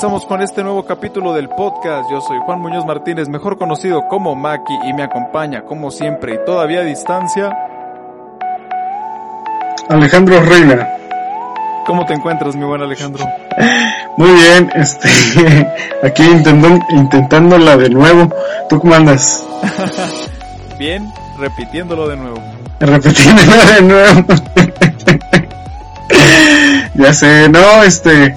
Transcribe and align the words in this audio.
Comenzamos 0.00 0.24
con 0.24 0.40
este 0.40 0.62
nuevo 0.62 0.82
capítulo 0.86 1.34
del 1.34 1.50
podcast. 1.50 2.10
Yo 2.10 2.22
soy 2.22 2.38
Juan 2.46 2.58
Muñoz 2.58 2.86
Martínez, 2.86 3.28
mejor 3.28 3.58
conocido 3.58 4.08
como 4.08 4.34
Maki, 4.34 4.72
y 4.88 4.94
me 4.94 5.02
acompaña, 5.02 5.60
como 5.66 5.90
siempre 5.90 6.36
y 6.36 6.44
todavía 6.46 6.80
a 6.80 6.84
distancia, 6.84 7.54
Alejandro 9.90 10.40
Reina. 10.40 10.88
¿Cómo 11.84 12.06
te 12.06 12.14
encuentras, 12.14 12.56
mi 12.56 12.64
buen 12.64 12.80
Alejandro? 12.80 13.26
Muy 14.16 14.30
bien, 14.30 14.70
este, 14.74 15.06
aquí 16.02 16.22
intentando, 16.22 16.82
intentándola 16.88 17.76
de 17.76 17.90
nuevo. 17.90 18.34
¿Tú 18.70 18.80
cómo 18.80 18.94
andas? 18.94 19.46
bien, 20.78 21.12
repitiéndolo 21.38 22.08
de 22.08 22.16
nuevo. 22.16 22.42
Repitiéndolo 22.78 23.64
de 23.66 23.82
nuevo. 23.82 24.24
ya 26.94 27.12
sé, 27.12 27.50
no, 27.50 27.82
este, 27.82 28.34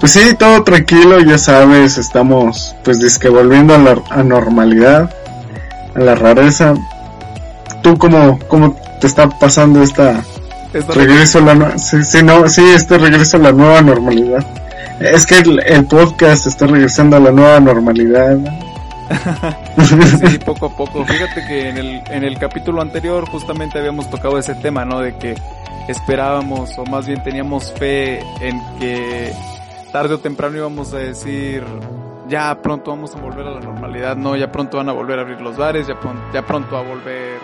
pues 0.00 0.12
sí, 0.12 0.34
todo 0.34 0.64
tranquilo, 0.64 1.20
ya 1.20 1.36
sabes, 1.36 1.98
estamos 1.98 2.74
pues 2.82 3.18
que 3.18 3.28
volviendo 3.28 3.74
a 3.74 3.78
la 3.78 4.22
normalidad, 4.22 5.14
a 5.94 5.98
la 5.98 6.14
rareza. 6.14 6.74
¿Tú 7.82 7.98
cómo, 7.98 8.38
cómo 8.48 8.76
te 8.98 9.06
está 9.06 9.28
pasando 9.28 9.82
esta, 9.82 10.22
regreso 10.88 11.38
a 11.38 11.54
la 11.54 11.78
sí, 11.78 12.02
sí, 12.02 12.22
no, 12.22 12.48
sí, 12.48 12.62
este 12.74 12.96
regreso 12.96 13.36
a 13.36 13.40
la 13.40 13.52
nueva 13.52 13.82
normalidad? 13.82 14.44
Es 15.00 15.26
que 15.26 15.38
el, 15.38 15.86
podcast 15.86 16.46
está 16.46 16.66
regresando 16.66 17.16
a 17.16 17.20
la 17.20 17.30
nueva 17.30 17.60
normalidad. 17.60 18.38
sí, 20.28 20.38
poco 20.38 20.66
a 20.66 20.76
poco. 20.76 21.04
Fíjate 21.06 21.46
que 21.46 21.68
en 21.68 21.76
el, 21.76 22.02
en 22.10 22.24
el 22.24 22.38
capítulo 22.38 22.80
anterior 22.80 23.28
justamente 23.28 23.78
habíamos 23.78 24.08
tocado 24.10 24.38
ese 24.38 24.54
tema, 24.54 24.84
¿no? 24.84 25.00
De 25.00 25.16
que 25.16 25.34
esperábamos 25.88 26.78
o 26.78 26.84
más 26.84 27.06
bien 27.06 27.22
teníamos 27.22 27.72
fe 27.72 28.20
en 28.40 28.60
que 28.78 29.32
tarde 29.92 30.14
o 30.14 30.18
temprano 30.18 30.56
íbamos 30.56 30.92
a 30.94 30.98
decir, 30.98 31.64
ya 32.28 32.60
pronto 32.62 32.90
vamos 32.90 33.14
a 33.14 33.20
volver 33.20 33.46
a 33.46 33.50
la 33.50 33.60
normalidad, 33.60 34.16
no, 34.16 34.36
ya 34.36 34.50
pronto 34.50 34.76
van 34.76 34.88
a 34.88 34.92
volver 34.92 35.18
a 35.18 35.22
abrir 35.22 35.40
los 35.40 35.56
bares, 35.56 35.86
ya, 35.86 35.98
pronto, 35.98 36.22
ya 36.32 36.46
pronto 36.46 36.76
a 36.76 36.82
volver 36.82 37.38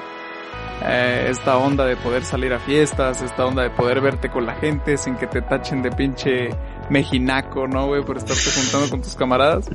eh, 0.85 1.27
esta 1.31 1.57
onda 1.57 1.85
de 1.85 1.97
poder 1.97 2.25
salir 2.25 2.53
a 2.53 2.59
fiestas, 2.59 3.23
esta 3.23 3.47
onda 3.47 3.63
de 3.63 3.71
poder 3.71 4.01
verte 4.01 4.29
con 4.29 4.47
la 4.47 4.55
gente 4.55 4.97
sin 4.97 5.17
que 5.17 5.27
te 5.27 5.43
tachen 5.43 5.83
de 5.83 5.91
pinche 5.91 6.51
mejinaco, 6.91 7.67
¿no, 7.67 7.87
güey? 7.87 8.05
Por 8.05 8.19
estarte 8.19 8.51
juntando 8.55 8.91
con 8.91 9.03
tus 9.03 9.17
camaradas. 9.17 9.69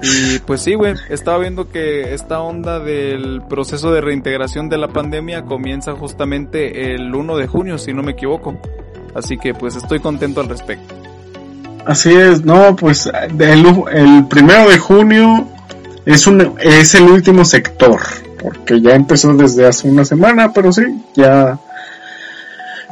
Y 0.00 0.38
pues 0.40 0.62
sí, 0.62 0.74
güey, 0.74 0.94
estaba 1.08 1.38
viendo 1.38 1.70
que 1.70 2.14
esta 2.14 2.40
onda 2.40 2.78
del 2.78 3.42
proceso 3.48 3.90
de 3.92 4.00
reintegración 4.00 4.68
de 4.68 4.78
la 4.78 4.88
pandemia 4.88 5.44
comienza 5.44 5.94
justamente 5.94 6.94
el 6.94 7.12
1 7.12 7.36
de 7.36 7.46
junio, 7.48 7.78
si 7.78 7.92
no 7.92 8.02
me 8.02 8.12
equivoco. 8.12 8.56
Así 9.14 9.38
que 9.38 9.54
pues 9.54 9.74
estoy 9.74 9.98
contento 9.98 10.40
al 10.40 10.48
respecto. 10.48 10.97
Así 11.88 12.14
es, 12.14 12.44
no, 12.44 12.76
pues 12.76 13.10
el, 13.40 13.66
el 13.92 14.26
primero 14.28 14.68
de 14.68 14.76
junio 14.76 15.48
es, 16.04 16.26
un, 16.26 16.54
es 16.60 16.94
el 16.94 17.04
último 17.04 17.46
sector, 17.46 17.98
porque 18.42 18.78
ya 18.82 18.90
empezó 18.90 19.32
desde 19.32 19.66
hace 19.66 19.88
una 19.88 20.04
semana, 20.04 20.52
pero 20.52 20.70
sí, 20.70 20.82
ya 21.14 21.58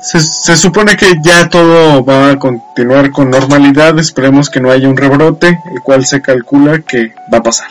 se, 0.00 0.18
se, 0.18 0.56
supone 0.56 0.96
que 0.96 1.12
ya 1.22 1.46
todo 1.50 2.06
va 2.06 2.30
a 2.30 2.38
continuar 2.38 3.10
con 3.10 3.28
normalidad, 3.28 3.98
esperemos 3.98 4.48
que 4.48 4.60
no 4.60 4.70
haya 4.70 4.88
un 4.88 4.96
rebrote, 4.96 5.48
el 5.48 5.82
cual 5.82 6.06
se 6.06 6.22
calcula 6.22 6.78
que 6.78 7.12
va 7.30 7.36
a 7.36 7.42
pasar. 7.42 7.68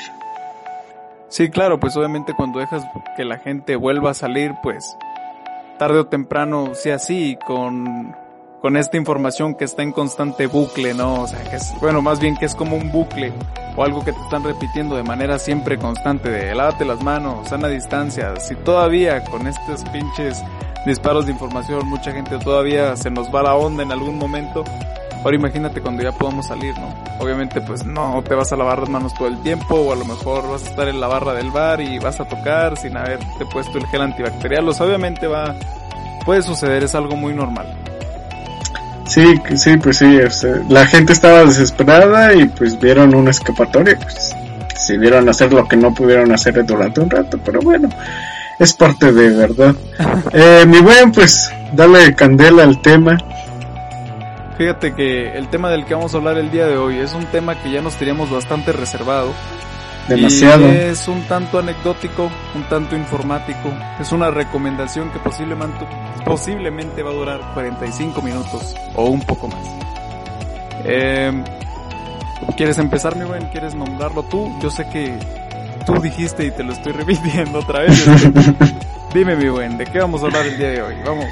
Sí, 1.29 1.49
claro, 1.49 1.79
pues 1.79 1.97
obviamente 1.97 2.33
cuando 2.37 2.59
dejas 2.59 2.83
que 3.17 3.25
la 3.25 3.39
gente 3.39 3.75
vuelva 3.75 4.11
a 4.11 4.13
salir, 4.13 4.53
pues 4.61 4.95
tarde 5.79 5.97
o 5.97 6.05
temprano 6.05 6.75
sea 6.75 6.97
así, 6.97 7.35
con 7.47 8.15
con 8.61 8.77
esta 8.77 8.97
información 8.97 9.55
que 9.55 9.66
está 9.66 9.83
en 9.83 9.91
constante 9.91 10.47
bucle, 10.47 10.93
¿no? 10.93 11.23
O 11.23 11.27
sea, 11.27 11.43
que 11.43 11.57
es, 11.57 11.73
bueno, 11.79 12.01
más 12.01 12.19
bien 12.19 12.35
que 12.35 12.45
es 12.45 12.55
como 12.55 12.75
un 12.75 12.91
bucle 12.91 13.31
o 13.75 13.83
algo 13.83 14.03
que 14.03 14.13
te 14.13 14.21
están 14.21 14.43
repitiendo 14.43 14.95
de 14.95 15.03
manera 15.03 15.38
siempre 15.38 15.77
constante 15.77 16.29
de 16.29 16.55
lávate 16.55 16.85
las 16.85 17.03
manos, 17.03 17.47
sana 17.49 17.67
distancia. 17.67 18.35
Si 18.39 18.55
todavía 18.55 19.23
con 19.23 19.47
estos 19.47 19.83
pinches 19.89 20.43
disparos 20.85 21.25
de 21.25 21.33
información 21.33 21.88
mucha 21.88 22.11
gente 22.11 22.38
todavía 22.39 22.95
se 22.95 23.09
nos 23.09 23.33
va 23.33 23.43
la 23.43 23.55
onda 23.55 23.83
en 23.83 23.91
algún 23.91 24.17
momento, 24.17 24.63
ahora 25.23 25.35
imagínate 25.35 25.81
cuando 25.81 26.03
ya 26.03 26.11
podamos 26.11 26.47
salir, 26.47 26.77
¿no? 26.79 26.93
Obviamente 27.19 27.59
pues 27.61 27.85
no 27.85 28.23
te 28.23 28.35
vas 28.35 28.51
a 28.53 28.55
lavar 28.55 28.79
las 28.79 28.89
manos 28.89 29.13
todo 29.13 29.27
el 29.27 29.41
tiempo 29.41 29.75
o 29.75 29.91
a 29.91 29.95
lo 29.95 30.05
mejor 30.05 30.49
vas 30.49 30.63
a 30.63 30.69
estar 30.69 30.87
en 30.87 31.01
la 31.01 31.07
barra 31.07 31.33
del 31.33 31.51
bar 31.51 31.81
y 31.81 31.99
vas 31.99 32.19
a 32.19 32.25
tocar 32.25 32.77
sin 32.77 32.95
haberte 32.95 33.45
puesto 33.51 33.77
el 33.77 33.85
gel 33.87 34.01
antibacterial. 34.01 34.67
O 34.69 34.73
sea, 34.73 34.85
obviamente 34.85 35.27
va, 35.27 35.55
puede 36.25 36.41
suceder, 36.41 36.83
es 36.83 36.95
algo 36.95 37.16
muy 37.16 37.33
normal. 37.33 37.75
Sí, 39.07 39.35
sí, 39.55 39.77
pues 39.77 39.97
sí, 39.97 40.17
este, 40.17 40.61
la 40.69 40.85
gente 40.88 41.13
estaba 41.13 41.43
desesperada 41.43 42.33
y 42.33 42.45
pues 42.45 42.79
vieron 42.79 43.13
una 43.13 43.31
escapatoria, 43.31 43.97
pues 43.99 44.35
decidieron 44.73 45.29
hacer 45.29 45.53
lo 45.53 45.67
que 45.67 45.77
no 45.77 45.93
pudieron 45.93 46.31
hacer 46.31 46.66
durante 46.66 47.01
un 47.01 47.09
rato, 47.09 47.39
pero 47.45 47.61
bueno, 47.61 47.89
es 48.59 48.73
parte 48.73 49.11
de 49.11 49.29
verdad. 49.29 49.75
eh, 50.33 50.66
mi 50.67 50.79
buen, 50.79 51.11
pues 51.11 51.51
dale 51.73 52.16
candela 52.16 52.63
al 52.63 52.81
tema. 52.81 53.17
Fíjate 54.57 54.93
que 54.95 55.37
el 55.37 55.49
tema 55.49 55.69
del 55.69 55.85
que 55.85 55.93
vamos 55.93 56.13
a 56.13 56.17
hablar 56.17 56.37
el 56.37 56.49
día 56.49 56.66
de 56.66 56.77
hoy 56.77 56.97
es 56.97 57.13
un 57.13 57.25
tema 57.25 57.61
que 57.61 57.69
ya 57.72 57.81
nos 57.81 57.95
teníamos 57.95 58.31
bastante 58.31 58.72
reservado 58.72 59.33
Demasiado. 60.07 60.67
es 60.67 61.07
un 61.07 61.21
tanto 61.23 61.59
anecdótico, 61.59 62.29
un 62.53 62.63
tanto 62.69 62.95
informático. 62.95 63.73
Es 63.99 64.11
una 64.11 64.29
recomendación 64.29 65.11
que 65.11 65.19
posiblemente, 65.19 65.85
posiblemente 66.23 67.01
va 67.01 67.11
a 67.11 67.13
durar 67.13 67.53
45 67.53 68.21
minutos 68.21 68.75
o 68.93 69.05
un 69.05 69.21
poco 69.21 69.47
más. 69.47 69.59
Eh, 70.83 71.43
¿Quieres 72.57 72.77
empezar, 72.77 73.16
mi 73.16 73.25
buen? 73.25 73.47
¿Quieres 73.47 73.73
nombrarlo 73.73 74.23
tú? 74.23 74.55
Yo 74.61 74.69
sé 74.69 74.88
que 74.89 75.17
tú 75.85 75.99
dijiste 76.01 76.45
y 76.45 76.51
te 76.51 76.63
lo 76.63 76.73
estoy 76.73 76.91
repitiendo 76.93 77.59
otra 77.59 77.81
vez. 77.81 78.05
Dime, 79.13 79.35
mi 79.35 79.49
buen, 79.49 79.77
¿de 79.77 79.85
qué 79.85 79.99
vamos 79.99 80.22
a 80.23 80.25
hablar 80.25 80.45
el 80.45 80.57
día 80.57 80.69
de 80.69 80.81
hoy? 80.81 80.95
Vamos. 81.05 81.25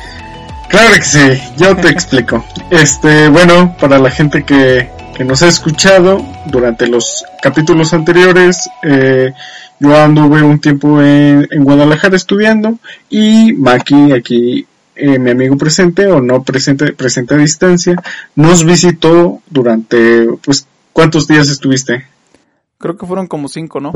Claro 0.69 0.95
que 0.95 1.01
sí, 1.03 1.41
yo 1.57 1.75
te 1.75 1.89
explico. 1.89 2.43
Este, 2.71 3.29
bueno, 3.29 3.75
para 3.79 3.99
la 3.99 4.09
gente 4.09 4.43
que 4.43 4.89
que 5.15 5.23
nos 5.23 5.41
ha 5.43 5.47
escuchado 5.47 6.25
durante 6.47 6.87
los 6.87 7.23
capítulos 7.41 7.93
anteriores. 7.93 8.69
Eh, 8.81 9.33
yo 9.79 9.95
anduve 9.95 10.41
un 10.41 10.59
tiempo 10.59 11.01
en, 11.01 11.47
Guadalajara 11.63 12.15
estudiando 12.15 12.79
y 13.09 13.53
Maki, 13.53 14.11
aquí 14.11 14.65
eh, 14.95 15.19
mi 15.19 15.31
amigo 15.31 15.57
presente 15.57 16.07
o 16.07 16.21
no 16.21 16.43
presente, 16.43 16.93
presente 16.93 17.35
a 17.35 17.37
distancia, 17.37 18.01
nos 18.35 18.65
visitó 18.65 19.41
durante, 19.49 20.27
pues, 20.43 20.67
¿cuántos 20.93 21.27
días 21.27 21.49
estuviste? 21.49 22.05
Creo 22.77 22.97
que 22.97 23.05
fueron 23.05 23.27
como 23.27 23.47
cinco, 23.47 23.79
¿no? 23.79 23.93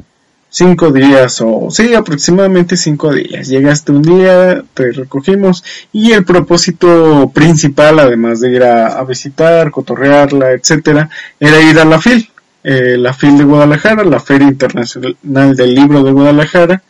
Cinco 0.50 0.92
días 0.92 1.42
o 1.42 1.70
sí, 1.70 1.94
aproximadamente 1.94 2.78
cinco 2.78 3.14
días. 3.14 3.48
Llegaste 3.48 3.92
un 3.92 4.02
día, 4.02 4.64
te 4.74 4.92
recogimos 4.92 5.64
y 5.92 6.12
el 6.12 6.26
propósito 6.26 7.32
principal, 7.34 8.00
además 8.00 8.40
de 8.40 8.52
ir 8.52 8.64
a, 8.64 9.04
visitar, 9.04 9.72
cotorrearla, 9.72 10.52
etcétera, 10.52 11.10
era 11.40 11.62
ir 11.62 11.80
a 11.80 11.86
la 11.86 12.00
FIL, 12.00 12.30
eh, 12.64 12.98
la 12.98 13.14
FIL 13.14 13.38
de 13.38 13.44
Guadalajara, 13.44 14.04
la 14.04 14.20
Feria 14.20 14.48
Internacional 14.48 15.56
del 15.56 15.76
Libro 15.76 16.04
de 16.04 16.12
Guadalajara, 16.12 16.84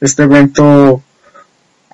este 0.00 0.24
evento 0.24 1.02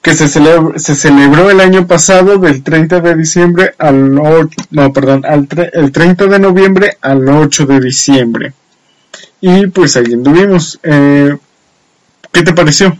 que 0.03 0.15
se, 0.15 0.26
se 0.26 0.94
celebró 0.97 1.49
el 1.49 1.61
año 1.61 1.87
pasado 1.87 2.38
del 2.38 2.65
30 2.65 3.00
de 3.00 3.15
diciembre 3.15 3.75
al 3.79 4.19
8, 4.19 4.49
no, 4.73 4.93
perdón, 4.93 5.25
al 5.25 5.47
el 5.73 5.93
30 5.93 6.26
de 6.26 6.38
noviembre 6.41 6.97
al 7.00 7.29
8 7.29 7.67
de 7.67 7.81
diciembre. 7.81 8.53
Y 9.43 9.67
pues 9.67 9.97
ahí 9.97 10.12
anduvimos. 10.15 10.79
Eh, 10.85 11.37
¿Qué 12.33 12.43
te 12.43 12.55
pareció? 12.55 12.97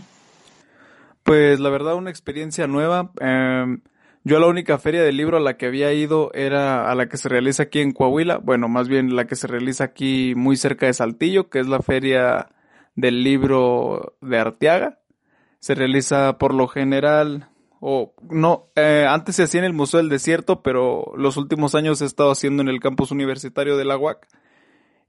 Pues 1.23 1.61
la 1.61 1.69
verdad 1.69 1.95
una 1.95 2.09
experiencia 2.09 2.67
nueva. 2.67 3.11
Em, 3.21 3.79
yo 4.25 4.39
la 4.39 4.47
única 4.47 4.77
feria 4.77 5.01
del 5.03 5.15
libro 5.15 5.37
a 5.37 5.39
la 5.39 5.55
que 5.55 5.67
había 5.67 5.93
ido 5.93 6.31
era 6.33 6.91
a 6.91 6.95
la 6.95 7.07
que 7.07 7.15
se 7.15 7.29
realiza 7.29 7.63
aquí 7.63 7.79
en 7.79 7.93
Coahuila, 7.93 8.39
bueno, 8.39 8.67
más 8.67 8.89
bien 8.89 9.15
la 9.15 9.25
que 9.25 9.37
se 9.37 9.47
realiza 9.47 9.85
aquí 9.85 10.33
muy 10.35 10.57
cerca 10.57 10.85
de 10.85 10.93
Saltillo, 10.93 11.49
que 11.49 11.61
es 11.61 11.67
la 11.67 11.81
feria 11.81 12.49
del 12.95 13.23
libro 13.23 14.17
de 14.21 14.37
Arteaga. 14.37 14.99
Se 15.59 15.75
realiza 15.75 16.37
por 16.37 16.53
lo 16.53 16.67
general, 16.67 17.47
o 17.79 18.13
no, 18.29 18.67
eh, 18.75 19.05
antes 19.07 19.37
se 19.37 19.43
hacía 19.43 19.59
en 19.59 19.65
el 19.65 19.73
Museo 19.73 19.99
del 19.99 20.09
Desierto, 20.09 20.61
pero 20.61 21.13
los 21.15 21.37
últimos 21.37 21.73
años 21.73 22.01
ha 22.01 22.05
estado 22.05 22.31
haciendo 22.31 22.61
en 22.61 22.67
el 22.67 22.81
campus 22.81 23.11
universitario 23.11 23.77
de 23.77 23.85
la 23.85 23.97
UAC. 23.97 24.27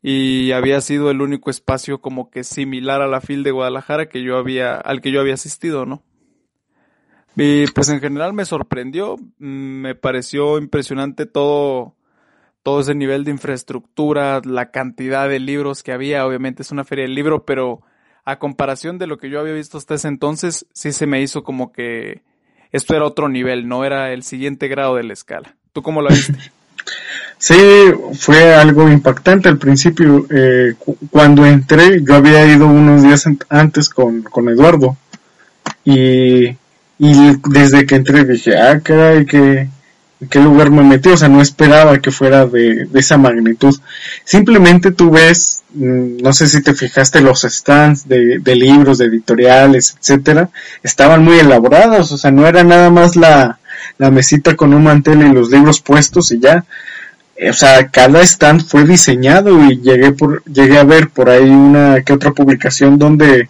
Y 0.07 0.53
había 0.53 0.83
sido 0.83 1.11
el 1.11 1.23
único 1.23 1.49
espacio 1.49 2.03
como 2.03 2.29
que 2.29 2.45
similar 2.45 3.01
a 3.01 3.07
la 3.07 3.23
FIL 3.23 3.43
de 3.43 3.53
Guadalajara 3.53 4.11
que 4.11 4.23
yo 4.23 4.37
había, 4.37 4.75
al 4.75 5.01
que 5.01 5.11
yo 5.11 5.19
había 5.19 5.33
asistido, 5.33 5.87
¿no? 5.87 6.03
Y 7.37 7.67
pues 7.69 7.89
en 7.89 8.01
general 8.01 8.35
me 8.35 8.45
sorprendió, 8.45 9.17
mm, 9.17 9.47
me 9.47 9.95
pareció 9.95 10.59
impresionante 10.59 11.25
todo, 11.25 11.97
todo 12.63 12.81
ese 12.81 12.95
nivel 12.95 13.25
de 13.25 13.31
infraestructura, 13.31 14.43
la 14.45 14.71
cantidad 14.71 15.27
de 15.27 15.41
libros 15.41 15.83
que 15.83 15.93
había, 15.93 16.27
obviamente 16.27 16.61
es 16.61 16.71
una 16.71 16.85
feria 16.85 17.07
del 17.07 17.15
libro, 17.15 17.47
pero 17.47 17.81
a 18.27 18.39
comparación 18.39 18.99
de 18.99 19.07
lo 19.07 19.17
que 19.17 19.31
yo 19.31 19.41
había 19.41 19.55
visto 19.55 19.79
hasta 19.79 19.95
ese 19.95 20.09
entonces, 20.09 20.67
sí 20.75 20.93
se 20.93 21.07
me 21.07 21.23
hizo 21.23 21.45
como 21.45 21.73
que 21.73 22.21
esto 22.73 22.95
era 22.95 23.07
otro 23.07 23.31
nivel, 23.31 23.69
no 23.69 23.87
era 23.87 24.13
el 24.13 24.23
siguiente 24.23 24.69
grado 24.69 24.97
de 24.97 25.05
la 25.05 25.15
escala. 25.15 25.57
¿Tú 25.73 25.81
cómo 25.83 26.03
lo 26.03 26.11
viste? 26.11 26.37
Sí, 27.47 27.57
fue 28.19 28.55
algo 28.55 28.89
impactante 28.89 29.51
al 29.51 29.59
principio. 29.59 30.27
Eh, 30.31 30.75
cuando 31.11 31.45
entré, 31.45 32.03
yo 32.03 32.15
había 32.15 32.47
ido 32.47 32.67
unos 32.67 33.03
días 33.03 33.25
antes 33.51 33.89
con, 33.91 34.23
con 34.23 34.49
Eduardo 34.49 34.97
y 35.85 36.57
y 36.99 37.37
desde 37.49 37.87
que 37.87 37.97
entré 37.97 38.25
dije, 38.25 38.57
ah, 38.57 38.81
caray, 38.81 39.27
¿qué, 39.27 39.69
lugar 40.41 40.71
me 40.71 40.83
metí? 40.83 41.09
O 41.11 41.17
sea, 41.17 41.29
no 41.29 41.43
esperaba 41.43 41.99
que 41.99 42.11
fuera 42.11 42.47
de, 42.47 42.89
esa 42.95 43.19
magnitud. 43.19 43.77
Simplemente 44.25 44.93
tú 44.93 45.11
ves, 45.11 45.63
mm, 45.75 46.23
no 46.23 46.33
sé 46.33 46.47
si 46.47 46.63
te 46.63 46.75
fijaste, 46.75 47.21
los 47.21 47.43
stands 47.43 48.09
de, 48.09 48.39
de 48.39 48.57
libros, 48.57 48.99
de 48.99 49.07
editoriales, 49.07 49.97
etcétera, 49.99 50.51
estaban 50.83 51.25
muy 51.25 51.39
elaborados, 51.39 52.13
o 52.13 52.19
sea, 52.19 52.31
no 52.31 52.47
era 52.47 52.63
nada 52.63 52.91
más 52.91 53.17
la, 53.17 53.59
la 53.99 54.11
mesita 54.11 54.55
con 54.57 54.73
un 54.73 54.85
mantel 54.85 55.23
y 55.23 55.33
los 55.33 55.51
libros 55.51 55.81
puestos 55.81 56.31
y 56.33 56.39
ya. 56.39 56.65
O 57.37 57.53
sea, 57.53 57.89
cada 57.89 58.23
stand 58.23 58.65
fue 58.65 58.85
diseñado 58.85 59.65
y 59.65 59.81
llegué 59.81 60.13
por, 60.13 60.45
llegué 60.45 60.79
a 60.79 60.85
ver 60.85 61.09
por 61.09 61.29
ahí 61.29 61.51
una 61.51 62.03
que 62.03 62.13
otra 62.13 62.31
publicación 62.33 62.99
donde 62.99 63.49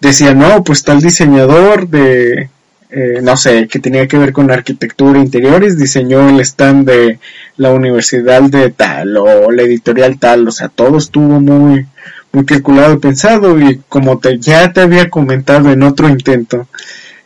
decía, 0.00 0.34
no, 0.34 0.62
pues 0.62 0.84
tal 0.84 1.00
diseñador 1.00 1.88
de, 1.88 2.50
eh, 2.90 3.20
no 3.22 3.36
sé, 3.36 3.66
que 3.66 3.78
tenía 3.80 4.06
que 4.06 4.18
ver 4.18 4.32
con 4.32 4.50
arquitectura 4.50 5.18
interiores, 5.18 5.78
diseñó 5.78 6.28
el 6.28 6.38
stand 6.40 6.86
de 6.86 7.18
la 7.56 7.72
universidad 7.72 8.42
de 8.42 8.70
tal 8.70 9.16
o 9.16 9.50
la 9.50 9.62
editorial 9.62 10.18
tal, 10.18 10.46
o 10.46 10.52
sea, 10.52 10.68
todo 10.68 10.98
estuvo 10.98 11.40
muy, 11.40 11.86
muy 12.30 12.44
calculado 12.44 12.94
y 12.94 12.98
pensado 12.98 13.58
y 13.58 13.80
como 13.88 14.18
te, 14.18 14.38
ya 14.38 14.72
te 14.72 14.82
había 14.82 15.10
comentado 15.10 15.72
en 15.72 15.82
otro 15.82 16.08
intento, 16.08 16.68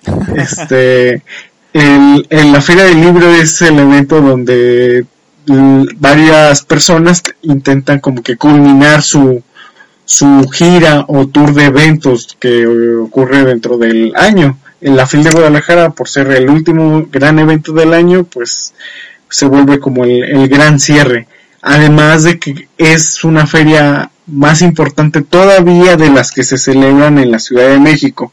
este, 0.37 1.23
el, 1.73 2.27
en 2.31 2.53
la 2.53 2.61
feria 2.62 2.85
del 2.85 3.00
libro 3.00 3.31
es 3.31 3.61
el 3.61 3.79
evento 3.79 4.21
donde 4.21 5.05
varias 5.97 6.62
personas 6.62 7.23
intentan 7.43 8.00
como 8.00 8.23
que 8.23 8.37
culminar 8.37 9.03
su, 9.03 9.43
su 10.05 10.49
gira 10.50 11.05
o 11.09 11.29
tour 11.29 11.55
de 11.55 11.65
eventos 11.65 12.37
que 12.39 12.67
ocurre 12.67 13.45
dentro 13.45 13.79
del 13.79 14.12
año 14.17 14.59
en 14.81 14.97
la 14.97 15.06
FIL 15.06 15.25
de 15.25 15.31
Guadalajara, 15.31 15.91
por 15.91 16.09
ser 16.09 16.31
el 16.31 16.49
último 16.49 17.06
gran 17.11 17.39
evento 17.39 17.73
del 17.73 17.95
año, 17.95 18.25
pues 18.25 18.75
se 19.29 19.47
vuelve 19.47 19.81
como 19.81 20.05
el, 20.05 20.49
gran 20.49 20.79
cierre. 20.79 21.27
Además 21.61 22.25
de 22.25 22.39
que 22.39 22.69
es 22.79 23.25
una 23.25 23.47
feria 23.47 24.11
más 24.27 24.62
importante 24.62 25.23
todavía 25.23 25.97
de 25.97 26.11
las 26.11 26.31
que 26.31 26.45
se 26.45 26.59
celebran 26.59 27.19
en 27.19 27.31
la 27.31 27.39
Ciudad 27.39 27.69
de 27.69 27.81
México. 27.81 28.33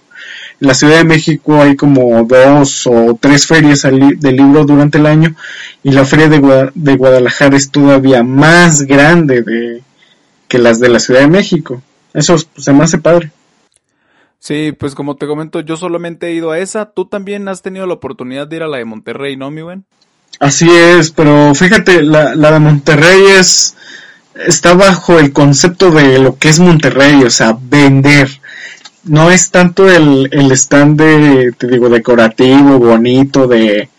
En 0.62 0.68
la 0.68 0.74
Ciudad 0.74 0.98
de 0.98 1.04
México 1.04 1.62
hay 1.62 1.76
como 1.76 2.24
dos 2.24 2.88
o 2.88 3.18
tres 3.20 3.46
ferias 3.46 3.82
de 3.84 4.32
libro 4.32 4.66
durante 4.66 4.98
el 4.98 5.06
año 5.06 5.36
y 5.84 5.92
la 5.92 6.06
feria 6.06 6.30
de, 6.30 6.72
de 6.74 6.96
Guadalajara 6.96 7.58
es 7.58 7.70
todavía 7.72 8.24
más 8.24 8.84
grande 8.84 9.42
de, 9.42 9.84
que 10.48 10.58
las 10.58 10.80
de 10.80 10.90
la 10.90 11.00
Ciudad 11.00 11.22
de 11.22 11.28
México. 11.28 11.82
Eso 12.14 12.38
se 12.38 12.74
me 12.74 12.84
hace 12.84 12.98
padre. 12.98 13.32
Sí, 14.40 14.74
pues 14.78 14.96
como 14.96 15.16
te 15.16 15.28
comento, 15.28 15.60
yo 15.62 15.76
solamente 15.76 16.28
he 16.28 16.34
ido 16.34 16.52
a 16.52 16.60
esa. 16.60 16.86
Tú 16.86 17.06
también 17.06 17.48
has 17.48 17.62
tenido 17.62 17.88
la 17.88 17.96
oportunidad 17.96 18.48
de 18.48 18.58
ir 18.58 18.64
a 18.64 18.68
la 18.68 18.78
de 18.78 18.86
Monterrey, 18.86 19.36
¿no, 19.36 19.50
mi 19.52 19.62
buen? 19.62 19.86
Así 20.40 20.70
es, 20.70 21.12
pero 21.12 21.56
fíjate, 21.56 22.04
la, 22.04 22.36
la 22.36 22.52
de 22.52 22.60
Monterrey 22.60 23.22
es 23.40 23.76
está 24.36 24.74
bajo 24.74 25.20
el 25.20 25.32
concepto 25.32 25.92
de 25.92 26.20
lo 26.20 26.38
que 26.38 26.50
es 26.50 26.60
Monterrey, 26.60 27.24
o 27.24 27.30
sea, 27.30 27.58
vender. 27.60 28.30
No 29.06 29.32
es 29.32 29.52
tanto 29.52 29.90
el, 29.90 30.30
el 30.32 30.52
stand 30.52 31.00
de, 31.00 31.54
te 31.58 31.68
digo, 31.68 31.90
decorativo, 31.90 32.80
bonito, 32.80 33.48
de, 33.48 33.90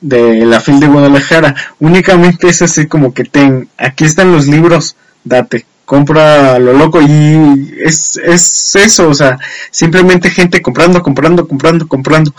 de 0.00 0.46
la 0.46 0.60
fil 0.60 0.80
de 0.80 0.86
Guadalajara. 0.86 1.54
Únicamente 1.80 2.48
es 2.48 2.62
así 2.62 2.86
como 2.86 3.12
que 3.12 3.24
ten, 3.24 3.68
aquí 3.76 4.04
están 4.04 4.32
los 4.32 4.46
libros, 4.46 4.96
date 5.24 5.66
compra 5.90 6.60
lo 6.60 6.72
loco 6.72 7.02
y 7.02 7.74
es, 7.84 8.16
es 8.16 8.76
eso, 8.76 9.08
o 9.08 9.14
sea, 9.14 9.40
simplemente 9.72 10.30
gente 10.30 10.62
comprando, 10.62 11.02
comprando, 11.02 11.48
comprando, 11.48 11.88
comprando. 11.88 12.32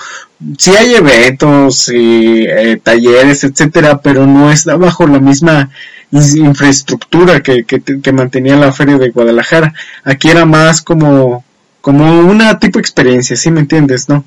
Sí 0.57 0.71
hay 0.73 0.93
eventos 0.93 1.89
y 1.89 2.45
eh, 2.47 2.79
talleres, 2.81 3.43
etcétera, 3.43 4.01
pero 4.01 4.25
no 4.25 4.49
está 4.49 4.77
bajo 4.77 5.05
la 5.05 5.19
misma 5.19 5.69
infraestructura 6.11 7.43
que, 7.43 7.65
que, 7.65 7.81
que, 7.81 8.13
mantenía 8.13 8.55
la 8.55 8.71
feria 8.71 8.97
de 8.97 9.09
Guadalajara. 9.09 9.73
Aquí 10.05 10.29
era 10.29 10.45
más 10.45 10.81
como, 10.81 11.43
como 11.81 12.21
una 12.21 12.59
tipo 12.59 12.77
de 12.77 12.81
experiencia, 12.81 13.35
¿sí 13.35 13.51
me 13.51 13.59
entiendes, 13.59 14.07
no? 14.07 14.23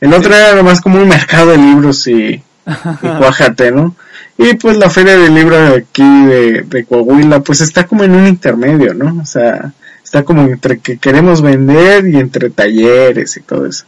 El 0.00 0.12
otro 0.12 0.34
era 0.34 0.62
más 0.62 0.80
como 0.80 1.00
un 1.00 1.08
mercado 1.08 1.50
de 1.52 1.58
libros 1.58 2.06
y, 2.06 2.34
y 2.34 3.08
cuájate, 3.18 3.72
¿no? 3.72 3.96
Y 4.36 4.54
pues 4.54 4.78
la 4.78 4.88
feria 4.88 5.16
del 5.16 5.34
libro 5.34 5.58
de 5.58 5.78
aquí 5.78 6.02
de, 6.02 6.86
Coahuila, 6.88 7.40
pues 7.40 7.60
está 7.60 7.88
como 7.88 8.04
en 8.04 8.14
un 8.14 8.28
intermedio, 8.28 8.94
¿no? 8.94 9.20
O 9.20 9.26
sea, 9.26 9.72
está 10.04 10.22
como 10.22 10.42
entre 10.42 10.78
que 10.78 10.98
queremos 10.98 11.42
vender 11.42 12.06
y 12.06 12.18
entre 12.18 12.48
talleres 12.50 13.36
y 13.36 13.40
todo 13.40 13.66
eso. 13.66 13.84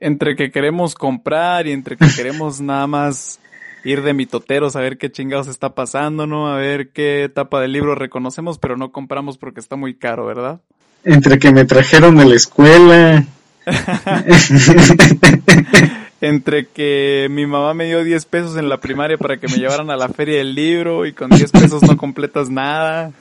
Entre 0.00 0.36
que 0.36 0.50
queremos 0.50 0.94
comprar 0.94 1.66
y 1.66 1.72
entre 1.72 1.98
que 1.98 2.08
queremos 2.16 2.60
nada 2.62 2.86
más 2.86 3.40
ir 3.84 4.02
de 4.02 4.14
mitoteros 4.14 4.74
a 4.74 4.80
ver 4.80 4.96
qué 4.96 5.12
chingados 5.12 5.48
está 5.48 5.74
pasando, 5.74 6.26
¿no? 6.26 6.48
A 6.48 6.56
ver 6.56 6.88
qué 6.88 7.24
etapa 7.24 7.60
del 7.60 7.72
libro 7.72 7.94
reconocemos, 7.94 8.58
pero 8.58 8.78
no 8.78 8.90
compramos 8.90 9.36
porque 9.36 9.60
está 9.60 9.76
muy 9.76 9.94
caro, 9.94 10.24
¿verdad? 10.24 10.62
Entre 11.04 11.38
que 11.38 11.52
me 11.52 11.64
trajeron 11.64 12.16
de 12.16 12.24
la 12.24 12.34
escuela. 12.34 13.24
entre 16.20 16.68
que 16.68 17.28
mi 17.30 17.46
mamá 17.46 17.74
me 17.74 17.86
dio 17.86 18.02
10 18.02 18.24
pesos 18.26 18.56
en 18.56 18.68
la 18.68 18.78
primaria 18.78 19.18
para 19.18 19.38
que 19.38 19.46
me 19.48 19.56
llevaran 19.56 19.90
a 19.90 19.96
la 19.96 20.08
feria 20.08 20.38
del 20.38 20.54
libro 20.54 21.06
y 21.06 21.12
con 21.12 21.30
10 21.30 21.52
pesos 21.52 21.82
no 21.82 21.96
completas 21.96 22.50
nada. 22.50 23.12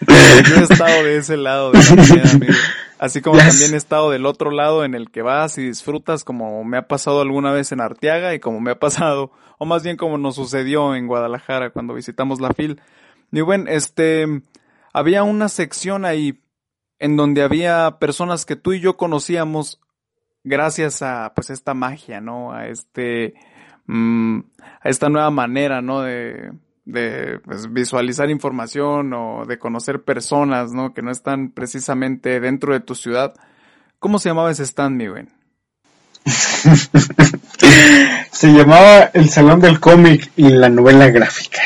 Yo 0.00 0.56
he 0.56 0.62
estado 0.62 1.04
de 1.04 1.16
ese 1.16 1.38
lado 1.38 1.72
de 1.72 1.78
la 1.78 1.90
moneda, 1.90 2.30
amigo. 2.30 2.52
Así 2.98 3.20
como 3.20 3.38
también 3.38 3.74
he 3.74 3.76
estado 3.76 4.10
del 4.10 4.26
otro 4.26 4.50
lado 4.50 4.84
en 4.84 4.94
el 4.94 5.10
que 5.10 5.22
vas 5.22 5.58
y 5.58 5.62
disfrutas 5.62 6.24
como 6.24 6.64
me 6.64 6.78
ha 6.78 6.88
pasado 6.88 7.20
alguna 7.20 7.52
vez 7.52 7.72
en 7.72 7.80
Arteaga 7.80 8.34
y 8.34 8.40
como 8.40 8.60
me 8.60 8.70
ha 8.70 8.78
pasado, 8.78 9.32
o 9.58 9.66
más 9.66 9.82
bien 9.82 9.96
como 9.96 10.18
nos 10.18 10.34
sucedió 10.34 10.94
en 10.94 11.06
Guadalajara 11.06 11.70
cuando 11.70 11.94
visitamos 11.94 12.40
la 12.40 12.52
FIL. 12.52 12.80
Y 13.32 13.40
bueno, 13.40 13.66
este, 13.68 14.26
había 14.92 15.22
una 15.24 15.48
sección 15.48 16.04
ahí 16.04 16.38
en 16.98 17.16
donde 17.16 17.42
había 17.42 17.98
personas 17.98 18.46
que 18.46 18.56
tú 18.56 18.72
y 18.72 18.80
yo 18.80 18.96
conocíamos 18.96 19.80
gracias 20.44 21.02
a 21.02 21.32
pues 21.34 21.50
esta 21.50 21.74
magia, 21.74 22.20
¿no? 22.20 22.52
A 22.52 22.68
este 22.68 23.34
mm, 23.86 24.40
a 24.82 24.88
esta 24.88 25.08
nueva 25.08 25.30
manera, 25.30 25.82
¿no? 25.82 26.02
De, 26.02 26.52
de 26.84 27.40
pues, 27.44 27.72
visualizar 27.72 28.30
información 28.30 29.12
o 29.12 29.44
de 29.46 29.58
conocer 29.58 30.04
personas, 30.04 30.72
¿no? 30.72 30.94
Que 30.94 31.02
no 31.02 31.10
están 31.10 31.50
precisamente 31.50 32.40
dentro 32.40 32.72
de 32.72 32.80
tu 32.80 32.94
ciudad. 32.94 33.34
¿Cómo 33.98 34.18
se 34.18 34.28
llamaba 34.28 34.50
ese 34.50 34.64
stand, 34.64 34.96
mi 34.96 35.08
se 38.32 38.48
llamaba 38.48 39.10
El 39.14 39.28
Salón 39.28 39.60
del 39.60 39.78
Cómic 39.78 40.32
y 40.36 40.48
la 40.48 40.68
Novela 40.68 41.08
Gráfica. 41.10 41.62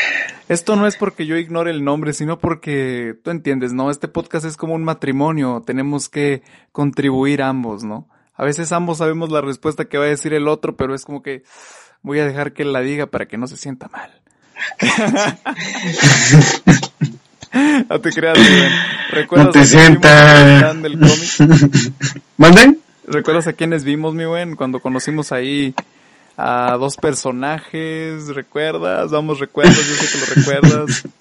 Esto 0.50 0.74
no 0.74 0.88
es 0.88 0.96
porque 0.96 1.26
yo 1.26 1.36
ignore 1.36 1.70
el 1.70 1.84
nombre, 1.84 2.12
sino 2.12 2.40
porque 2.40 3.14
tú 3.22 3.30
entiendes, 3.30 3.72
¿no? 3.72 3.88
Este 3.88 4.08
podcast 4.08 4.44
es 4.44 4.56
como 4.56 4.74
un 4.74 4.82
matrimonio, 4.82 5.62
tenemos 5.64 6.08
que 6.08 6.42
contribuir 6.72 7.40
ambos, 7.40 7.84
¿no? 7.84 8.08
A 8.34 8.44
veces 8.44 8.72
ambos 8.72 8.98
sabemos 8.98 9.30
la 9.30 9.42
respuesta 9.42 9.84
que 9.84 9.96
va 9.96 10.06
a 10.06 10.08
decir 10.08 10.34
el 10.34 10.48
otro, 10.48 10.74
pero 10.74 10.92
es 10.92 11.04
como 11.04 11.22
que 11.22 11.44
voy 12.02 12.18
a 12.18 12.26
dejar 12.26 12.52
que 12.52 12.64
él 12.64 12.72
la 12.72 12.80
diga 12.80 13.06
para 13.06 13.26
que 13.26 13.38
no 13.38 13.46
se 13.46 13.56
sienta 13.56 13.88
mal. 13.92 14.10
no 17.88 18.00
te 18.00 18.10
creas, 18.10 18.36
no 18.36 18.44
te. 18.44 18.68
¿Recuerdas 23.06 23.46
a 23.46 23.52
quiénes 23.52 23.84
vimos, 23.84 24.14
mi 24.14 24.24
buen? 24.24 24.56
Cuando 24.56 24.80
conocimos 24.80 25.30
ahí 25.30 25.76
a 26.40 26.76
dos 26.78 26.96
personajes, 26.96 28.28
¿recuerdas? 28.28 29.10
Vamos, 29.10 29.38
recuerdos, 29.38 29.76
yo 29.76 29.94
sé 29.94 30.12
que 30.12 30.18
lo 30.18 30.34
recuerdas. 30.34 31.02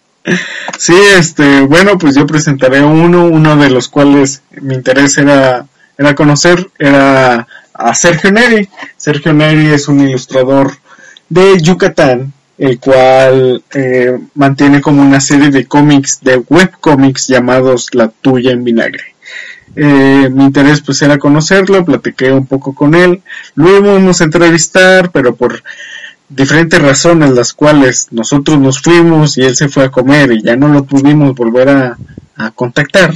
Sí, 0.77 0.93
este, 1.17 1.61
bueno, 1.61 1.97
pues 1.97 2.13
yo 2.13 2.27
presentaré 2.27 2.83
uno, 2.83 3.25
uno 3.25 3.55
de 3.55 3.69
los 3.69 3.87
cuales 3.87 4.43
mi 4.61 4.75
interés 4.75 5.17
era, 5.17 5.65
era 5.97 6.13
conocer, 6.13 6.69
era 6.77 7.47
a 7.73 7.93
Sergio 7.95 8.31
Neri. 8.31 8.69
Sergio 8.95 9.33
Neri 9.33 9.67
es 9.67 9.87
un 9.87 10.01
ilustrador 10.01 10.73
de 11.29 11.59
Yucatán, 11.59 12.33
el 12.57 12.79
cual 12.79 13.63
eh, 13.73 14.19
mantiene 14.35 14.81
como 14.81 15.01
una 15.01 15.19
serie 15.19 15.49
de 15.49 15.65
cómics, 15.65 16.19
de 16.21 16.37
webcomics 16.37 17.27
llamados 17.27 17.87
La 17.93 18.09
Tuya 18.09 18.51
en 18.51 18.63
Vinagre. 18.63 19.15
Eh, 19.75 20.29
mi 20.31 20.45
interés 20.45 20.81
pues 20.81 21.01
era 21.01 21.17
conocerlo, 21.17 21.85
platiqué 21.85 22.31
un 22.31 22.47
poco 22.47 22.73
con 22.73 22.95
él, 22.95 23.21
lo 23.55 23.77
íbamos 23.77 24.19
a 24.19 24.23
entrevistar, 24.23 25.11
pero 25.11 25.35
por 25.35 25.63
diferentes 26.27 26.81
razones 26.81 27.31
las 27.31 27.53
cuales 27.53 28.07
nosotros 28.11 28.59
nos 28.59 28.81
fuimos 28.81 29.37
y 29.37 29.43
él 29.43 29.55
se 29.55 29.69
fue 29.69 29.85
a 29.85 29.91
comer 29.91 30.31
y 30.31 30.43
ya 30.43 30.55
no 30.55 30.67
lo 30.67 30.83
pudimos 30.83 31.35
volver 31.35 31.69
a, 31.69 31.97
contactar, 32.55 33.13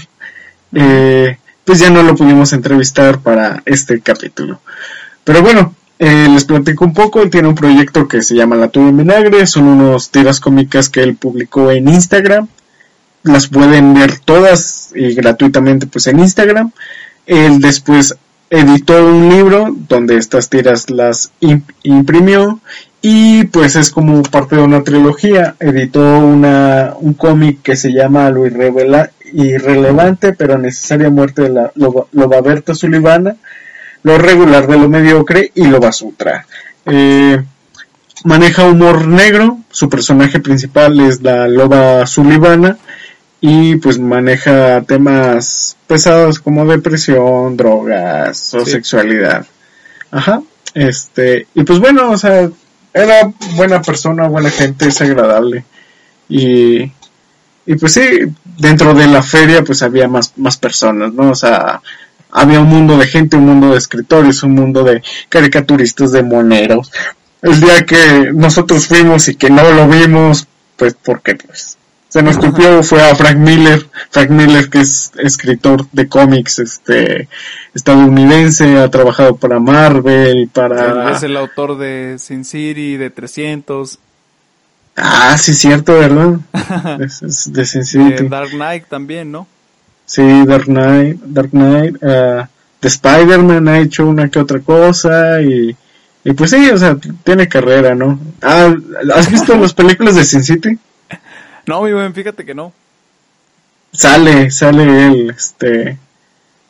eh, 0.73 1.37
pues 1.63 1.79
ya 1.79 1.89
no 1.89 2.03
lo 2.03 2.13
pudimos 2.13 2.51
entrevistar 2.51 3.19
para 3.19 3.63
este 3.65 4.01
capítulo. 4.01 4.59
Pero 5.23 5.41
bueno, 5.41 5.73
eh, 5.97 6.27
les 6.29 6.43
platico 6.43 6.83
un 6.83 6.93
poco, 6.93 7.21
él 7.21 7.29
tiene 7.29 7.47
un 7.47 7.55
proyecto 7.55 8.05
que 8.05 8.21
se 8.21 8.35
llama 8.35 8.57
La 8.57 8.67
Tuya 8.67 8.89
en 8.89 8.97
Vinagre, 8.97 9.47
son 9.47 9.63
unos 9.63 10.09
tiras 10.09 10.41
cómicas 10.41 10.89
que 10.89 11.01
él 11.03 11.15
publicó 11.15 11.71
en 11.71 11.87
Instagram, 11.87 12.49
las 13.23 13.47
pueden 13.47 13.93
ver 13.93 14.19
todas 14.19 14.91
y 14.95 15.13
gratuitamente 15.15 15.87
pues 15.87 16.07
en 16.07 16.19
Instagram. 16.19 16.71
Él 17.25 17.59
después 17.59 18.15
editó 18.49 19.05
un 19.05 19.29
libro 19.29 19.75
donde 19.87 20.17
estas 20.17 20.49
tiras 20.49 20.89
las 20.89 21.31
imprimió 21.83 22.59
y 23.01 23.45
pues 23.45 23.75
es 23.75 23.89
como 23.89 24.21
parte 24.23 24.57
de 24.57 24.61
una 24.61 24.83
trilogía. 24.83 25.55
Editó 25.59 26.19
una, 26.19 26.93
un 26.99 27.13
cómic 27.13 27.61
que 27.61 27.75
se 27.75 27.91
llama 27.91 28.29
Lo 28.29 28.45
irrelevante 28.45 30.33
pero 30.33 30.57
necesaria 30.57 31.09
muerte 31.09 31.43
de 31.43 31.49
la 31.49 31.71
Loba 31.75 32.05
Sulivana, 32.73 33.35
Lo 34.03 34.17
regular 34.17 34.67
de 34.67 34.77
lo 34.77 34.89
mediocre 34.89 35.51
y 35.55 35.65
Lo 35.65 35.79
Basutra. 35.79 36.45
Eh, 36.85 37.41
maneja 38.25 38.65
humor 38.65 39.07
negro, 39.07 39.59
su 39.71 39.89
personaje 39.89 40.41
principal 40.41 40.99
es 40.99 41.21
la 41.23 41.47
Loba 41.47 42.05
Sulivana 42.05 42.77
y 43.45 43.75
pues 43.75 43.99
maneja 43.99 44.83
temas 44.83 45.75
pesados 45.85 46.39
como 46.39 46.65
depresión, 46.65 47.57
drogas 47.57 48.53
o 48.53 48.65
sexualidad. 48.65 49.45
Ajá. 50.11 50.41
Este, 50.73 51.47
y 51.53 51.63
pues 51.63 51.79
bueno, 51.79 52.11
o 52.11 52.17
sea, 52.17 52.49
era 52.93 53.33
buena 53.55 53.81
persona, 53.81 54.29
buena 54.29 54.49
gente, 54.49 54.87
es 54.87 55.01
agradable. 55.01 55.65
Y, 56.29 56.83
y 57.65 57.75
pues 57.77 57.91
sí, 57.91 58.01
dentro 58.59 58.93
de 58.93 59.07
la 59.07 59.21
feria 59.21 59.61
pues 59.61 59.83
había 59.83 60.07
más, 60.07 60.31
más 60.37 60.55
personas, 60.55 61.11
¿no? 61.11 61.31
O 61.31 61.35
sea, 61.35 61.81
había 62.31 62.61
un 62.61 62.69
mundo 62.69 62.97
de 62.97 63.07
gente, 63.07 63.35
un 63.35 63.47
mundo 63.47 63.73
de 63.73 63.77
escritores, 63.77 64.41
un 64.43 64.53
mundo 64.53 64.85
de 64.85 65.03
caricaturistas, 65.27 66.13
de 66.13 66.23
moneros. 66.23 66.93
El 67.41 67.59
día 67.59 67.85
que 67.85 68.31
nosotros 68.33 68.87
fuimos 68.87 69.27
y 69.27 69.35
que 69.35 69.49
no 69.49 69.69
lo 69.69 69.89
vimos, 69.89 70.47
pues 70.77 70.95
porque 71.03 71.35
pues 71.35 71.77
se 72.13 72.21
nos 72.21 72.37
copió 72.37 72.83
fue 72.83 73.01
a 73.01 73.15
Frank 73.15 73.37
Miller, 73.37 73.87
Frank 74.11 74.29
Miller 74.29 74.69
que 74.69 74.81
es 74.81 75.11
escritor 75.17 75.87
de 75.93 76.07
cómics 76.07 76.59
este 76.59 77.27
estadounidense, 77.73 78.77
ha 78.77 78.91
trabajado 78.91 79.35
para 79.35 79.57
Marvel, 79.59 80.47
para 80.53 81.11
es 81.11 81.23
el 81.23 81.35
autor 81.35 81.75
de 81.79 82.17
Sin 82.19 82.45
City, 82.45 82.97
de 82.97 83.09
300. 83.09 83.97
Ah, 84.95 85.35
sí 85.39 85.55
cierto, 85.55 85.93
¿verdad? 85.97 86.37
es, 87.01 87.51
de 87.51 87.65
Sin 87.65 87.83
City. 87.83 88.27
Dark 88.29 88.51
Knight 88.51 88.85
también, 88.87 89.31
¿no? 89.31 89.47
Sí, 90.05 90.45
Dark 90.45 90.65
Knight, 90.65 91.19
Dark 91.23 91.49
Knight, 91.49 91.95
uh, 91.95 92.45
de 92.79 92.87
Spider-Man 92.89 93.67
ha 93.67 93.79
hecho 93.79 94.05
una 94.05 94.29
que 94.29 94.37
otra 94.37 94.59
cosa 94.59 95.41
y 95.41 95.75
y 96.25 96.33
pues 96.33 96.51
sí, 96.51 96.69
o 96.69 96.77
sea, 96.77 96.95
tiene 97.23 97.47
carrera, 97.47 97.95
¿no? 97.95 98.19
Ah, 98.43 98.71
¿has 99.15 99.31
visto 99.31 99.57
las 99.57 99.73
películas 99.73 100.13
de 100.13 100.25
Sin 100.25 100.43
City? 100.43 100.77
No, 101.65 101.81
mi 101.81 101.93
buen, 101.93 102.13
fíjate 102.13 102.45
que 102.45 102.53
no. 102.53 102.73
Sale, 103.91 104.49
sale 104.51 105.07
él, 105.07 105.29
este. 105.29 105.97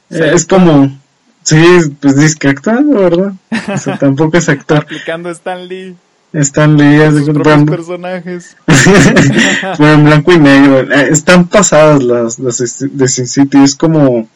es 0.09 0.45
como. 0.45 0.99
Sí, 1.43 1.61
pues 1.99 2.15
dice 2.17 2.37
que 2.37 2.49
actuando, 2.49 2.99
¿verdad? 2.99 3.33
O 3.67 3.77
sea, 3.77 3.97
tampoco 3.99 4.37
es 4.37 4.47
actor. 4.49 4.79
Aplicando 4.79 5.29
Stan 5.29 5.67
Lee. 5.67 5.95
Stan 6.33 6.77
Lee 6.77 7.01
es 7.01 7.25
de 7.25 7.31
blanco. 7.31 7.75
personajes. 7.75 8.55
bueno, 9.77 9.93
en 9.93 10.05
blanco 10.05 10.31
y 10.31 10.39
negro. 10.39 10.91
Eh, 10.93 11.09
están 11.11 11.47
pasadas 11.47 12.01
las, 12.03 12.39
las 12.39 12.57
de 12.79 13.07
Sin 13.07 13.27
City. 13.27 13.63
Es 13.63 13.75
como. 13.75 14.27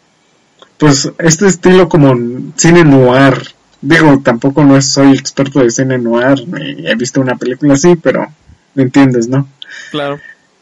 Pues 0.77 1.11
este 1.19 1.47
estilo 1.47 1.89
como 1.89 2.15
cine 2.55 2.83
noir. 2.83 3.41
Digo, 3.81 4.21
tampoco 4.23 4.63
no 4.63 4.81
soy 4.81 5.13
experto 5.13 5.59
de 5.59 5.71
cine 5.71 5.97
noir. 5.97 6.43
He 6.85 6.95
visto 6.95 7.21
una 7.21 7.35
película 7.35 7.73
así, 7.73 7.95
pero. 7.95 8.27
¿Me 8.75 8.83
entiendes, 8.83 9.27
no? 9.27 9.47
Claro. 9.91 10.19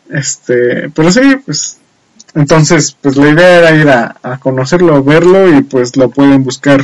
Este, 0.09 0.89
pero 0.89 1.11
sí, 1.11 1.21
pues, 1.45 1.79
entonces, 2.33 2.95
pues 3.01 3.15
la 3.15 3.29
idea 3.29 3.59
era 3.59 3.75
ir 3.75 3.89
a, 3.89 4.39
conocerlo, 4.39 5.03
verlo 5.03 5.57
y 5.57 5.63
pues 5.63 5.95
lo 5.95 6.09
pueden 6.09 6.43
buscar 6.43 6.81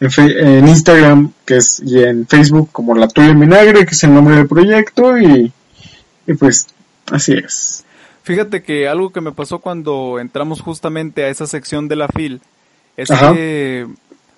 en, 0.00 0.68
Instagram, 0.68 1.32
que 1.44 1.56
es, 1.56 1.80
y 1.84 2.02
en 2.02 2.26
Facebook 2.26 2.70
como 2.72 2.94
La 2.94 3.08
Tuya 3.08 3.28
en 3.28 3.40
Vinagre, 3.40 3.86
que 3.86 3.94
es 3.94 4.04
el 4.04 4.14
nombre 4.14 4.36
del 4.36 4.48
proyecto 4.48 5.18
y, 5.18 5.52
y 6.26 6.34
pues, 6.34 6.68
así 7.10 7.32
es. 7.32 7.84
Fíjate 8.22 8.62
que 8.62 8.86
algo 8.86 9.10
que 9.10 9.20
me 9.20 9.32
pasó 9.32 9.58
cuando 9.58 10.20
entramos 10.20 10.60
justamente 10.60 11.24
a 11.24 11.28
esa 11.28 11.46
sección 11.46 11.88
de 11.88 11.96
la 11.96 12.08
FIL 12.08 12.40
es 12.96 13.08
que, 13.10 13.88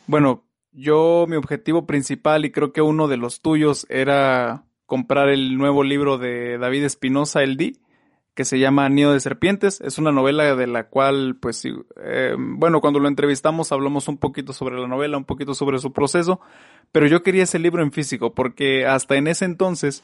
bueno, 0.06 0.44
yo 0.72 1.26
mi 1.28 1.36
objetivo 1.36 1.84
principal 1.84 2.44
y 2.44 2.52
creo 2.52 2.72
que 2.72 2.80
uno 2.80 3.08
de 3.08 3.16
los 3.16 3.40
tuyos 3.40 3.86
era 3.90 4.64
comprar 4.86 5.28
el 5.28 5.58
nuevo 5.58 5.82
libro 5.82 6.18
de 6.18 6.56
David 6.58 6.84
Espinosa, 6.84 7.42
El 7.42 7.56
Di 7.56 7.78
que 8.34 8.44
se 8.44 8.58
llama 8.58 8.88
Nido 8.88 9.12
de 9.12 9.20
Serpientes. 9.20 9.80
Es 9.80 9.98
una 9.98 10.12
novela 10.12 10.56
de 10.56 10.66
la 10.66 10.84
cual, 10.84 11.36
pues, 11.38 11.64
eh, 11.64 12.34
bueno, 12.36 12.80
cuando 12.80 12.98
lo 12.98 13.08
entrevistamos 13.08 13.72
hablamos 13.72 14.08
un 14.08 14.18
poquito 14.18 14.52
sobre 14.52 14.78
la 14.78 14.88
novela, 14.88 15.16
un 15.16 15.24
poquito 15.24 15.54
sobre 15.54 15.78
su 15.78 15.92
proceso, 15.92 16.40
pero 16.90 17.06
yo 17.06 17.22
quería 17.22 17.44
ese 17.44 17.58
libro 17.58 17.82
en 17.82 17.92
físico 17.92 18.34
porque 18.34 18.86
hasta 18.86 19.16
en 19.16 19.28
ese 19.28 19.44
entonces 19.44 20.02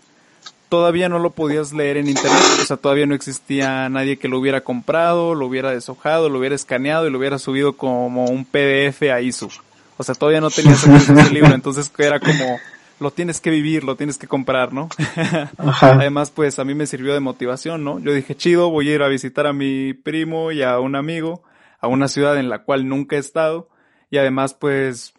todavía 0.69 1.09
no 1.09 1.19
lo 1.19 1.31
podías 1.31 1.73
leer 1.73 1.97
en 1.97 2.09
internet, 2.09 2.41
o 2.63 2.65
sea, 2.65 2.77
todavía 2.77 3.05
no 3.05 3.15
existía 3.15 3.89
nadie 3.89 4.17
que 4.17 4.29
lo 4.29 4.39
hubiera 4.39 4.63
comprado, 4.63 5.35
lo 5.35 5.47
hubiera 5.47 5.73
deshojado, 5.73 6.29
lo 6.29 6.39
hubiera 6.39 6.55
escaneado 6.55 7.09
y 7.09 7.11
lo 7.11 7.19
hubiera 7.19 7.39
subido 7.39 7.73
como 7.73 8.27
un 8.27 8.45
PDF 8.45 9.03
a 9.13 9.21
ISO. 9.21 9.49
O 9.97 10.03
sea, 10.05 10.15
todavía 10.15 10.41
no 10.41 10.51
tenías 10.51 10.87
ese 10.87 11.31
libro, 11.35 11.53
entonces 11.55 11.93
era 11.99 12.21
como 12.21 12.59
lo 13.01 13.11
tienes 13.11 13.41
que 13.41 13.51
vivir, 13.51 13.85
lo 13.85 13.97
tienes 13.97 14.19
que 14.19 14.27
comprar, 14.27 14.73
¿no? 14.73 14.89
Además, 15.81 16.31
pues 16.31 16.59
a 16.59 16.65
mí 16.65 16.75
me 16.75 16.87
sirvió 16.87 17.15
de 17.15 17.21
motivación, 17.21 17.83
¿no? 17.83 17.99
Yo 17.99 18.13
dije, 18.13 18.37
chido, 18.37 18.71
voy 18.71 18.91
a 18.91 18.95
ir 18.95 19.03
a 19.03 19.09
visitar 19.09 19.47
a 19.47 19.53
mi 19.53 19.95
primo 19.95 20.53
y 20.53 20.63
a 20.63 20.79
un 20.79 20.95
amigo, 20.95 21.43
a 21.81 21.89
una 21.89 22.09
ciudad 22.09 22.39
en 22.39 22.49
la 22.49 22.63
cual 22.63 22.89
nunca 22.89 23.17
he 23.17 23.19
estado. 23.19 23.69
Y 24.11 24.19
además, 24.19 24.55
pues, 24.55 25.15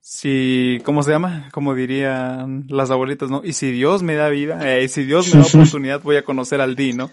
si, 0.00 0.80
¿cómo 0.84 1.02
se 1.02 1.10
llama? 1.10 1.48
Como 1.52 1.74
dirían 1.74 2.64
las 2.68 2.90
abuelitas, 2.90 3.30
¿no? 3.30 3.42
Y 3.44 3.52
si 3.52 3.72
Dios 3.72 4.02
me 4.02 4.14
da 4.14 4.30
vida, 4.30 4.74
eh, 4.74 4.88
si 4.88 5.04
Dios 5.04 5.34
me 5.34 5.42
da 5.42 5.46
oportunidad, 5.54 6.02
voy 6.02 6.16
a 6.16 6.24
conocer 6.24 6.62
al 6.62 6.76
Di, 6.76 6.94
¿no? 6.94 7.10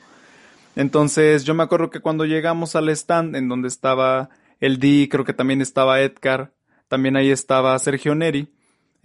Entonces, 0.77 1.43
yo 1.43 1.53
me 1.53 1.63
acuerdo 1.63 1.89
que 1.89 1.99
cuando 1.99 2.25
llegamos 2.25 2.75
al 2.75 2.89
stand 2.89 3.35
en 3.35 3.49
donde 3.49 3.67
estaba 3.67 4.29
el 4.61 4.79
Di, 4.79 5.09
creo 5.09 5.25
que 5.25 5.33
también 5.33 5.61
estaba 5.61 5.99
Edgar, 5.99 6.53
también 6.87 7.17
ahí 7.17 7.31
estaba 7.31 7.77
Sergio 7.79 8.15
Neri, 8.15 8.47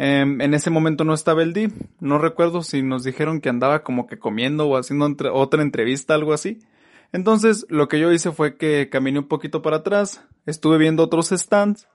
Em, 0.03 0.41
en 0.41 0.55
ese 0.55 0.71
momento 0.71 1.05
no 1.05 1.13
estaba 1.13 1.43
el 1.43 1.53
D. 1.53 1.71
No 2.01 2.17
recuerdo 2.17 2.63
si 2.63 2.81
nos 2.81 3.05
dijeron 3.05 3.43
que 3.43 3.51
andaba 3.51 3.83
como 3.83 4.07
que 4.07 4.19
comiendo 4.19 4.67
o 4.67 4.79
haciendo 4.79 5.15
otra 5.35 5.61
entrevista, 5.61 6.15
algo 6.15 6.33
así. 6.33 6.59
Entonces, 7.13 7.67
lo 7.69 7.87
que 7.87 8.01
yo 8.01 8.11
hice 8.11 8.33
fue 8.33 8.57
que 8.57 8.89
caminé 8.91 9.19
un 9.19 9.29
poquito 9.29 9.61
para 9.61 9.79
atrás, 9.79 10.25
estuve 10.47 10.79
viendo 10.79 11.03
otros 11.03 11.29
stands, 11.29 11.87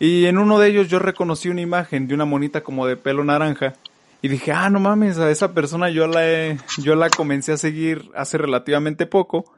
y 0.00 0.24
en 0.24 0.38
uno 0.38 0.58
de 0.58 0.68
ellos 0.68 0.88
yo 0.88 0.98
reconocí 0.98 1.50
una 1.50 1.60
imagen 1.60 2.08
de 2.08 2.14
una 2.14 2.24
monita 2.24 2.62
como 2.62 2.86
de 2.86 2.96
pelo 2.96 3.24
naranja. 3.24 3.74
Y 4.22 4.28
dije, 4.28 4.52
ah, 4.52 4.70
no 4.70 4.80
mames, 4.80 5.18
a 5.18 5.30
esa 5.30 5.52
persona 5.52 5.90
yo 5.90 6.06
la, 6.06 6.26
he, 6.26 6.56
yo 6.78 6.94
la 6.94 7.10
comencé 7.10 7.52
a 7.52 7.58
seguir 7.58 8.10
hace 8.14 8.38
relativamente 8.38 9.04
poco. 9.04 9.52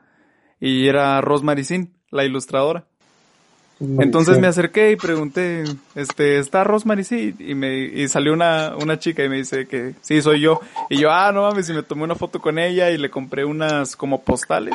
Y 0.59 0.88
era 0.88 1.21
Rosemary 1.21 1.62
Sin, 1.62 1.95
la 2.11 2.25
ilustradora. 2.25 2.88
Entonces 3.78 4.38
me 4.38 4.47
acerqué 4.47 4.92
y 4.92 4.97
pregunté, 4.97 5.64
este, 5.95 6.38
¿está 6.38 6.64
Rosemary? 6.64 7.04
Sí, 7.04 7.35
y 7.38 7.54
me, 7.54 7.76
y 7.76 8.09
salió 8.09 8.33
una, 8.33 8.75
una 8.80 8.99
chica 8.99 9.23
y 9.23 9.28
me 9.28 9.37
dice 9.37 9.66
que 9.66 9.95
sí, 10.00 10.23
soy 10.23 10.40
yo. 10.40 10.61
Y 10.88 10.99
yo, 10.99 11.11
ah, 11.11 11.30
no 11.33 11.42
mames, 11.42 11.68
y 11.68 11.75
me 11.75 11.83
tomé 11.83 12.04
una 12.04 12.14
foto 12.14 12.40
con 12.40 12.59
ella 12.59 12.90
y 12.90 12.97
le 12.97 13.11
compré 13.11 13.45
unas 13.45 13.95
como 13.95 14.23
postales. 14.23 14.75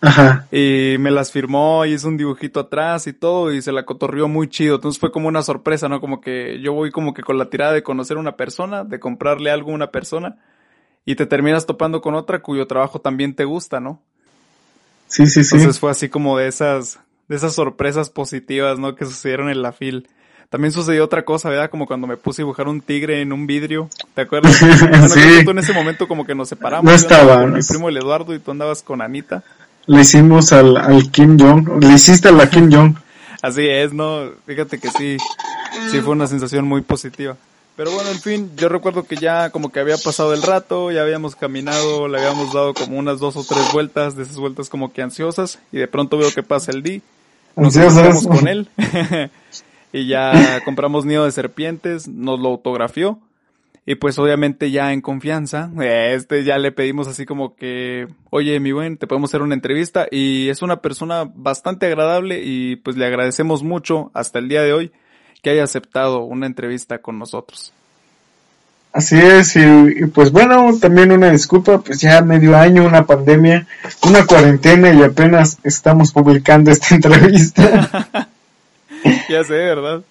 Ajá. 0.00 0.48
Y 0.50 0.96
me 0.98 1.12
las 1.12 1.30
firmó 1.30 1.84
y 1.86 1.92
hizo 1.92 2.08
un 2.08 2.16
dibujito 2.16 2.58
atrás 2.58 3.06
y 3.06 3.12
todo 3.12 3.52
y 3.52 3.62
se 3.62 3.70
la 3.70 3.84
cotorrió 3.84 4.26
muy 4.26 4.48
chido. 4.48 4.74
Entonces 4.74 4.98
fue 4.98 5.12
como 5.12 5.28
una 5.28 5.42
sorpresa, 5.42 5.88
¿no? 5.88 6.00
Como 6.00 6.20
que 6.20 6.60
yo 6.60 6.72
voy 6.72 6.90
como 6.90 7.14
que 7.14 7.22
con 7.22 7.38
la 7.38 7.48
tirada 7.48 7.72
de 7.72 7.84
conocer 7.84 8.16
a 8.16 8.20
una 8.20 8.36
persona, 8.36 8.82
de 8.82 8.98
comprarle 8.98 9.52
algo 9.52 9.70
a 9.70 9.74
una 9.74 9.92
persona 9.92 10.38
y 11.04 11.14
te 11.14 11.26
terminas 11.26 11.66
topando 11.66 12.00
con 12.00 12.16
otra 12.16 12.42
cuyo 12.42 12.66
trabajo 12.66 13.00
también 13.00 13.34
te 13.34 13.44
gusta, 13.44 13.78
¿no? 13.78 14.00
Sí, 15.06 15.26
sí, 15.26 15.44
sí. 15.44 15.54
Entonces 15.56 15.78
fue 15.78 15.92
así 15.92 16.08
como 16.08 16.36
de 16.36 16.48
esas, 16.48 16.98
de 17.32 17.38
esas 17.38 17.54
sorpresas 17.54 18.10
positivas, 18.10 18.78
¿no? 18.78 18.94
Que 18.94 19.06
sucedieron 19.06 19.48
en 19.48 19.62
la 19.62 19.72
fil. 19.72 20.06
También 20.50 20.70
sucedió 20.70 21.02
otra 21.02 21.24
cosa, 21.24 21.48
¿verdad? 21.48 21.70
Como 21.70 21.86
cuando 21.86 22.06
me 22.06 22.18
puse 22.18 22.42
a 22.42 22.44
dibujar 22.44 22.68
un 22.68 22.82
tigre 22.82 23.22
en 23.22 23.32
un 23.32 23.46
vidrio. 23.46 23.88
¿Te 24.14 24.20
acuerdas? 24.20 24.60
Bueno, 24.80 25.08
Sí. 25.08 25.20
en 25.48 25.58
ese 25.58 25.72
momento 25.72 26.06
como 26.06 26.26
que 26.26 26.34
nos 26.34 26.50
separamos. 26.50 26.84
No 26.84 26.92
estaba, 26.94 27.40
Con 27.40 27.54
mi 27.54 27.62
primo 27.62 27.88
el 27.88 27.96
Eduardo 27.96 28.34
y 28.34 28.38
tú 28.38 28.50
andabas 28.50 28.82
con 28.82 29.00
Anita. 29.00 29.42
Le 29.86 30.02
hicimos 30.02 30.52
al, 30.52 30.76
al 30.76 31.10
Kim 31.10 31.38
Jong. 31.40 31.82
Le 31.82 31.94
hiciste 31.94 32.28
a 32.28 32.32
la 32.32 32.50
Kim 32.50 32.70
Jong. 32.70 32.96
Así 33.42 33.66
es, 33.66 33.94
¿no? 33.94 34.28
Fíjate 34.44 34.78
que 34.78 34.90
sí, 34.90 35.16
sí 35.90 36.00
fue 36.02 36.12
una 36.12 36.26
sensación 36.26 36.66
muy 36.66 36.82
positiva. 36.82 37.38
Pero 37.74 37.92
bueno, 37.92 38.10
en 38.10 38.20
fin, 38.20 38.50
yo 38.58 38.68
recuerdo 38.68 39.04
que 39.04 39.16
ya 39.16 39.48
como 39.48 39.72
que 39.72 39.80
había 39.80 39.96
pasado 39.96 40.34
el 40.34 40.42
rato, 40.42 40.90
ya 40.90 41.00
habíamos 41.00 41.34
caminado, 41.34 42.08
le 42.08 42.18
habíamos 42.18 42.52
dado 42.52 42.74
como 42.74 42.98
unas 42.98 43.20
dos 43.20 43.36
o 43.38 43.42
tres 43.44 43.72
vueltas, 43.72 44.16
de 44.16 44.24
esas 44.24 44.36
vueltas 44.36 44.68
como 44.68 44.92
que 44.92 45.00
ansiosas, 45.00 45.58
y 45.72 45.78
de 45.78 45.88
pronto 45.88 46.18
veo 46.18 46.30
que 46.34 46.42
pasa 46.42 46.70
el 46.70 46.82
D, 46.82 47.00
nos 47.56 47.76
encontramos 47.76 48.26
con 48.26 48.48
él, 48.48 48.68
y 49.92 50.06
ya 50.06 50.60
compramos 50.64 51.04
nido 51.04 51.24
de 51.24 51.32
serpientes, 51.32 52.08
nos 52.08 52.40
lo 52.40 52.48
autografió, 52.48 53.20
y 53.84 53.96
pues 53.96 54.18
obviamente 54.18 54.70
ya 54.70 54.92
en 54.92 55.00
confianza, 55.00 55.70
eh, 55.80 56.14
este 56.14 56.44
ya 56.44 56.58
le 56.58 56.72
pedimos 56.72 57.08
así 57.08 57.26
como 57.26 57.56
que, 57.56 58.06
oye 58.30 58.60
mi 58.60 58.72
buen, 58.72 58.96
te 58.96 59.06
podemos 59.06 59.30
hacer 59.30 59.42
una 59.42 59.54
entrevista, 59.54 60.06
y 60.10 60.48
es 60.48 60.62
una 60.62 60.80
persona 60.80 61.30
bastante 61.34 61.86
agradable, 61.86 62.42
y 62.44 62.76
pues 62.76 62.96
le 62.96 63.06
agradecemos 63.06 63.62
mucho 63.62 64.10
hasta 64.14 64.38
el 64.38 64.48
día 64.48 64.62
de 64.62 64.72
hoy 64.72 64.92
que 65.42 65.50
haya 65.50 65.64
aceptado 65.64 66.22
una 66.22 66.46
entrevista 66.46 66.98
con 66.98 67.18
nosotros. 67.18 67.72
Así 68.92 69.18
es, 69.18 69.56
y, 69.56 69.60
y 69.60 70.06
pues 70.06 70.32
bueno, 70.32 70.70
también 70.78 71.12
una 71.12 71.30
disculpa, 71.30 71.80
pues 71.80 71.98
ya 71.98 72.20
medio 72.20 72.56
año, 72.56 72.84
una 72.84 73.06
pandemia, 73.06 73.66
una 74.02 74.26
cuarentena 74.26 74.92
y 74.92 75.02
apenas 75.02 75.56
estamos 75.62 76.12
publicando 76.12 76.70
esta 76.70 76.94
entrevista. 76.94 78.08
ya 79.30 79.44
sé, 79.44 79.54
¿verdad? 79.54 80.02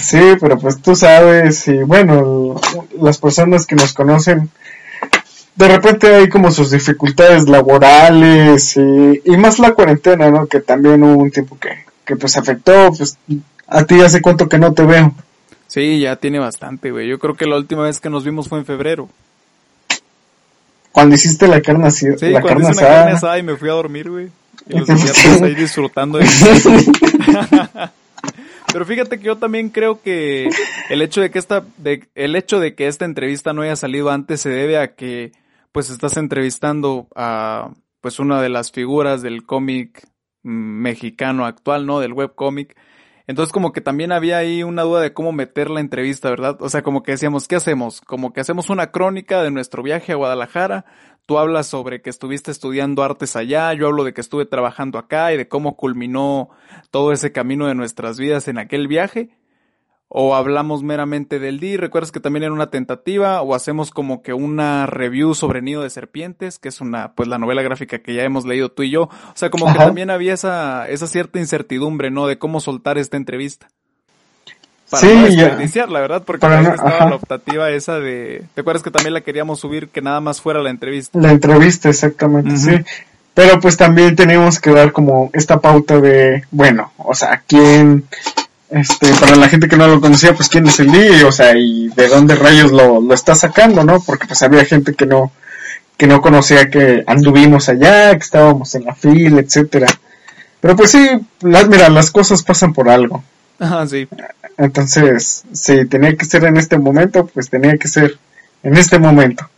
Sí, 0.00 0.20
pero 0.40 0.58
pues 0.58 0.80
tú 0.80 0.94
sabes, 0.94 1.66
y 1.68 1.78
bueno, 1.78 2.60
las 3.00 3.18
personas 3.18 3.66
que 3.66 3.74
nos 3.74 3.92
conocen, 3.92 4.50
de 5.56 5.68
repente 5.68 6.14
hay 6.14 6.28
como 6.28 6.52
sus 6.52 6.70
dificultades 6.70 7.48
laborales 7.48 8.76
y, 8.76 9.20
y 9.24 9.36
más 9.36 9.58
la 9.58 9.72
cuarentena, 9.72 10.30
¿no? 10.30 10.46
Que 10.46 10.60
también 10.60 11.02
hubo 11.02 11.20
un 11.22 11.30
tiempo 11.32 11.58
que, 11.58 11.84
que 12.04 12.14
pues 12.14 12.36
afectó, 12.36 12.92
pues 12.96 13.18
a 13.66 13.84
ti 13.84 14.00
hace 14.00 14.22
cuánto 14.22 14.48
que 14.48 14.58
no 14.58 14.72
te 14.72 14.84
veo. 14.84 15.12
Sí, 15.68 16.00
ya 16.00 16.16
tiene 16.16 16.38
bastante, 16.38 16.90
güey. 16.90 17.06
Yo 17.08 17.18
creo 17.18 17.34
que 17.34 17.46
la 17.46 17.56
última 17.56 17.82
vez 17.82 18.00
que 18.00 18.10
nos 18.10 18.24
vimos 18.24 18.48
fue 18.48 18.58
en 18.58 18.66
febrero. 18.66 19.08
Cuando 20.90 21.14
hiciste 21.14 21.46
la 21.46 21.60
carne 21.60 21.86
así, 21.86 22.06
Sí, 22.18 22.30
la 22.30 22.40
cuando 22.40 22.62
carne 22.62 22.70
hice 22.70 22.80
una 22.80 22.88
carne 22.88 22.96
asada. 23.12 23.16
asada 23.16 23.38
y 23.38 23.42
me 23.42 23.56
fui 23.56 23.68
a 23.68 23.74
dormir, 23.74 24.10
güey. 24.10 24.28
Y 24.66 24.78
los 24.78 24.88
dejé 24.88 25.44
ahí 25.44 25.54
disfrutando 25.54 26.18
de 26.18 26.24
Pero 28.72 28.84
fíjate 28.84 29.18
que 29.18 29.24
yo 29.24 29.36
también 29.36 29.70
creo 29.70 30.02
que 30.02 30.48
el 30.90 31.00
hecho 31.02 31.20
de 31.20 31.30
que 31.30 31.38
esta, 31.38 31.64
de, 31.78 32.06
el 32.14 32.36
hecho 32.36 32.60
de 32.60 32.74
que 32.74 32.86
esta 32.86 33.04
entrevista 33.04 33.52
no 33.52 33.62
haya 33.62 33.76
salido 33.76 34.10
antes 34.10 34.40
se 34.40 34.50
debe 34.50 34.78
a 34.78 34.94
que, 34.94 35.32
pues, 35.72 35.88
estás 35.90 36.16
entrevistando 36.16 37.08
a, 37.14 37.70
pues, 38.00 38.18
una 38.18 38.42
de 38.42 38.50
las 38.50 38.70
figuras 38.72 39.22
del 39.22 39.44
cómic 39.44 40.06
mm, 40.42 40.50
mexicano 40.82 41.46
actual, 41.46 41.86
¿no? 41.86 42.00
Del 42.00 42.12
webcómic. 42.12 42.76
Entonces 43.28 43.52
como 43.52 43.72
que 43.72 43.82
también 43.82 44.10
había 44.10 44.38
ahí 44.38 44.62
una 44.62 44.82
duda 44.82 45.02
de 45.02 45.12
cómo 45.12 45.32
meter 45.32 45.68
la 45.68 45.80
entrevista, 45.80 46.30
¿verdad? 46.30 46.56
O 46.60 46.70
sea, 46.70 46.82
como 46.82 47.02
que 47.02 47.12
decíamos, 47.12 47.46
¿qué 47.46 47.56
hacemos? 47.56 48.00
Como 48.00 48.32
que 48.32 48.40
hacemos 48.40 48.70
una 48.70 48.90
crónica 48.90 49.42
de 49.42 49.50
nuestro 49.50 49.82
viaje 49.82 50.12
a 50.12 50.16
Guadalajara, 50.16 50.86
tú 51.26 51.38
hablas 51.38 51.66
sobre 51.66 52.00
que 52.00 52.08
estuviste 52.08 52.50
estudiando 52.50 53.02
artes 53.02 53.36
allá, 53.36 53.74
yo 53.74 53.86
hablo 53.86 54.02
de 54.02 54.14
que 54.14 54.22
estuve 54.22 54.46
trabajando 54.46 54.98
acá 54.98 55.30
y 55.34 55.36
de 55.36 55.46
cómo 55.46 55.76
culminó 55.76 56.48
todo 56.90 57.12
ese 57.12 57.30
camino 57.30 57.66
de 57.66 57.74
nuestras 57.74 58.18
vidas 58.18 58.48
en 58.48 58.56
aquel 58.56 58.88
viaje. 58.88 59.37
O 60.10 60.34
hablamos 60.34 60.82
meramente 60.82 61.38
del 61.38 61.60
D, 61.60 61.76
recuerdas 61.76 62.12
que 62.12 62.20
también 62.20 62.42
era 62.44 62.52
una 62.54 62.70
tentativa, 62.70 63.42
o 63.42 63.54
hacemos 63.54 63.90
como 63.90 64.22
que 64.22 64.32
una 64.32 64.86
review 64.86 65.34
sobre 65.34 65.60
Nido 65.60 65.82
de 65.82 65.90
Serpientes, 65.90 66.58
que 66.58 66.70
es 66.70 66.80
una, 66.80 67.12
pues 67.12 67.28
la 67.28 67.36
novela 67.36 67.60
gráfica 67.60 67.98
que 67.98 68.14
ya 68.14 68.22
hemos 68.22 68.46
leído 68.46 68.70
tú 68.70 68.84
y 68.84 68.90
yo. 68.90 69.02
O 69.02 69.10
sea, 69.34 69.50
como 69.50 69.66
que 69.70 69.78
también 69.78 70.08
había 70.08 70.32
esa, 70.32 70.88
esa 70.88 71.06
cierta 71.06 71.38
incertidumbre, 71.38 72.10
¿no? 72.10 72.26
De 72.26 72.38
cómo 72.38 72.60
soltar 72.60 72.96
esta 72.96 73.18
entrevista. 73.18 73.68
Para 74.90 75.00
Sí, 75.02 75.14
no 75.14 75.28
ya. 75.28 75.42
desperdiciarla, 75.44 76.00
¿verdad? 76.00 76.22
Porque 76.24 76.48
no- 76.48 76.58
estaba 76.60 76.88
ajá. 76.88 77.08
la 77.10 77.16
optativa 77.16 77.68
esa 77.70 77.98
de, 78.00 78.44
¿te 78.54 78.62
acuerdas 78.62 78.82
que 78.82 78.90
también 78.90 79.12
la 79.12 79.20
queríamos 79.20 79.60
subir 79.60 79.90
que 79.90 80.00
nada 80.00 80.22
más 80.22 80.40
fuera 80.40 80.62
la 80.62 80.70
entrevista? 80.70 81.18
La 81.18 81.30
entrevista, 81.32 81.90
exactamente, 81.90 82.56
sí. 82.56 82.70
Pero 83.34 83.60
pues 83.60 83.76
también 83.76 84.16
tenemos 84.16 84.58
que 84.58 84.70
dar 84.70 84.92
como 84.92 85.28
esta 85.34 85.60
pauta 85.60 86.00
de, 86.00 86.44
bueno, 86.50 86.92
o 86.96 87.14
sea, 87.14 87.42
quién, 87.46 88.04
este, 88.70 89.12
para 89.14 89.36
la 89.36 89.48
gente 89.48 89.68
que 89.68 89.76
no 89.76 89.86
lo 89.86 90.00
conocía, 90.00 90.34
pues 90.34 90.48
quién 90.48 90.66
es 90.66 90.78
el 90.80 90.92
Lee, 90.92 91.22
o 91.22 91.32
sea, 91.32 91.56
y 91.56 91.88
de 91.88 92.08
dónde 92.08 92.34
rayos 92.34 92.70
lo, 92.70 93.00
lo 93.00 93.14
está 93.14 93.34
sacando, 93.34 93.84
¿no? 93.84 94.00
Porque 94.00 94.26
pues 94.26 94.42
había 94.42 94.64
gente 94.64 94.94
que 94.94 95.06
no, 95.06 95.32
que 95.96 96.06
no 96.06 96.20
conocía 96.20 96.70
que 96.70 97.02
anduvimos 97.06 97.68
allá, 97.68 98.12
que 98.12 98.24
estábamos 98.24 98.74
en 98.74 98.84
la 98.84 98.94
fila, 98.94 99.40
etcétera. 99.40 99.88
Pero 100.60 100.76
pues 100.76 100.90
sí, 100.90 101.08
las, 101.40 101.68
mira, 101.68 101.88
las 101.88 102.10
cosas 102.10 102.42
pasan 102.42 102.72
por 102.72 102.88
algo. 102.88 103.24
Ah, 103.58 103.84
sí. 103.88 104.08
Entonces, 104.56 105.44
si 105.52 105.86
tenía 105.86 106.16
que 106.16 106.24
ser 106.24 106.44
en 106.44 106.56
este 106.56 106.78
momento, 106.78 107.26
pues 107.26 107.48
tenía 107.48 107.76
que 107.76 107.88
ser 107.88 108.18
en 108.62 108.76
este 108.76 108.98
momento. 108.98 109.48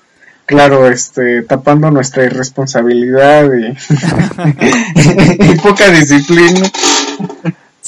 Claro, 0.47 0.89
este, 0.89 1.43
tapando 1.43 1.91
nuestra 1.91 2.25
irresponsabilidad 2.25 3.51
y, 3.55 3.69
y 5.53 5.55
poca 5.61 5.89
disciplina. 5.91 6.63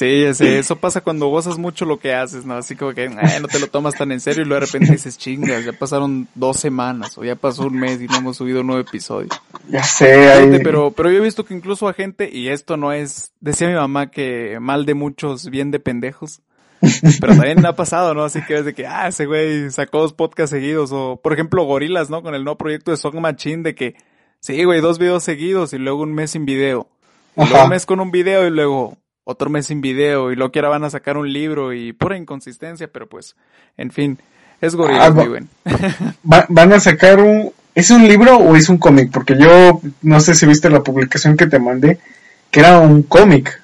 Sí, 0.02 0.22
ya 0.22 0.34
sé, 0.34 0.58
eso 0.58 0.74
pasa 0.76 1.00
cuando 1.00 1.28
gozas 1.28 1.58
mucho 1.58 1.84
lo 1.84 1.98
que 2.00 2.12
haces, 2.12 2.44
¿no? 2.44 2.54
Así 2.54 2.74
como 2.74 2.92
que 2.92 3.04
eh, 3.04 3.10
no 3.40 3.46
te 3.46 3.60
lo 3.60 3.68
tomas 3.68 3.94
tan 3.94 4.10
en 4.10 4.18
serio 4.20 4.42
y 4.42 4.46
luego 4.46 4.60
de 4.60 4.66
repente 4.66 4.90
dices, 4.92 5.16
chingas, 5.16 5.64
ya 5.64 5.72
pasaron 5.72 6.26
dos 6.34 6.56
semanas 6.58 7.16
o 7.18 7.24
ya 7.24 7.36
pasó 7.36 7.66
un 7.68 7.78
mes 7.78 8.00
y 8.00 8.06
no 8.08 8.16
hemos 8.16 8.36
subido 8.36 8.62
un 8.62 8.66
nuevo 8.66 8.80
episodio. 8.80 9.28
Ya 9.68 9.84
sé, 9.84 10.28
ahí- 10.30 10.58
pero, 10.64 10.90
pero 10.90 11.08
yo 11.10 11.18
he 11.18 11.20
visto 11.20 11.44
que 11.44 11.54
incluso 11.54 11.88
a 11.88 11.92
gente, 11.92 12.28
y 12.32 12.48
esto 12.48 12.76
no 12.76 12.92
es, 12.92 13.30
decía 13.40 13.68
mi 13.68 13.74
mamá 13.74 14.10
que 14.10 14.58
mal 14.60 14.86
de 14.86 14.94
muchos, 14.94 15.48
bien 15.50 15.70
de 15.70 15.78
pendejos. 15.78 16.40
Pero 17.20 17.34
también 17.36 17.64
ha 17.64 17.76
pasado, 17.76 18.12
¿no? 18.12 18.24
Así 18.24 18.42
que 18.42 18.58
es 18.58 18.64
de 18.64 18.74
que, 18.74 18.88
ah, 18.88 19.06
ese 19.06 19.26
güey 19.26 19.70
sacó 19.70 20.00
dos 20.00 20.14
podcasts 20.14 20.50
seguidos. 20.50 20.90
O, 20.92 21.20
por 21.22 21.32
ejemplo, 21.32 21.62
Gorilas, 21.62 22.10
¿no? 22.10 22.22
Con 22.24 22.34
el 22.34 22.42
nuevo 22.42 22.58
proyecto 22.58 22.90
de 22.90 22.96
Song 22.96 23.14
Machine 23.20 23.62
de 23.62 23.76
que, 23.76 23.94
sí, 24.40 24.64
güey, 24.64 24.80
dos 24.80 24.98
videos 24.98 25.22
seguidos 25.22 25.72
y 25.74 25.78
luego 25.78 26.02
un 26.02 26.12
mes 26.12 26.32
sin 26.32 26.44
video. 26.44 26.88
Y 27.36 27.42
luego 27.42 27.54
Ajá. 27.54 27.64
un 27.64 27.70
mes 27.70 27.86
con 27.86 28.00
un 28.00 28.10
video 28.10 28.44
y 28.48 28.50
luego 28.50 28.96
otro 29.24 29.50
mes 29.50 29.66
sin 29.66 29.80
video. 29.80 30.32
Y 30.32 30.36
luego 30.36 30.52
que 30.52 30.58
ahora 30.58 30.70
van 30.70 30.84
a 30.84 30.90
sacar 30.90 31.16
un 31.16 31.32
libro 31.32 31.72
y 31.72 31.92
pura 31.92 32.16
inconsistencia, 32.16 32.88
pero 32.92 33.08
pues, 33.08 33.36
en 33.76 33.90
fin, 33.90 34.18
es 34.60 34.74
Gorilas, 34.74 35.08
Ah, 35.08 35.10
va-. 35.10 36.14
Va- 36.32 36.46
van 36.48 36.72
a 36.72 36.80
sacar 36.80 37.20
un... 37.20 37.52
¿Es 37.74 37.90
un 37.90 38.06
libro 38.06 38.36
o 38.36 38.54
es 38.54 38.68
un 38.68 38.76
cómic? 38.76 39.10
Porque 39.10 39.34
yo 39.38 39.80
no 40.02 40.20
sé 40.20 40.34
si 40.34 40.44
viste 40.44 40.68
la 40.68 40.82
publicación 40.82 41.38
que 41.38 41.46
te 41.46 41.58
mandé, 41.58 41.98
que 42.50 42.60
era 42.60 42.78
un 42.78 43.02
cómic. 43.02 43.62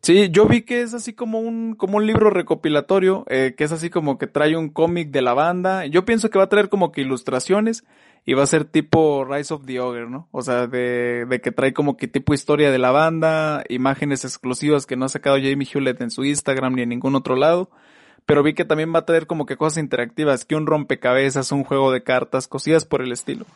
Sí, 0.00 0.30
yo 0.30 0.46
vi 0.46 0.62
que 0.62 0.80
es 0.80 0.94
así 0.94 1.12
como 1.12 1.40
un, 1.40 1.74
como 1.74 1.98
un 1.98 2.06
libro 2.06 2.30
recopilatorio, 2.30 3.26
eh, 3.28 3.54
que 3.54 3.64
es 3.64 3.72
así 3.72 3.90
como 3.90 4.16
que 4.16 4.26
trae 4.26 4.56
un 4.56 4.70
cómic 4.70 5.10
de 5.10 5.20
la 5.20 5.34
banda. 5.34 5.84
Yo 5.84 6.06
pienso 6.06 6.30
que 6.30 6.38
va 6.38 6.44
a 6.44 6.48
traer 6.48 6.70
como 6.70 6.92
que 6.92 7.02
ilustraciones 7.02 7.84
y 8.28 8.34
va 8.34 8.42
a 8.42 8.46
ser 8.46 8.64
tipo 8.64 9.24
Rise 9.24 9.54
of 9.54 9.66
the 9.66 9.78
Ogre, 9.78 10.10
¿no? 10.10 10.26
O 10.32 10.42
sea, 10.42 10.66
de, 10.66 11.26
de 11.26 11.40
que 11.40 11.52
trae 11.52 11.72
como 11.72 11.96
que 11.96 12.08
tipo 12.08 12.34
historia 12.34 12.72
de 12.72 12.78
la 12.78 12.90
banda, 12.90 13.62
imágenes 13.68 14.24
exclusivas 14.24 14.84
que 14.84 14.96
no 14.96 15.04
ha 15.04 15.08
sacado 15.08 15.36
Jamie 15.36 15.68
Hewlett 15.72 16.00
en 16.00 16.10
su 16.10 16.24
Instagram 16.24 16.74
ni 16.74 16.82
en 16.82 16.88
ningún 16.88 17.14
otro 17.14 17.36
lado. 17.36 17.70
Pero 18.26 18.42
vi 18.42 18.54
que 18.54 18.64
también 18.64 18.92
va 18.92 18.98
a 18.98 19.04
traer 19.04 19.28
como 19.28 19.46
que 19.46 19.56
cosas 19.56 19.78
interactivas, 19.78 20.44
que 20.44 20.56
un 20.56 20.66
rompecabezas, 20.66 21.52
un 21.52 21.62
juego 21.62 21.92
de 21.92 22.02
cartas, 22.02 22.48
cosillas 22.48 22.84
por 22.84 23.00
el 23.00 23.12
estilo. 23.12 23.46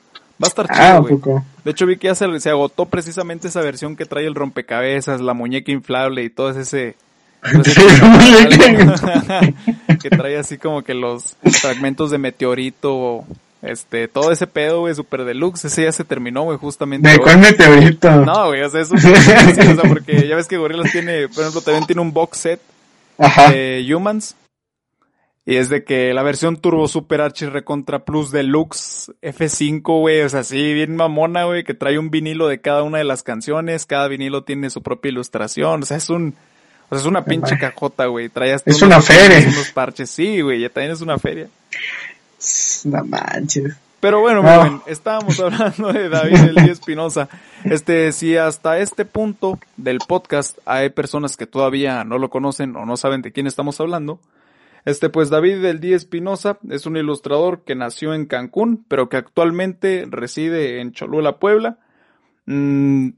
Va 0.40 0.46
a 0.46 0.48
estar 0.48 0.66
Ah, 0.70 0.74
chido, 0.74 0.86
¿a 0.86 0.98
güey. 1.00 1.18
De 1.64 1.72
hecho 1.72 1.86
vi 1.86 1.96
que 1.96 2.06
ya 2.06 2.14
se, 2.14 2.38
se 2.38 2.50
agotó 2.50 2.86
precisamente 2.86 3.48
esa 3.48 3.62
versión 3.62 3.96
que 3.96 4.06
trae 4.06 4.24
el 4.24 4.36
rompecabezas, 4.36 5.20
la 5.20 5.34
muñeca 5.34 5.72
inflable 5.72 6.22
y 6.22 6.30
todo 6.30 6.50
ese... 6.50 6.94
que 10.00 10.10
trae 10.10 10.38
así 10.38 10.58
como 10.58 10.82
que 10.82 10.94
los 10.94 11.36
fragmentos 11.60 12.12
de 12.12 12.18
meteorito, 12.18 13.24
este, 13.62 14.08
todo 14.08 14.32
ese 14.32 14.46
pedo, 14.46 14.80
güey, 14.80 14.94
super 14.94 15.24
deluxe, 15.24 15.66
ese 15.66 15.84
ya 15.84 15.92
se 15.92 16.04
terminó, 16.04 16.44
güey, 16.44 16.56
justamente. 16.58 17.08
¿De 17.08 17.18
cuál 17.18 17.38
meteorito? 17.38 18.10
No, 18.24 18.48
güey, 18.48 18.62
o 18.62 18.70
sea, 18.70 18.80
eso, 18.80 18.94
o 18.94 18.98
sea, 18.98 19.88
porque 19.88 20.26
ya 20.26 20.36
ves 20.36 20.48
que 20.48 20.56
Gorillaz 20.56 20.92
tiene, 20.92 21.28
por 21.28 21.40
ejemplo, 21.40 21.60
también 21.60 21.86
tiene 21.86 22.00
un 22.02 22.12
box 22.12 22.38
set 22.38 22.60
Ajá. 23.18 23.50
de 23.50 23.86
Humans. 23.94 24.36
Y 25.46 25.56
es 25.56 25.68
de 25.68 25.84
que 25.84 26.12
la 26.14 26.22
versión 26.22 26.58
Turbo 26.58 26.86
Super 26.86 27.22
H 27.22 27.48
Recontra 27.50 28.04
Plus 28.04 28.30
Deluxe 28.30 29.10
F5, 29.20 29.82
güey, 30.00 30.20
o 30.20 30.28
sea, 30.28 30.44
sí, 30.44 30.74
bien 30.74 30.94
mamona, 30.96 31.44
güey, 31.44 31.64
que 31.64 31.74
trae 31.74 31.98
un 31.98 32.10
vinilo 32.10 32.46
de 32.46 32.60
cada 32.60 32.82
una 32.82 32.98
de 32.98 33.04
las 33.04 33.22
canciones, 33.22 33.86
cada 33.86 34.06
vinilo 34.06 34.44
tiene 34.44 34.70
su 34.70 34.82
propia 34.82 35.10
ilustración, 35.10 35.82
o 35.82 35.86
sea, 35.86 35.96
es 35.96 36.08
un, 36.10 36.34
o 36.88 36.94
sea, 36.94 36.98
es 36.98 37.06
una 37.06 37.24
pinche 37.24 37.58
cajota, 37.58 38.06
güey, 38.06 38.28
trae 38.28 38.52
hasta 38.52 38.70
Es 38.70 38.80
una 38.82 39.00
feria. 39.00 39.38
unos 39.48 39.70
parches, 39.72 40.10
sí, 40.10 40.40
güey, 40.40 40.60
ya 40.60 40.68
también 40.68 40.92
es 40.92 41.00
una 41.00 41.18
feria. 41.18 41.48
No 42.84 43.04
manches. 43.04 43.76
Pero 44.00 44.20
bueno, 44.20 44.42
No. 44.42 44.82
estábamos 44.86 45.38
hablando 45.40 45.92
de 45.92 46.08
David 46.08 46.36
Elí 46.56 46.70
Espinosa. 46.70 47.28
Este, 47.64 48.12
si 48.12 48.36
hasta 48.36 48.78
este 48.78 49.04
punto 49.04 49.58
del 49.76 49.98
podcast 50.06 50.58
hay 50.64 50.88
personas 50.90 51.36
que 51.36 51.46
todavía 51.46 52.02
no 52.04 52.18
lo 52.18 52.30
conocen 52.30 52.76
o 52.76 52.86
no 52.86 52.96
saben 52.96 53.20
de 53.20 53.32
quién 53.32 53.46
estamos 53.46 53.78
hablando, 53.80 54.18
este, 54.86 55.10
pues 55.10 55.28
David 55.28 55.60
del 55.60 55.80
Día 55.80 55.96
Espinosa 55.96 56.58
es 56.70 56.86
un 56.86 56.96
ilustrador 56.96 57.60
que 57.64 57.74
nació 57.74 58.14
en 58.14 58.24
Cancún, 58.24 58.86
pero 58.88 59.10
que 59.10 59.18
actualmente 59.18 60.06
reside 60.08 60.80
en 60.80 60.92
Cholula, 60.92 61.38
Puebla. 61.38 61.78
Mm, 62.46 63.10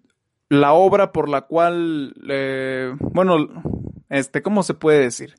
la 0.49 0.73
obra 0.73 1.13
por 1.13 1.29
la 1.29 1.43
cual, 1.43 2.15
eh, 2.29 2.93
bueno, 2.99 3.37
este, 4.11 4.43
¿cómo 4.43 4.65
se 4.65 4.75
puede 4.75 4.99
decir? 5.01 5.37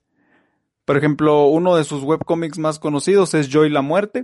Por 0.86 0.98
ejemplo, 0.98 1.48
uno 1.48 1.76
de 1.76 1.84
sus 1.84 2.04
webcomics 2.04 2.58
más 2.58 2.80
conocidos 2.80 3.34
es 3.34 3.50
Joy 3.50 3.70
la 3.70 3.82
Muerte. 3.82 4.24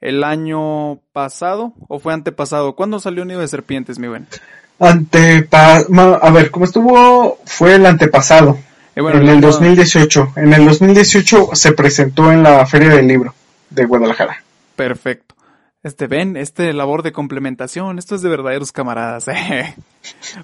El 0.00 0.22
año 0.24 0.96
pasado, 1.12 1.72
o 1.88 1.98
fue 1.98 2.12
antepasado, 2.12 2.74
¿cuándo 2.74 3.00
salió 3.00 3.24
Nido 3.24 3.40
de 3.40 3.48
Serpientes, 3.48 3.98
mi 3.98 4.08
buen? 4.08 4.26
Antepa 4.78 5.82
ma- 5.88 6.14
a 6.20 6.30
ver, 6.30 6.50
¿cómo 6.50 6.64
estuvo? 6.66 7.38
Fue 7.46 7.74
el 7.76 7.86
antepasado, 7.86 8.58
Eh, 8.96 9.00
bueno, 9.00 9.16
en 9.18 9.22
el 9.24 9.28
el 9.30 9.34
año- 9.38 9.46
2018. 9.48 10.32
En 10.36 10.52
el 10.52 10.66
2018 10.66 11.50
se 11.54 11.72
presentó 11.72 12.30
en 12.32 12.42
la 12.42 12.64
Feria 12.66 12.90
del 12.90 13.06
Libro 13.08 13.34
de 13.70 13.84
Guadalajara. 13.86 14.42
Perfecto. 14.76 15.34
Este, 15.82 16.06
ven, 16.06 16.36
este 16.36 16.72
labor 16.72 17.02
de 17.02 17.12
complementación, 17.12 17.98
esto 17.98 18.14
es 18.14 18.22
de 18.22 18.28
verdaderos 18.28 18.72
camaradas. 18.72 19.28
eh. 19.28 19.74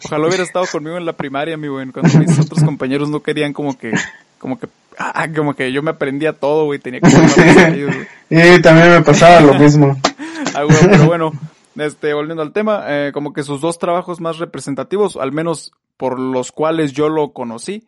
Ojalá 0.04 0.26
hubiera 0.26 0.42
estado 0.42 0.66
conmigo 0.70 0.96
en 0.96 1.06
la 1.06 1.14
primaria, 1.14 1.56
mi 1.56 1.68
buen, 1.68 1.92
cuando 1.92 2.18
mis 2.18 2.38
otros 2.38 2.62
compañeros 2.64 3.08
no 3.10 3.20
querían 3.22 3.52
como 3.52 3.76
que, 3.78 3.92
como 4.40 4.58
que, 4.58 4.68
ah, 4.98 5.28
como 5.36 5.54
que 5.54 5.70
yo 5.70 5.82
me 5.82 5.90
aprendía 5.90 6.32
todo, 6.32 6.64
güey, 6.64 6.80
tenía 6.80 7.00
que. 7.00 7.08
Y 8.30 8.62
también 8.62 8.90
me 8.90 9.02
pasaba 9.02 9.40
lo 9.40 9.54
mismo. 9.54 9.96
Ah, 10.52 10.64
güey, 10.64 10.78
pero 10.80 11.04
bueno, 11.04 11.32
este, 11.76 12.12
volviendo 12.12 12.42
al 12.42 12.52
tema, 12.52 12.82
eh, 12.88 13.12
como 13.12 13.32
que 13.32 13.44
sus 13.44 13.60
dos 13.60 13.78
trabajos 13.78 14.20
más 14.20 14.38
representativos, 14.38 15.16
al 15.16 15.30
menos 15.30 15.70
por 15.96 16.18
los 16.18 16.50
cuales 16.50 16.92
yo 16.92 17.08
lo 17.08 17.32
conocí, 17.32 17.86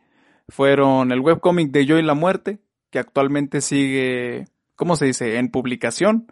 fueron 0.48 1.10
el 1.10 1.20
webcomic 1.20 1.72
de 1.72 1.86
Yo 1.86 1.98
y 1.98 2.02
la 2.02 2.14
Muerte, 2.14 2.60
que 2.90 3.00
actualmente 3.00 3.62
sigue, 3.62 4.44
¿cómo 4.76 4.94
se 4.94 5.06
dice?, 5.06 5.38
en 5.38 5.50
publicación. 5.50 6.30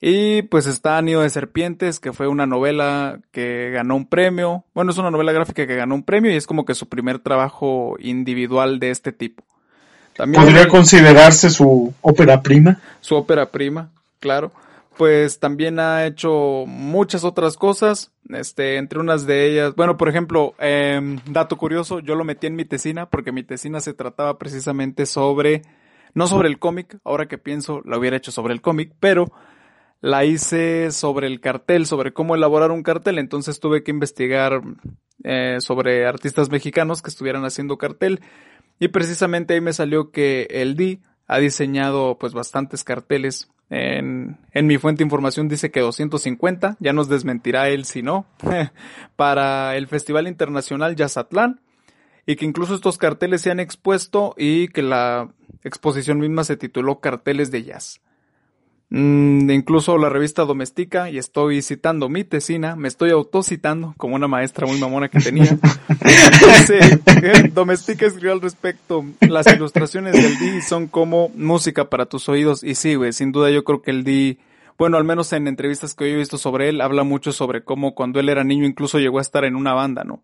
Y 0.00 0.42
pues 0.42 0.66
está 0.66 1.00
Nido 1.02 1.20
de 1.20 1.28
Serpientes, 1.28 2.00
que 2.00 2.14
fue 2.14 2.26
una 2.26 2.46
novela 2.46 3.20
que 3.32 3.70
ganó 3.70 3.96
un 3.96 4.06
premio. 4.06 4.64
Bueno, 4.72 4.92
es 4.92 4.98
una 4.98 5.10
novela 5.10 5.32
gráfica 5.32 5.66
que 5.66 5.76
ganó 5.76 5.94
un 5.94 6.04
premio 6.04 6.32
y 6.32 6.36
es 6.36 6.46
como 6.46 6.64
que 6.64 6.74
su 6.74 6.88
primer 6.88 7.18
trabajo 7.18 7.96
individual 7.98 8.80
de 8.80 8.90
este 8.90 9.12
tipo. 9.12 9.44
También 10.16 10.42
¿Podría 10.42 10.68
considerarse 10.68 11.50
su 11.50 11.92
ópera 12.00 12.42
prima? 12.42 12.80
su 13.00 13.14
ópera 13.14 13.50
prima, 13.50 13.90
claro. 14.20 14.52
Pues 14.96 15.38
también 15.38 15.78
ha 15.78 16.04
hecho 16.06 16.64
muchas 16.66 17.24
otras 17.24 17.56
cosas, 17.56 18.10
este, 18.28 18.76
entre 18.76 19.00
unas 19.00 19.26
de 19.26 19.50
ellas, 19.50 19.74
bueno, 19.74 19.96
por 19.96 20.10
ejemplo, 20.10 20.54
em, 20.58 21.18
dato 21.26 21.56
curioso, 21.56 22.00
yo 22.00 22.16
lo 22.16 22.24
metí 22.24 22.46
en 22.46 22.56
mi 22.56 22.66
tesina 22.66 23.06
porque 23.06 23.32
mi 23.32 23.42
tesina 23.42 23.80
se 23.80 23.94
trataba 23.94 24.36
precisamente 24.36 25.06
sobre, 25.06 25.62
no 26.12 26.26
sobre 26.26 26.48
el 26.48 26.58
cómic, 26.58 26.98
ahora 27.02 27.28
que 27.28 27.38
pienso, 27.38 27.80
la 27.86 27.96
hubiera 27.96 28.18
hecho 28.18 28.30
sobre 28.30 28.52
el 28.52 28.60
cómic, 28.60 28.92
pero 29.00 29.32
la 30.00 30.24
hice 30.24 30.92
sobre 30.92 31.26
el 31.26 31.40
cartel, 31.40 31.86
sobre 31.86 32.12
cómo 32.12 32.34
elaborar 32.34 32.70
un 32.70 32.82
cartel, 32.82 33.18
entonces 33.18 33.60
tuve 33.60 33.82
que 33.82 33.90
investigar 33.90 34.62
eh, 35.24 35.56
sobre 35.60 36.06
artistas 36.06 36.50
mexicanos 36.50 37.02
que 37.02 37.10
estuvieran 37.10 37.44
haciendo 37.44 37.76
cartel. 37.76 38.20
Y 38.78 38.88
precisamente 38.88 39.54
ahí 39.54 39.60
me 39.60 39.74
salió 39.74 40.10
que 40.10 40.48
el 40.50 40.74
D 40.74 41.00
ha 41.26 41.38
diseñado 41.38 42.16
pues 42.18 42.32
bastantes 42.32 42.82
carteles. 42.82 43.50
En, 43.68 44.38
en 44.52 44.66
mi 44.66 44.78
fuente 44.78 44.98
de 44.98 45.04
información 45.04 45.48
dice 45.48 45.70
que 45.70 45.80
250, 45.80 46.76
ya 46.80 46.92
nos 46.92 47.08
desmentirá 47.08 47.68
él 47.68 47.84
si 47.84 48.02
no, 48.02 48.26
para 49.16 49.76
el 49.76 49.86
Festival 49.86 50.26
Internacional 50.26 50.96
Yazatlán. 50.96 51.60
Y 52.26 52.36
que 52.36 52.46
incluso 52.46 52.74
estos 52.74 52.96
carteles 52.96 53.42
se 53.42 53.50
han 53.50 53.60
expuesto 53.60 54.34
y 54.36 54.68
que 54.68 54.82
la 54.82 55.32
exposición 55.62 56.20
misma 56.20 56.44
se 56.44 56.56
tituló 56.56 57.00
Carteles 57.00 57.50
de 57.50 57.64
Jazz. 57.64 58.00
Mm, 58.92 59.48
incluso 59.50 59.96
la 59.98 60.08
revista 60.08 60.44
Domestica, 60.44 61.10
y 61.10 61.18
estoy 61.18 61.62
citando 61.62 62.08
mi 62.08 62.24
tesina, 62.24 62.74
me 62.74 62.88
estoy 62.88 63.10
autocitando 63.10 63.94
como 63.96 64.16
una 64.16 64.26
maestra 64.26 64.66
muy 64.66 64.80
mamona 64.80 65.08
que 65.08 65.20
tenía. 65.20 65.46
Dice, 66.58 67.00
Domestica 67.54 68.06
escribió 68.06 68.32
al 68.32 68.40
respecto, 68.40 69.04
las 69.20 69.46
ilustraciones 69.46 70.14
del 70.14 70.36
D 70.40 70.60
son 70.62 70.88
como 70.88 71.30
música 71.36 71.88
para 71.88 72.06
tus 72.06 72.28
oídos, 72.28 72.64
y 72.64 72.74
sí, 72.74 72.96
güey, 72.96 73.12
sin 73.12 73.30
duda 73.30 73.50
yo 73.50 73.62
creo 73.62 73.80
que 73.80 73.92
el 73.92 74.02
D, 74.02 74.38
bueno, 74.76 74.96
al 74.96 75.04
menos 75.04 75.32
en 75.34 75.46
entrevistas 75.46 75.94
que 75.94 76.08
yo 76.08 76.16
he 76.16 76.18
visto 76.18 76.36
sobre 76.36 76.68
él, 76.68 76.80
habla 76.80 77.04
mucho 77.04 77.30
sobre 77.30 77.62
cómo 77.62 77.94
cuando 77.94 78.18
él 78.18 78.28
era 78.28 78.42
niño 78.42 78.66
incluso 78.66 78.98
llegó 78.98 79.18
a 79.18 79.22
estar 79.22 79.44
en 79.44 79.54
una 79.54 79.72
banda, 79.72 80.02
¿no? 80.02 80.20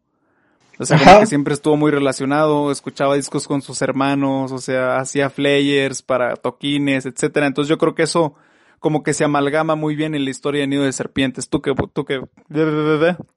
O 0.78 0.84
sea, 0.84 0.98
como 0.98 1.20
que 1.20 1.26
siempre 1.26 1.54
estuvo 1.54 1.76
muy 1.76 1.90
relacionado, 1.90 2.70
escuchaba 2.70 3.14
discos 3.14 3.46
con 3.46 3.62
sus 3.62 3.80
hermanos, 3.80 4.52
o 4.52 4.58
sea, 4.58 4.98
hacía 4.98 5.30
flyers 5.30 6.02
para 6.02 6.36
toquines, 6.36 7.06
etcétera. 7.06 7.46
Entonces 7.46 7.70
yo 7.70 7.78
creo 7.78 7.94
que 7.94 8.02
eso 8.02 8.34
como 8.80 9.02
que 9.02 9.14
se 9.14 9.24
amalgama 9.24 9.74
muy 9.74 9.96
bien 9.96 10.14
en 10.14 10.24
la 10.24 10.30
historia 10.30 10.60
de 10.62 10.66
Nido 10.68 10.84
de 10.84 10.92
Serpientes. 10.92 11.48
¿Tú 11.48 11.60
qué, 11.62 11.74
tú 11.92 12.04
qué, 12.04 12.20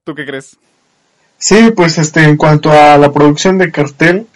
tú 0.04 0.16
qué 0.16 0.26
crees? 0.26 0.58
Sí, 1.38 1.72
pues 1.76 1.98
este, 1.98 2.24
en 2.24 2.38
cuanto 2.38 2.72
a 2.72 2.98
la 2.98 3.12
producción 3.12 3.58
de 3.58 3.72
cartel, 3.72 4.28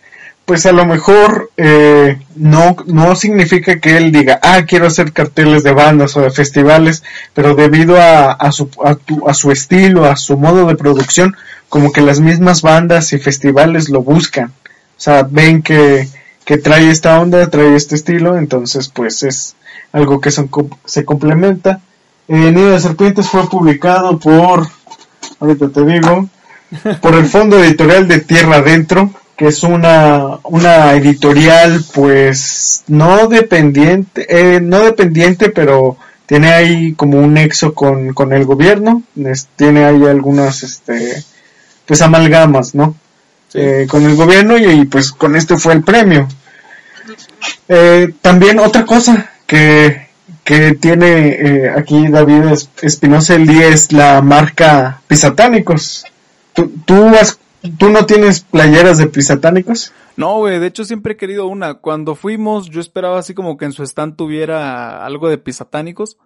pues 0.46 0.66
a 0.66 0.72
lo 0.72 0.86
mejor 0.86 1.52
eh, 1.58 2.18
no, 2.36 2.76
no 2.86 3.16
significa 3.16 3.80
que 3.80 3.98
él 3.98 4.12
diga, 4.12 4.40
ah, 4.42 4.64
quiero 4.66 4.88
hacer 4.88 5.12
carteles 5.14 5.64
de 5.64 5.74
bandas 5.74 6.16
o 6.18 6.22
de 6.22 6.32
festivales, 6.32 7.04
pero 7.34 7.56
debido 7.56 7.98
a, 7.98 8.32
a, 8.32 8.52
su, 8.52 8.70
a, 8.84 8.96
tu- 8.96 9.28
a 9.28 9.34
su 9.34 9.52
estilo, 9.52 10.06
a 10.06 10.16
su 10.16 10.38
modo 10.38 10.66
de 10.66 10.76
producción, 10.76 11.36
como 11.70 11.92
que 11.92 12.02
las 12.02 12.20
mismas 12.20 12.62
bandas 12.62 13.12
y 13.14 13.20
festivales 13.20 13.90
lo 13.90 14.02
buscan. 14.02 14.48
O 14.98 15.02
sea, 15.04 15.24
ven 15.30 15.62
que, 15.62 16.08
que 16.46 16.58
trae 16.58 16.90
esta 16.90 17.20
onda, 17.20 17.50
trae 17.50 17.76
este 17.76 17.96
estilo, 17.96 18.38
entonces 18.38 18.90
pues 18.90 19.24
es 19.24 19.56
algo 19.94 20.20
que 20.22 20.32
son 20.32 20.50
se 20.86 21.06
complementa. 21.06 21.82
Eh, 22.28 22.52
Nido 22.52 22.72
de 22.72 22.80
Serpientes 22.80 23.28
fue 23.28 23.50
publicado 23.50 24.18
por, 24.20 24.68
ahorita 25.40 25.70
te 25.70 25.86
digo, 25.86 26.28
por 27.02 27.16
el 27.16 27.26
Fondo 27.26 27.64
Editorial 27.64 28.08
de 28.08 28.20
Tierra 28.20 28.58
Adentro, 28.58 29.12
que 29.38 29.48
es 29.48 29.64
una, 29.64 30.40
una 30.44 30.94
editorial 30.94 31.84
pues 31.94 32.84
no 32.88 33.28
dependiente, 33.28 34.26
eh, 34.30 34.60
no 34.62 34.80
dependiente, 34.84 35.50
pero 35.50 35.98
tiene 36.26 36.54
ahí 36.54 36.94
como 36.94 37.20
un 37.20 37.34
nexo 37.34 37.74
con, 37.74 38.14
con 38.14 38.32
el 38.34 38.46
gobierno, 38.46 39.04
es- 39.18 39.48
tiene 39.56 39.86
ahí 39.86 40.06
algunas 40.06 40.64
este 40.64 41.24
pues 41.86 42.02
amalgamas, 42.02 42.76
¿no? 42.76 42.96
Sí. 43.50 43.60
Eh, 43.60 43.88
con 43.90 44.04
el 44.06 44.16
gobierno 44.16 44.58
y, 44.58 44.66
y, 44.66 44.86
pues 44.86 45.12
con 45.12 45.36
este 45.36 45.58
fue 45.58 45.74
el 45.74 45.84
premio. 45.84 46.28
Eh, 47.68 48.14
también 48.22 48.60
otra 48.60 48.86
cosa 48.86 49.32
que, 49.54 50.08
que 50.44 50.74
tiene 50.74 51.28
eh, 51.30 51.70
aquí 51.70 52.08
David 52.08 52.46
Es- 52.52 52.70
Espinosa 52.82 53.36
el 53.36 53.46
día 53.46 53.68
es 53.68 53.92
la 53.92 54.22
marca 54.22 55.02
Pisatánicos. 55.08 56.06
¿Tú, 56.54 56.72
tú, 56.86 57.08
has- 57.10 57.40
¿Tú 57.78 57.90
no 57.90 58.06
tienes 58.06 58.42
playeras 58.42 58.98
de 58.98 59.08
Pisatánicos? 59.08 59.94
No, 60.18 60.38
güey, 60.38 60.60
de 60.60 60.68
hecho 60.68 60.84
siempre 60.86 61.14
he 61.14 61.18
querido 61.18 61.48
una. 61.48 61.76
Cuando 61.76 62.16
fuimos, 62.16 62.70
yo 62.70 62.82
esperaba 62.82 63.20
así 63.20 63.34
como 63.34 63.58
que 63.58 63.66
en 63.66 63.72
su 63.74 63.84
stand 63.84 64.16
tuviera 64.16 65.06
algo 65.06 65.30
de 65.30 65.38
pisatánicos. 65.38 66.18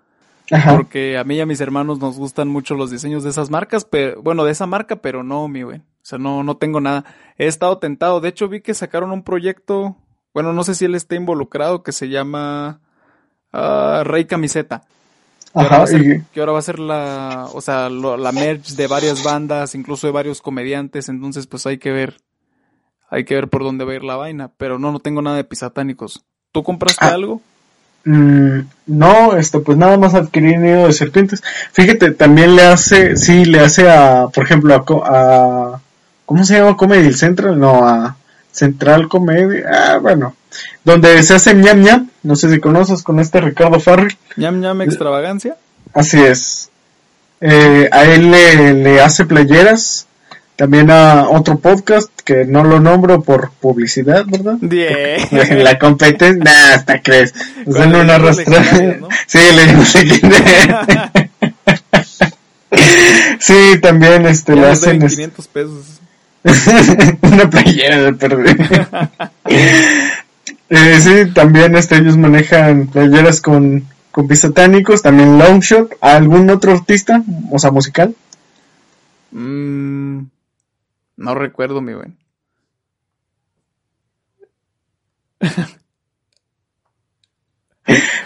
Ajá. 0.52 0.76
Porque 0.78 1.18
a 1.18 1.24
mí 1.26 1.36
y 1.36 1.40
a 1.42 1.46
mis 1.46 1.60
hermanos 1.62 2.00
nos 2.00 2.18
gustan 2.18 2.48
mucho 2.48 2.76
los 2.76 2.90
diseños 2.92 3.24
de 3.24 3.30
esas 3.30 3.50
marcas, 3.50 3.84
pero, 3.86 4.22
bueno, 4.22 4.46
de 4.46 4.52
esa 4.54 4.66
marca, 4.66 4.96
pero 4.98 5.22
no, 5.24 5.48
mi 5.50 5.62
güey. 5.63 5.78
O 5.80 5.84
sea, 6.10 6.18
no, 6.18 6.44
no 6.44 6.56
tengo 6.58 6.80
nada. 6.82 7.04
He 7.38 7.48
estado 7.48 7.78
tentado. 7.80 8.20
De 8.22 8.30
hecho, 8.30 8.48
vi 8.48 8.62
que 8.62 8.74
sacaron 8.74 9.12
un 9.12 9.24
proyecto, 9.24 9.98
bueno, 10.34 10.54
no 10.54 10.63
sé 10.63 10.74
si 10.76 10.86
él 10.86 10.96
está 10.96 11.16
involucrado, 11.16 11.84
que 11.84 11.92
se 11.92 12.08
llama 12.10 12.80
ah, 13.54 14.04
Rey 14.06 14.26
Camiseta. 14.26 14.84
Que 15.54 15.60
ahora, 15.64 15.78
va 15.80 15.84
a 15.86 15.88
ser, 15.88 16.02
y- 16.02 16.24
que 16.34 16.40
ahora 16.40 16.52
va 16.52 16.60
a 16.60 16.64
ser 16.64 16.78
la, 16.80 17.48
o 17.54 17.62
sea, 17.62 17.90
lo- 17.90 18.18
la 18.18 18.32
merch 18.32 18.70
de 18.76 18.86
varias 18.88 19.24
bandas, 19.24 19.74
incluso 19.76 20.06
de 20.06 20.14
varios 20.14 20.42
comediantes, 20.42 21.10
entonces 21.10 21.48
pues 21.48 21.66
hay 21.66 21.78
que 21.80 21.92
ver, 21.92 22.18
hay 23.10 23.24
que 23.24 23.34
ver 23.36 23.48
por 23.48 23.64
dónde 23.64 23.84
va 23.86 23.94
a 23.94 23.96
ir 23.96 24.04
la 24.04 24.18
vaina, 24.18 24.52
pero 24.58 24.78
no, 24.78 24.92
no 24.92 25.00
tengo 25.00 25.22
nada 25.22 25.38
de 25.38 25.44
pisatánicos. 25.46 26.24
¿Tú 26.52 26.64
compraste 26.64 27.06
Ah. 27.06 27.10
algo? 27.14 27.42
Mm, 28.06 28.60
no, 28.86 29.36
este, 29.36 29.60
pues 29.60 29.78
nada 29.78 29.98
más 29.98 30.14
adquirir 30.14 30.60
nido 30.60 30.86
de 30.88 30.94
serpientes. 30.94 31.44
Fíjate, 31.74 32.12
también 32.12 32.56
le 32.56 32.64
hace, 32.64 33.16
sí, 33.18 33.44
le 33.44 33.60
hace 33.62 33.90
a, 33.90 34.28
por 34.28 34.44
ejemplo, 34.44 34.74
a, 34.76 34.78
a 35.08 35.82
¿cómo 36.26 36.44
se 36.46 36.58
llama? 36.58 36.78
Comedy 36.78 37.12
Central, 37.14 37.60
no, 37.60 37.86
a 37.88 38.16
Central 38.52 39.08
Comedy, 39.10 39.62
ah, 39.70 39.98
bueno, 40.02 40.36
donde 40.84 41.22
se 41.24 41.36
hace 41.36 41.54
ñam 41.54 41.82
ñam, 41.82 42.10
no 42.24 42.36
sé 42.36 42.50
si 42.50 42.60
conoces 42.60 43.04
con 43.04 43.20
este 43.20 43.42
Ricardo 43.42 43.80
Farrell. 43.80 44.18
ñam 44.36 44.60
ñam 44.60 44.82
extravagancia. 44.82 45.56
Así 45.94 46.20
es. 46.20 46.70
Eh, 47.42 47.90
a 47.92 48.04
él 48.06 48.32
le, 48.32 48.74
le 48.74 49.02
hace 49.02 49.26
playeras, 49.26 50.08
también 50.56 50.90
a 50.90 51.30
otro 51.30 51.60
podcast 51.60 52.10
que 52.24 52.46
no 52.46 52.64
lo 52.64 52.80
nombro 52.80 53.22
por 53.22 53.52
publicidad, 53.52 54.26
¿verdad? 54.26 54.58
Bien. 54.60 55.20
La 55.64 55.78
competencia, 55.78 56.44
nah, 56.44 56.74
hasta 56.74 57.02
crees. 57.02 57.34
Nos 57.66 57.76
dan 57.76 57.96
una 57.96 58.16
arrastrada. 58.16 58.98
Sí, 59.28 59.38
leyendas 59.56 59.96
legendarias. 60.04 61.12
Sí, 63.40 63.80
también 63.82 64.26
este 64.26 64.56
Ya 64.56 64.62
le 64.62 64.68
hacen 64.68 65.00
deben 65.00 65.06
este, 65.06 65.16
500 65.16 65.48
pesos. 65.48 65.86
una 67.22 67.50
playera 67.50 68.02
de 68.02 68.14
perder. 68.14 68.58
Eh, 70.70 71.00
sí, 71.00 71.32
también 71.34 71.76
este 71.76 71.98
ellos 71.98 72.18
manejan 72.18 72.88
playeras 72.88 73.42
con 73.42 73.86
con 74.18 74.36
satánicos, 74.36 75.04
también 75.04 75.38
Longshot, 75.38 75.96
¿algún 76.02 76.50
otro 76.50 76.72
artista, 76.72 77.22
o 77.52 77.60
sea, 77.60 77.70
musical? 77.70 78.16
Mm, 79.30 80.22
no 81.18 81.36
recuerdo, 81.36 81.82
mi 81.82 81.94
buen. 81.94 82.18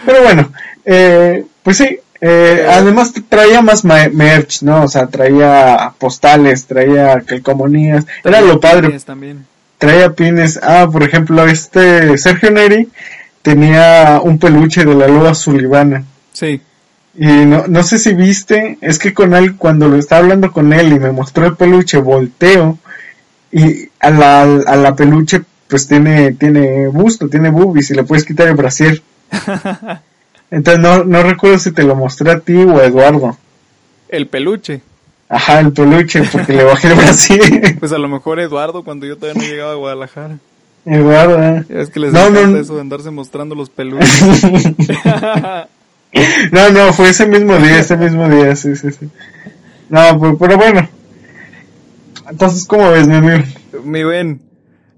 Pero 0.06 0.22
bueno, 0.22 0.50
eh, 0.86 1.44
pues 1.62 1.76
sí, 1.76 1.98
eh, 2.22 2.66
además 2.70 3.12
traía 3.28 3.60
más 3.60 3.84
merch, 3.84 4.62
¿no? 4.62 4.84
O 4.84 4.88
sea, 4.88 5.08
traía 5.08 5.92
postales, 5.98 6.64
traía 6.64 7.20
calcomanías, 7.20 8.06
era 8.24 8.40
lo 8.40 8.58
padre, 8.58 8.98
También. 9.00 9.46
Traía 9.82 10.14
pines. 10.14 10.60
Ah, 10.62 10.88
por 10.90 11.02
ejemplo, 11.02 11.44
este 11.44 12.16
Sergio 12.16 12.52
Neri 12.52 12.88
tenía 13.42 14.20
un 14.22 14.38
peluche 14.38 14.84
de 14.84 14.94
la 14.94 15.08
loba 15.08 15.34
sulivana. 15.34 16.04
Sí. 16.32 16.60
Y 17.18 17.26
no, 17.26 17.66
no 17.66 17.82
sé 17.82 17.98
si 17.98 18.14
viste, 18.14 18.78
es 18.80 19.00
que 19.00 19.12
con 19.12 19.34
él, 19.34 19.56
cuando 19.56 19.88
lo 19.88 19.96
estaba 19.96 20.20
hablando 20.20 20.52
con 20.52 20.72
él 20.72 20.92
y 20.92 21.00
me 21.00 21.10
mostró 21.10 21.46
el 21.46 21.56
peluche, 21.56 21.98
volteo 21.98 22.78
y 23.50 23.88
a 23.98 24.10
la, 24.10 24.42
a 24.42 24.76
la 24.76 24.94
peluche 24.94 25.42
pues 25.66 25.88
tiene, 25.88 26.30
tiene 26.32 26.86
busto, 26.86 27.28
tiene 27.28 27.50
boobies 27.50 27.90
y 27.90 27.94
le 27.94 28.04
puedes 28.04 28.24
quitar 28.24 28.46
el 28.46 28.54
brasier. 28.54 29.02
Entonces 30.52 30.80
no, 30.80 31.02
no 31.02 31.24
recuerdo 31.24 31.58
si 31.58 31.72
te 31.72 31.82
lo 31.82 31.96
mostré 31.96 32.30
a 32.30 32.38
ti 32.38 32.54
o 32.54 32.78
a 32.78 32.84
Eduardo. 32.84 33.36
El 34.08 34.28
peluche. 34.28 34.80
Ajá, 35.32 35.60
el 35.60 35.72
peluche, 35.72 36.22
porque 36.30 36.52
le 36.52 36.62
bajé 36.62 36.88
el 36.88 36.94
brasier. 36.94 37.76
Pues 37.80 37.90
a 37.92 37.96
lo 37.96 38.06
mejor 38.06 38.38
Eduardo 38.38 38.84
cuando 38.84 39.06
yo 39.06 39.16
todavía 39.16 39.42
no 39.42 39.48
llegaba 39.48 39.72
a 39.72 39.76
Guadalajara. 39.76 40.38
Eduardo, 40.84 41.42
¿eh? 41.42 41.64
Ya 41.70 41.80
Es 41.80 41.88
que 41.88 42.00
les 42.00 42.12
No, 42.12 42.28
no. 42.28 42.58
eso 42.58 42.74
de 42.74 42.82
andarse 42.82 43.10
mostrando 43.10 43.54
los 43.54 43.70
peluches. 43.70 44.42
No, 46.52 46.68
no, 46.68 46.92
fue 46.92 47.08
ese 47.08 47.24
mismo 47.26 47.56
día, 47.56 47.78
ese 47.78 47.96
mismo 47.96 48.28
día, 48.28 48.54
sí, 48.54 48.76
sí, 48.76 48.90
sí. 48.90 49.08
No, 49.88 50.18
pues, 50.18 50.34
pero 50.38 50.58
bueno. 50.58 50.86
Entonces, 52.28 52.66
¿cómo 52.66 52.90
ves, 52.90 53.08
mi 53.08 53.14
amigo? 53.14 53.42
Mi 53.82 54.04
buen, 54.04 54.42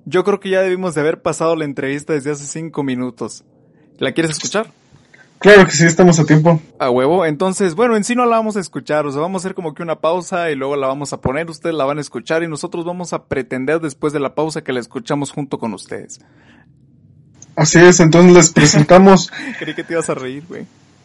yo 0.06 0.24
creo 0.24 0.40
que 0.40 0.50
ya 0.50 0.62
debimos 0.62 0.96
de 0.96 1.02
haber 1.02 1.22
pasado 1.22 1.54
la 1.54 1.64
entrevista 1.66 2.14
desde 2.14 2.32
hace 2.32 2.46
cinco 2.46 2.82
minutos. 2.82 3.44
¿La 3.98 4.10
quieres 4.10 4.32
escuchar? 4.32 4.66
Claro 5.38 5.66
que 5.66 5.72
sí, 5.72 5.84
estamos 5.84 6.18
a 6.18 6.24
tiempo. 6.24 6.60
A 6.78 6.88
huevo. 6.88 7.26
Entonces, 7.26 7.74
bueno, 7.74 7.96
en 7.96 8.04
sí 8.04 8.14
no 8.14 8.24
la 8.24 8.36
vamos 8.36 8.56
a 8.56 8.60
escuchar. 8.60 9.04
O 9.06 9.12
sea, 9.12 9.20
vamos 9.20 9.40
a 9.40 9.42
hacer 9.42 9.54
como 9.54 9.74
que 9.74 9.82
una 9.82 10.00
pausa 10.00 10.50
y 10.50 10.54
luego 10.54 10.76
la 10.76 10.86
vamos 10.86 11.12
a 11.12 11.20
poner. 11.20 11.50
Ustedes 11.50 11.74
la 11.74 11.84
van 11.84 11.98
a 11.98 12.00
escuchar 12.00 12.42
y 12.42 12.48
nosotros 12.48 12.86
vamos 12.86 13.12
a 13.12 13.24
pretender 13.24 13.80
después 13.80 14.14
de 14.14 14.20
la 14.20 14.34
pausa 14.34 14.64
que 14.64 14.72
la 14.72 14.80
escuchamos 14.80 15.32
junto 15.32 15.58
con 15.58 15.74
ustedes. 15.74 16.20
Así 17.56 17.78
es, 17.78 18.00
entonces 18.00 18.32
les 18.32 18.50
presentamos. 18.50 19.30
Creí 19.58 19.74
que 19.74 19.84
te 19.84 19.92
ibas 19.92 20.08
a 20.10 20.14
reír, 20.14 20.44
güey. 20.48 20.66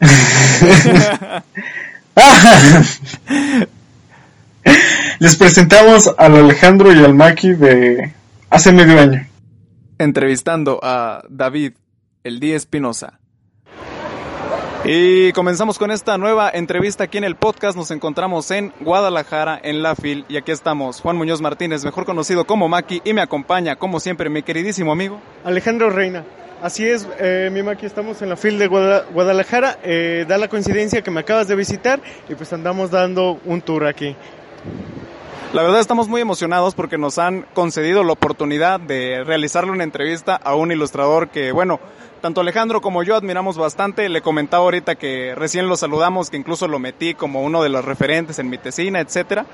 les 5.18 5.36
presentamos 5.36 6.10
al 6.16 6.36
Alejandro 6.36 6.92
y 6.92 7.04
al 7.04 7.14
Maki 7.14 7.52
de 7.52 8.14
hace 8.48 8.72
medio 8.72 8.98
año. 8.98 9.26
Entrevistando 9.98 10.80
a 10.82 11.22
David, 11.28 11.74
el 12.24 12.40
día 12.40 12.56
Espinosa. 12.56 13.19
Y 14.84 15.32
comenzamos 15.32 15.78
con 15.78 15.90
esta 15.90 16.16
nueva 16.16 16.50
entrevista 16.52 17.04
aquí 17.04 17.18
en 17.18 17.24
el 17.24 17.36
podcast. 17.36 17.76
Nos 17.76 17.90
encontramos 17.90 18.50
en 18.50 18.72
Guadalajara, 18.80 19.60
en 19.62 19.82
La 19.82 19.94
Fil, 19.94 20.24
y 20.28 20.36
aquí 20.38 20.52
estamos 20.52 21.00
Juan 21.02 21.16
Muñoz 21.16 21.42
Martínez, 21.42 21.84
mejor 21.84 22.06
conocido 22.06 22.46
como 22.46 22.66
Maki, 22.68 23.02
y 23.04 23.12
me 23.12 23.20
acompaña, 23.20 23.76
como 23.76 24.00
siempre, 24.00 24.30
mi 24.30 24.42
queridísimo 24.42 24.92
amigo. 24.92 25.20
Alejandro 25.44 25.90
Reina. 25.90 26.24
Así 26.62 26.86
es, 26.86 27.06
eh, 27.18 27.50
mi 27.52 27.62
Maki, 27.62 27.86
estamos 27.86 28.20
en 28.22 28.30
la 28.30 28.36
FIL 28.36 28.58
de 28.58 28.68
Guada- 28.68 29.04
Guadalajara. 29.12 29.78
Eh, 29.82 30.24
da 30.26 30.38
la 30.38 30.48
coincidencia 30.48 31.02
que 31.02 31.10
me 31.10 31.20
acabas 31.20 31.46
de 31.48 31.56
visitar 31.56 32.00
y 32.28 32.34
pues 32.34 32.52
andamos 32.52 32.90
dando 32.90 33.38
un 33.44 33.60
tour 33.62 33.86
aquí. 33.86 34.16
La 35.52 35.62
verdad 35.62 35.80
estamos 35.80 36.06
muy 36.08 36.20
emocionados 36.20 36.74
porque 36.74 36.96
nos 36.96 37.18
han 37.18 37.42
concedido 37.54 38.04
la 38.04 38.12
oportunidad 38.12 38.78
de 38.78 39.24
realizarle 39.24 39.72
una 39.72 39.84
entrevista 39.84 40.36
a 40.36 40.54
un 40.54 40.70
ilustrador 40.70 41.28
que, 41.28 41.50
bueno, 41.50 41.80
tanto 42.20 42.40
Alejandro 42.40 42.80
como 42.80 43.02
yo 43.02 43.16
admiramos 43.16 43.56
bastante. 43.56 44.08
Le 44.08 44.22
comentaba 44.22 44.64
ahorita 44.64 44.94
que 44.94 45.34
recién 45.34 45.68
lo 45.68 45.76
saludamos, 45.76 46.30
que 46.30 46.36
incluso 46.36 46.68
lo 46.68 46.78
metí 46.78 47.14
como 47.14 47.42
uno 47.42 47.62
de 47.62 47.68
los 47.68 47.84
referentes 47.84 48.38
en 48.38 48.48
mi 48.50 48.58
tesina, 48.58 49.00
etcétera. 49.00 49.46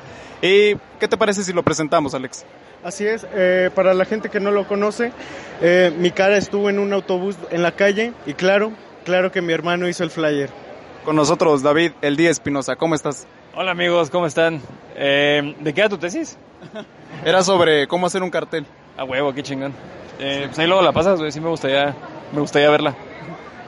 ¿Y 0.42 0.76
qué 0.98 1.08
te 1.08 1.16
parece 1.16 1.42
si 1.42 1.52
lo 1.52 1.62
presentamos, 1.62 2.14
Alex? 2.14 2.44
Así 2.84 3.06
es, 3.06 3.26
eh, 3.34 3.70
para 3.74 3.94
la 3.94 4.04
gente 4.04 4.28
que 4.28 4.38
no 4.38 4.52
lo 4.52 4.68
conoce, 4.68 5.10
eh, 5.60 5.92
mi 5.98 6.10
cara 6.12 6.36
estuvo 6.36 6.70
en 6.70 6.78
un 6.78 6.92
autobús 6.92 7.36
en 7.50 7.62
la 7.62 7.72
calle 7.72 8.12
y 8.26 8.34
claro, 8.34 8.70
claro 9.04 9.32
que 9.32 9.42
mi 9.42 9.52
hermano 9.52 9.88
hizo 9.88 10.04
el 10.04 10.10
flyer. 10.10 10.50
Con 11.04 11.16
nosotros, 11.16 11.62
David, 11.62 11.92
el 12.02 12.16
día 12.16 12.30
Espinosa. 12.30 12.76
¿Cómo 12.76 12.94
estás? 12.94 13.26
Hola 13.56 13.72
amigos, 13.72 14.10
¿cómo 14.10 14.26
están? 14.26 14.60
Eh, 14.94 15.54
¿De 15.60 15.72
qué 15.72 15.80
era 15.80 15.88
tu 15.88 15.98
tesis? 15.98 16.36
Era 17.24 17.42
sobre 17.42 17.88
cómo 17.88 18.06
hacer 18.06 18.22
un 18.22 18.30
cartel. 18.30 18.66
A 18.96 19.04
huevo, 19.04 19.32
qué 19.32 19.42
chingón. 19.42 19.72
Eh, 20.18 20.44
pues 20.46 20.58
ahí 20.58 20.66
luego 20.66 20.82
la 20.82 20.92
pasas, 20.92 21.18
güey, 21.18 21.32
sí 21.32 21.40
me 21.40 21.48
gustaría, 21.48 21.94
me 22.32 22.40
gustaría 22.40 22.70
verla. 22.70 22.94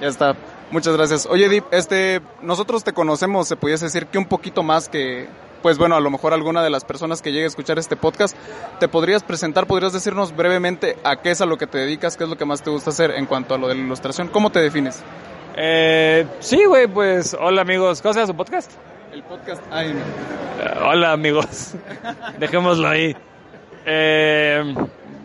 Ya 0.00 0.08
está. 0.08 0.36
Muchas 0.70 0.94
gracias. 0.96 1.26
Oye, 1.26 1.48
Dip, 1.48 1.64
este, 1.70 2.20
nosotros 2.42 2.84
te 2.84 2.92
conocemos, 2.92 3.48
se 3.48 3.56
pudiese 3.56 3.86
decir 3.86 4.06
que 4.06 4.18
un 4.18 4.26
poquito 4.26 4.62
más 4.62 4.90
que, 4.90 5.26
pues 5.62 5.78
bueno, 5.78 5.96
a 5.96 6.00
lo 6.00 6.10
mejor 6.10 6.34
alguna 6.34 6.62
de 6.62 6.68
las 6.68 6.84
personas 6.84 7.22
que 7.22 7.32
llegue 7.32 7.44
a 7.44 7.48
escuchar 7.48 7.78
este 7.78 7.96
podcast, 7.96 8.36
¿te 8.78 8.86
podrías 8.86 9.22
presentar, 9.22 9.66
podrías 9.66 9.94
decirnos 9.94 10.36
brevemente 10.36 10.96
a 11.04 11.22
qué 11.22 11.30
es 11.30 11.40
a 11.40 11.46
lo 11.46 11.56
que 11.56 11.66
te 11.66 11.78
dedicas, 11.78 12.18
qué 12.18 12.24
es 12.24 12.30
lo 12.30 12.36
que 12.36 12.44
más 12.44 12.62
te 12.62 12.68
gusta 12.68 12.90
hacer 12.90 13.12
en 13.12 13.24
cuanto 13.24 13.54
a 13.54 13.58
lo 13.58 13.68
de 13.68 13.76
la 13.76 13.80
ilustración? 13.80 14.28
¿Cómo 14.28 14.50
te 14.50 14.60
defines? 14.60 15.02
Eh, 15.56 16.26
sí, 16.40 16.64
güey, 16.66 16.86
pues 16.86 17.34
hola 17.38 17.62
amigos, 17.62 18.02
¿cómo 18.02 18.12
se 18.12 18.20
llama 18.20 18.32
su 18.32 18.36
podcast? 18.36 18.70
El 19.12 19.22
podcast, 19.22 19.62
ay, 19.70 19.94
no. 19.94 20.00
Eh, 20.00 20.78
hola 20.84 21.12
amigos, 21.12 21.72
dejémoslo 22.38 22.88
ahí. 22.88 23.16
Eh, 23.86 24.74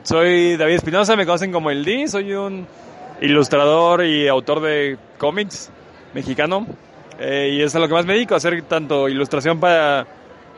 soy 0.03 0.55
David 0.55 0.75
Espinosa, 0.75 1.17
me 1.17 1.25
conocen 1.25 1.51
como 1.51 1.69
el 1.69 1.83
D, 1.83 2.07
soy 2.07 2.33
un 2.33 2.65
ilustrador 3.23 4.03
y 4.03 4.27
autor 4.27 4.61
de 4.61 4.97
cómics 5.17 5.71
mexicano. 6.13 6.67
Eh, 7.19 7.53
y 7.53 7.61
es 7.61 7.73
a 7.75 7.79
lo 7.79 7.87
que 7.87 7.93
más 7.93 8.05
me 8.05 8.13
dedico, 8.13 8.35
hacer 8.35 8.61
tanto 8.63 9.07
ilustración 9.07 9.59
para 9.59 10.05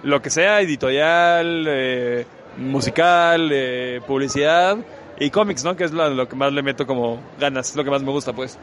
lo 0.04 0.22
que 0.22 0.30
sea, 0.30 0.62
editorial, 0.62 1.66
eh, 1.68 2.26
musical, 2.58 3.50
eh, 3.52 4.02
publicidad 4.08 4.78
y 5.20 5.30
cómics, 5.30 5.64
¿no? 5.64 5.76
Que 5.76 5.84
es 5.84 5.92
lo, 5.92 6.10
lo 6.10 6.28
que 6.28 6.36
más 6.36 6.52
le 6.54 6.64
meto 6.64 6.88
como 6.88 7.22
ganas, 7.40 7.70
es 7.70 7.76
lo 7.76 7.84
que 7.84 7.92
más 7.92 8.02
me 8.02 8.12
gusta, 8.12 8.34
pues. 8.34 8.58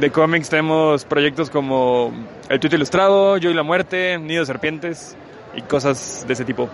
De 0.00 0.10
cómics 0.10 0.48
tenemos 0.48 1.04
proyectos 1.04 1.50
como 1.50 2.12
El 2.48 2.58
Tuito 2.58 2.76
Ilustrado, 2.76 3.36
Yo 3.36 3.50
y 3.50 3.54
la 3.54 3.62
Muerte, 3.62 4.18
Nido 4.18 4.40
de 4.40 4.46
Serpientes 4.46 5.16
y 5.54 5.62
cosas 5.62 6.24
de 6.26 6.32
ese 6.32 6.44
tipo. 6.44 6.68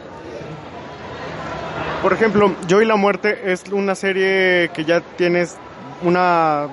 Por 2.03 2.13
ejemplo, 2.13 2.55
Yo 2.69 2.81
y 2.81 2.87
la 2.87 2.97
Muerte 2.97 3.53
es 3.53 3.65
una 3.73 3.95
serie 3.95 4.71
que 4.75 4.85
ya 4.85 5.01
tienes 5.01 5.57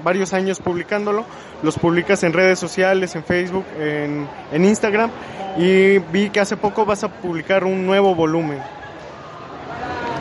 varios 0.03 0.33
años 0.33 0.59
publicándolo. 0.59 1.25
Los 1.61 1.77
publicas 1.77 2.23
en 2.23 2.33
redes 2.33 2.59
sociales, 2.59 3.15
en 3.15 3.23
Facebook, 3.23 3.65
en, 3.79 4.65
Instagram. 4.65 5.11
Y 5.57 5.99
vi 5.99 6.29
que 6.29 6.39
hace 6.39 6.57
poco 6.57 6.85
vas 6.85 7.03
a 7.03 7.09
publicar 7.09 7.63
un 7.63 7.85
nuevo 7.85 8.15
volumen. 8.15 8.59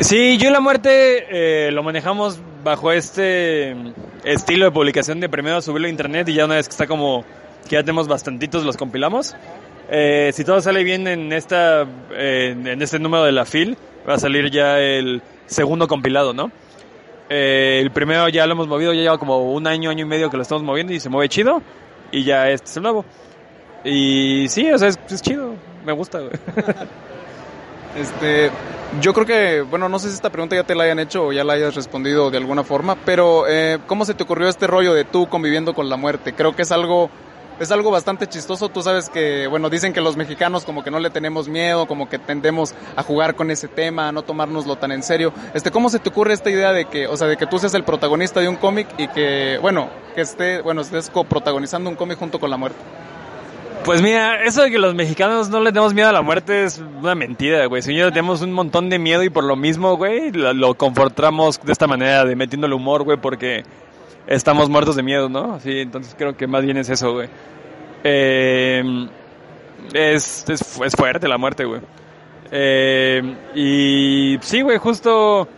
Sí, 0.01 0.37
Yo 0.39 0.49
y 0.49 0.53
la 0.53 0.61
Muerte 0.61 1.27
eh, 1.31 1.71
lo 1.73 1.83
manejamos 1.83 2.41
bajo 2.65 2.93
este 2.93 3.77
estilo 4.25 4.67
de 4.67 4.71
publicación 4.71 5.21
de 5.21 5.29
primero 5.29 5.61
subirlo 5.61 5.87
a 5.87 5.91
internet 5.91 6.29
y 6.29 6.35
ya 6.35 6.45
una 6.45 6.55
vez 6.57 6.69
que 6.69 6.73
está 6.73 6.87
como 6.87 7.25
que 7.69 7.77
ya 7.77 7.83
tenemos 7.83 8.09
bastantitos 8.09 8.65
los 8.65 8.77
compilamos. 8.77 9.37
Eh, 9.91 10.31
si 10.33 10.45
todo 10.45 10.61
sale 10.61 10.85
bien 10.85 11.07
en 11.07 11.33
esta 11.33 11.87
en 12.17 12.83
este 12.83 12.99
número 12.99 13.25
de 13.25 13.33
la 13.33 13.45
FIL, 13.45 13.77
va 14.09 14.15
a 14.15 14.19
salir 14.19 14.51
ya 14.51 14.79
el 14.79 15.23
segundo 15.47 15.87
compilado, 15.87 16.33
¿no? 16.33 16.51
Eh, 17.35 17.81
el 17.81 17.91
primero 17.91 18.29
ya 18.29 18.47
lo 18.47 18.53
hemos 18.53 18.69
movido, 18.69 18.93
ya 18.93 19.01
lleva 19.01 19.17
como 19.17 19.53
un 19.55 19.67
año, 19.67 19.89
año 19.89 20.05
y 20.05 20.09
medio 20.09 20.29
que 20.29 20.37
lo 20.37 20.43
estamos 20.43 20.63
moviendo 20.63 20.93
y 20.93 21.01
se 21.01 21.09
mueve 21.09 21.31
chido. 21.31 21.63
Y 22.11 22.25
ya 22.25 22.51
este 22.51 22.69
es 22.69 22.77
el 22.77 22.83
nuevo. 22.83 23.07
Y 23.85 24.49
sí, 24.51 24.71
o 24.71 24.77
sea, 24.77 24.89
es, 24.89 25.23
chido, 25.23 25.55
me 25.85 25.93
gusta, 25.93 26.19
güey. 26.21 26.33
Este, 27.95 28.51
yo 29.03 29.13
creo 29.13 29.27
que, 29.27 29.61
bueno, 29.61 29.87
no 29.87 29.99
sé 29.99 30.09
si 30.09 30.15
esta 30.15 30.31
pregunta 30.31 30.57
ya 30.57 30.65
te 30.65 30.75
la 30.75 30.85
hayan 30.85 30.99
hecho 30.99 31.27
o 31.27 31.33
ya 31.35 31.45
la 31.45 31.53
hayas 31.53 31.75
respondido 31.75 32.31
de 32.31 32.39
alguna 32.39 32.65
forma, 32.65 32.97
pero 33.05 33.47
eh, 33.47 33.81
¿cómo 33.87 34.07
se 34.07 34.15
te 34.15 34.23
ocurrió 34.23 34.49
este 34.49 34.67
rollo 34.67 34.95
de 34.95 35.05
tú 35.05 35.27
conviviendo 35.27 35.75
con 35.75 35.91
la 35.91 35.99
muerte? 35.99 36.33
Creo 36.33 36.57
que 36.57 36.63
es 36.63 36.73
algo 36.73 37.11
es 37.61 37.71
algo 37.71 37.91
bastante 37.91 38.27
chistoso. 38.27 38.69
Tú 38.69 38.83
sabes 38.83 39.09
que, 39.09 39.47
bueno, 39.47 39.71
dicen 39.71 39.93
que 39.93 40.01
los 40.01 40.17
mexicanos 40.17 40.65
como 40.65 40.83
que 40.83 40.91
no 40.91 40.99
le 40.99 41.11
tenemos 41.11 41.49
miedo, 41.49 41.87
como 41.87 42.09
que 42.09 42.19
tendemos 42.19 42.75
a 42.97 43.03
jugar 43.03 43.35
con 43.35 43.51
ese 43.51 43.69
tema, 43.69 44.09
a 44.09 44.13
no 44.13 44.23
tomárnoslo 44.23 44.77
tan 44.77 44.93
en 44.93 45.03
serio. 45.03 45.33
Este, 45.55 45.71
¿cómo 45.71 45.89
se 45.89 45.99
te 45.99 46.09
ocurre 46.09 46.35
esta 46.35 46.51
idea 46.51 46.73
de 46.73 46.87
que, 46.87 47.07
o 47.07 47.17
sea, 47.17 47.27
de 47.27 47.37
que 47.37 47.47
tú 47.47 47.59
seas 47.59 47.75
el 47.75 47.85
protagonista 47.85 48.41
de 48.41 48.49
un 48.49 48.57
cómic 48.57 48.89
y 48.99 49.09
que, 49.09 49.59
bueno, 49.61 49.89
que 50.15 50.23
esté, 50.23 50.61
bueno, 50.61 50.83
estés 50.83 51.11
coprotagonizando 51.11 51.91
un 51.91 51.97
cómic 51.97 52.19
junto 52.19 52.41
con 52.41 52.51
la 52.51 52.57
muerte? 52.57 52.79
Pues 53.85 54.01
mira, 54.01 54.45
eso 54.45 54.63
de 54.63 54.71
que 54.71 54.79
los 54.79 54.95
mexicanos 54.95 55.49
no 55.49 55.59
le 55.59 55.71
tenemos 55.71 55.93
miedo 55.93 56.09
a 56.09 56.13
la 56.13 56.23
muerte 56.23 56.63
es 56.63 56.79
una 56.79 57.17
mentira, 57.17 57.67
güey. 57.67 57.83
Señor, 57.83 58.13
tenemos 58.13 58.41
un 58.41 58.53
montón 58.53 58.89
de 58.89 59.01
miedo 59.01 59.25
y 59.25 59.29
por 59.29 59.43
lo 59.43 59.57
mismo, 59.57 59.97
güey, 59.97 60.31
lo, 60.31 60.53
lo 60.53 60.75
confortamos 60.75 61.61
de 61.61 61.73
esta 61.73 61.89
manera, 61.89 62.25
de 62.25 62.37
metiéndole 62.37 62.77
humor, 62.77 63.03
güey, 63.03 63.19
porque 63.19 63.65
estamos 64.27 64.69
muertos 64.69 64.97
de 64.97 65.03
miedo, 65.03 65.29
¿no? 65.29 65.61
Sí, 65.61 65.81
entonces 65.81 66.15
creo 66.17 66.37
que 66.37 66.47
más 66.47 66.65
bien 66.65 66.77
es 66.77 66.89
eso, 66.89 67.13
güey. 67.13 67.29
Eh, 68.05 69.09
es, 69.93 70.49
es, 70.49 70.81
es, 70.81 70.97
fuerte 70.97 71.29
la 71.29 71.39
muerte, 71.39 71.65
güey. 71.65 71.81
Eh, 72.51 73.23
y 73.55 74.39
sí, 74.43 74.63
güey, 74.63 74.79
justo... 74.79 75.49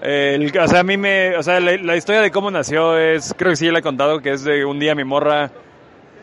El, 0.00 0.56
o 0.56 0.68
sea, 0.68 0.80
a 0.80 0.84
mí 0.84 0.96
me... 0.96 1.36
O 1.36 1.42
sea, 1.42 1.58
la, 1.60 1.76
la, 1.76 1.96
historia 1.96 2.20
de 2.20 2.30
cómo 2.30 2.50
nació 2.50 2.96
es... 2.96 3.34
Creo 3.36 3.50
que 3.50 3.56
sí 3.56 3.66
ya 3.66 3.72
la 3.72 3.80
he 3.80 3.82
contado, 3.82 4.20
que 4.20 4.30
es 4.30 4.44
de 4.44 4.64
un 4.64 4.78
día 4.78 4.94
mi 4.94 5.04
morra... 5.04 5.50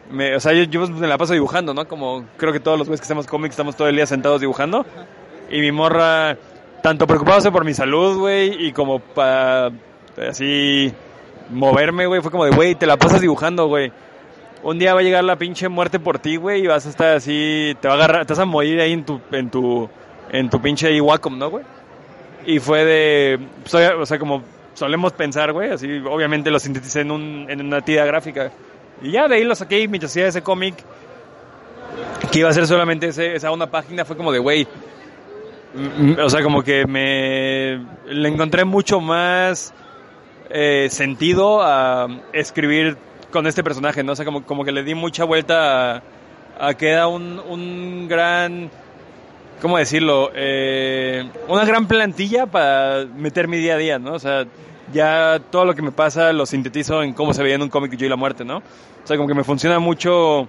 Me, 0.10 0.36
o 0.36 0.40
sea, 0.40 0.54
yo, 0.54 0.64
yo 0.64 0.88
me 0.88 1.08
la 1.08 1.18
paso 1.18 1.34
dibujando, 1.34 1.74
¿no? 1.74 1.88
Como 1.88 2.26
creo 2.38 2.54
que 2.54 2.60
todos 2.60 2.78
los 2.78 2.88
güeyes 2.88 3.02
que 3.02 3.06
hacemos 3.06 3.26
cómics 3.26 3.54
estamos 3.54 3.76
todo 3.76 3.88
el 3.88 3.96
día 3.96 4.06
sentados 4.06 4.40
dibujando. 4.40 4.86
Y 5.50 5.60
mi 5.62 5.72
morra, 5.72 6.38
tanto 6.84 7.08
preocupada 7.08 7.52
por 7.52 7.66
mi 7.66 7.74
salud, 7.74 8.20
güey, 8.20 8.68
y 8.68 8.72
como 8.72 9.00
para 9.00 9.72
así 10.30 10.94
moverme, 11.50 12.06
güey, 12.08 12.22
fue 12.22 12.32
como 12.32 12.46
de, 12.46 12.52
güey, 12.52 12.76
te 12.76 12.86
la 12.86 12.98
pasas 12.98 13.22
dibujando, 13.22 13.68
güey. 13.68 13.92
Un 14.64 14.80
día 14.80 14.94
va 14.94 15.02
a 15.02 15.04
llegar 15.04 15.24
la 15.24 15.36
pinche 15.36 15.70
muerte 15.70 16.00
por 16.00 16.20
ti, 16.20 16.38
güey, 16.38 16.64
y 16.64 16.68
vas 16.68 16.86
a 16.86 16.90
estar 16.90 17.16
así, 17.16 17.76
te 17.80 17.88
va 17.88 17.94
a 17.94 17.98
agarrar, 17.98 18.26
te 18.26 18.34
vas 18.34 18.40
a 18.40 18.46
morir 18.46 18.80
ahí 18.82 18.94
en 18.94 19.06
tu, 19.06 19.22
en 19.32 19.50
tu, 19.50 19.90
en 20.32 20.50
tu 20.50 20.60
pinche 20.62 21.00
Wacom, 21.00 21.38
¿no, 21.38 21.50
güey? 21.50 21.64
Y 22.46 22.60
fue 22.60 22.86
de, 22.86 23.40
o 24.00 24.06
sea, 24.06 24.20
como 24.20 24.44
solemos 24.74 25.14
pensar, 25.14 25.52
güey, 25.52 25.72
así, 25.72 25.88
obviamente 26.10 26.52
lo 26.52 26.60
sinteticé 26.60 27.02
en, 27.02 27.12
un, 27.12 27.46
en 27.50 27.62
una 27.62 27.82
tira 27.82 28.06
gráfica. 28.06 28.52
Y 29.02 29.12
ya 29.12 29.28
de 29.28 29.36
ahí 29.36 29.44
lo 29.44 29.56
saqué 29.56 29.82
y 29.82 29.88
mientras 29.88 30.12
hacía 30.12 30.28
ese 30.28 30.42
cómic, 30.42 30.76
que 32.32 32.40
iba 32.40 32.50
a 32.50 32.54
ser 32.54 32.68
solamente 32.68 33.08
ese, 33.08 33.36
esa 33.36 33.52
una 33.52 33.70
página, 33.70 34.06
fue 34.06 34.18
como 34.18 34.32
de, 34.32 34.40
güey, 34.40 34.68
o 36.24 36.30
sea, 36.30 36.42
como 36.42 36.64
que 36.64 36.86
me 36.86 37.80
le 38.08 38.30
encontré 38.30 38.64
mucho 38.64 39.02
más 39.02 39.74
eh, 40.58 40.88
sentido 40.90 41.62
a 41.62 42.08
escribir 42.32 42.96
con 43.30 43.46
este 43.46 43.62
personaje, 43.62 44.04
¿no? 44.04 44.14
O 44.14 44.16
sea, 44.16 44.24
como, 44.24 44.46
como 44.46 44.64
que 44.64 44.72
le 44.72 44.84
di 44.84 44.96
mucha 44.96 45.26
vuelta 45.26 46.02
a, 46.58 46.74
que 46.76 46.88
era 46.92 47.08
un, 47.08 47.42
un 47.50 48.08
gran, 48.08 48.72
¿cómo 49.62 49.78
decirlo? 49.78 50.32
Eh, 50.34 51.30
una 51.50 51.66
gran 51.66 51.90
plantilla 51.90 52.46
para 52.46 53.04
meter 53.04 53.50
mi 53.50 53.58
día 53.58 53.74
a 53.74 53.78
día, 53.78 54.00
¿no? 54.00 54.14
O 54.14 54.20
sea, 54.20 54.46
ya 54.94 55.42
todo 55.52 55.66
lo 55.66 55.76
que 55.76 55.82
me 55.82 55.92
pasa 55.92 56.32
lo 56.32 56.46
sintetizo 56.46 57.04
en 57.04 57.12
cómo 57.12 57.34
se 57.34 57.44
veía 57.44 57.56
en 57.56 57.62
un 57.62 57.70
cómic 57.70 57.94
Yo 57.98 58.06
y 58.06 58.10
la 58.10 58.16
muerte, 58.16 58.46
¿no? 58.46 58.60
O 58.60 59.08
sea, 59.08 59.18
como 59.18 59.28
que 59.28 59.36
me 59.36 59.44
funciona 59.44 59.80
mucho, 59.80 60.48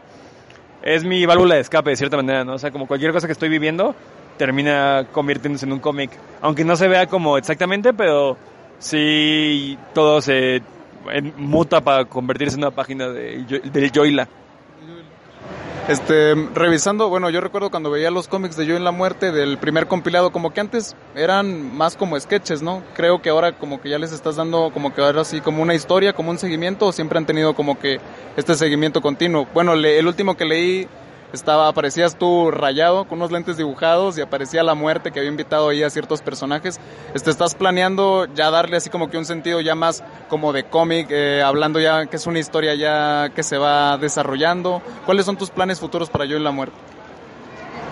es 0.85 1.03
mi 1.03 1.27
válvula 1.27 1.57
de 1.57 1.63
escape 1.63 1.91
de 1.91 1.97
cierta 1.97 2.17
manera, 2.17 2.45
¿no? 2.45 2.55
O 2.55 2.59
sea, 2.61 2.71
como 2.71 2.87
cualquier 2.87 3.11
cosa 3.11 3.27
que 3.27 3.33
estoy 3.33 3.49
viviendo 3.49 3.97
termina 4.39 5.09
convirtiéndose 5.11 5.67
en 5.67 5.73
un 5.73 5.81
cómic, 5.81 6.13
aunque 6.43 6.65
no 6.65 6.77
se 6.77 6.87
vea 6.87 7.09
como 7.09 7.39
exactamente, 7.39 7.93
pero 7.93 8.37
sí 8.79 9.79
todo 9.95 10.21
se 10.21 10.63
muta 11.37 11.81
para 11.81 12.05
convertirse 12.05 12.57
en 12.57 12.65
una 12.65 12.71
página 12.73 13.09
de, 13.09 13.63
de 13.63 13.91
Joyla. 13.95 14.29
Este, 15.89 16.35
revisando, 16.53 17.09
bueno, 17.09 17.31
yo 17.31 17.41
recuerdo 17.41 17.71
cuando 17.71 17.93
veía 17.93 18.11
los 18.11 18.27
cómics 18.27 18.57
de 18.57 18.67
Yo 18.67 18.77
en 18.77 18.83
la 18.83 18.91
Muerte 18.91 19.31
del 19.31 19.57
primer 19.57 19.87
compilado, 19.87 20.33
como 20.33 20.53
que 20.53 20.61
antes 20.61 20.97
eran 21.15 21.77
más 21.77 21.97
como 21.97 22.19
sketches, 22.19 22.61
¿no? 22.61 22.83
Creo 22.95 23.23
que 23.23 23.31
ahora 23.31 23.53
como 23.53 23.81
que 23.81 23.89
ya 23.89 23.99
les 23.99 24.13
estás 24.13 24.35
dando 24.35 24.73
como 24.75 24.93
que 24.93 25.01
ahora 25.01 25.25
sí 25.25 25.41
como 25.41 25.63
una 25.63 25.75
historia, 25.75 26.13
como 26.13 26.33
un 26.33 26.39
seguimiento, 26.39 26.87
o 26.87 26.93
siempre 26.93 27.19
han 27.19 27.27
tenido 27.27 27.55
como 27.55 27.79
que 27.79 28.01
este 28.37 28.57
seguimiento 28.57 29.01
continuo. 29.01 29.47
Bueno, 29.55 29.77
le, 29.77 30.01
el 30.01 30.09
último 30.09 30.37
que 30.37 30.45
leí 30.45 30.89
estaba, 31.33 31.69
aparecías 31.69 32.17
tú 32.17 32.51
rayado 32.51 33.07
con 33.07 33.19
unos 33.19 33.33
lentes 33.33 33.57
dibujados 33.57 34.17
y 34.19 34.21
aparecía 34.21 34.63
la 34.63 34.75
muerte 34.75 35.11
que 35.11 35.19
había 35.19 35.31
invitado 35.31 35.69
ahí 35.69 35.83
a 35.83 35.91
ciertos 35.91 36.23
personajes. 36.23 36.81
Este, 37.15 37.31
estás 37.31 37.55
planeando 37.55 38.27
ya 38.35 38.51
darle 38.51 38.77
así 38.77 38.91
como 38.91 39.11
que 39.11 39.19
un 39.19 39.25
sentido 39.25 39.61
ya 39.61 39.75
más 39.75 40.03
como 40.29 40.53
de 40.53 40.65
cómic, 40.65 41.09
eh, 41.11 41.43
hablando 41.43 41.81
ya 41.81 42.07
que 42.07 42.17
es 42.17 42.27
una 42.27 42.39
historia 42.39 42.75
ya 42.75 43.31
que 43.35 43.43
se 43.43 43.59
va 43.59 43.99
desarrollando. 43.99 44.83
¿Cuáles 45.05 45.27
son 45.27 45.37
tus 45.37 45.51
planes 45.51 45.81
futuros 45.81 46.11
para 46.11 46.25
Yo 46.25 46.37
y 46.37 46.41
la 46.41 46.51
muerte? 46.51 46.77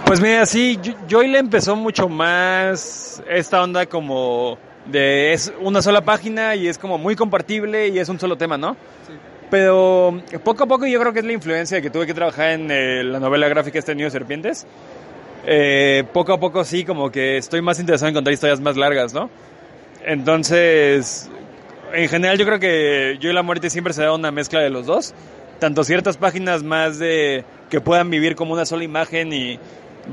Pues 0.06 0.20
mira, 0.20 0.44
sí, 0.44 0.78
Joy 1.08 1.28
le 1.28 1.38
empezó 1.38 1.76
mucho 1.76 2.08
más 2.08 3.22
esta 3.28 3.62
onda 3.62 3.86
como 3.86 4.58
de 4.86 5.32
es 5.32 5.50
una 5.60 5.80
sola 5.80 6.02
página 6.02 6.54
y 6.56 6.68
es 6.68 6.76
como 6.76 6.98
muy 6.98 7.16
compartible 7.16 7.88
y 7.88 7.98
es 7.98 8.08
un 8.10 8.20
solo 8.20 8.36
tema, 8.36 8.58
¿no? 8.58 8.76
Sí. 9.06 9.14
Pero 9.54 10.20
poco 10.42 10.64
a 10.64 10.66
poco 10.66 10.84
yo 10.84 10.98
creo 10.98 11.12
que 11.12 11.20
es 11.20 11.24
la 11.24 11.32
influencia 11.32 11.80
que 11.80 11.88
tuve 11.88 12.06
que 12.06 12.12
trabajar 12.12 12.50
en 12.50 12.72
eh, 12.72 13.04
la 13.04 13.20
novela 13.20 13.46
gráfica 13.46 13.78
este 13.78 13.94
Niño 13.94 14.06
de 14.06 14.10
Serpientes. 14.10 14.66
Eh, 15.46 16.02
poco 16.12 16.32
a 16.32 16.40
poco 16.40 16.64
sí, 16.64 16.84
como 16.84 17.12
que 17.12 17.36
estoy 17.36 17.62
más 17.62 17.78
interesado 17.78 18.08
en 18.08 18.14
contar 18.14 18.32
historias 18.32 18.58
más 18.58 18.76
largas, 18.76 19.14
¿no? 19.14 19.30
Entonces, 20.04 21.30
en 21.92 22.08
general 22.08 22.36
yo 22.36 22.46
creo 22.46 22.58
que 22.58 23.16
Yo 23.20 23.30
y 23.30 23.32
la 23.32 23.44
Muerte 23.44 23.70
siempre 23.70 23.92
se 23.92 24.02
da 24.02 24.12
una 24.12 24.32
mezcla 24.32 24.58
de 24.58 24.70
los 24.70 24.86
dos. 24.86 25.14
Tanto 25.60 25.84
ciertas 25.84 26.16
páginas 26.16 26.64
más 26.64 26.98
de 26.98 27.44
que 27.70 27.80
puedan 27.80 28.10
vivir 28.10 28.34
como 28.34 28.54
una 28.54 28.66
sola 28.66 28.82
imagen 28.82 29.32
y, 29.32 29.60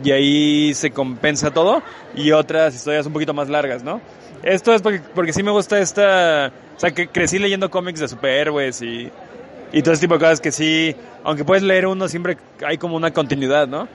y 0.04 0.12
ahí 0.12 0.74
se 0.76 0.92
compensa 0.92 1.50
todo. 1.50 1.82
Y 2.14 2.32
otras 2.32 2.76
historias 2.76 3.08
un 3.08 3.14
poquito 3.14 3.34
más 3.34 3.50
largas, 3.50 3.84
¿no? 3.84 4.02
Esto 4.44 4.72
es 4.76 4.84
porque, 4.84 5.02
porque 5.16 5.34
sí 5.34 5.42
me 5.42 5.50
gusta 5.50 5.80
esta... 5.80 6.52
O 6.78 6.80
sea, 6.80 6.92
que 6.92 7.08
crecí 7.08 7.40
leyendo 7.40 7.72
cómics 7.72 8.00
de 8.00 8.08
superhéroes 8.08 8.84
y 8.84 9.12
y 9.72 9.82
todo 9.82 9.94
ese 9.94 10.02
tipo 10.02 10.16
de 10.16 10.20
cosas 10.20 10.42
que 10.42 10.52
sí, 10.52 10.96
aunque 11.24 11.46
puedes 11.46 11.64
leer 11.64 11.88
uno, 11.88 12.08
siempre 12.08 12.38
hay 12.66 12.78
como 12.78 12.96
una 12.96 13.12
continuidad, 13.12 13.68
¿no? 13.68 13.88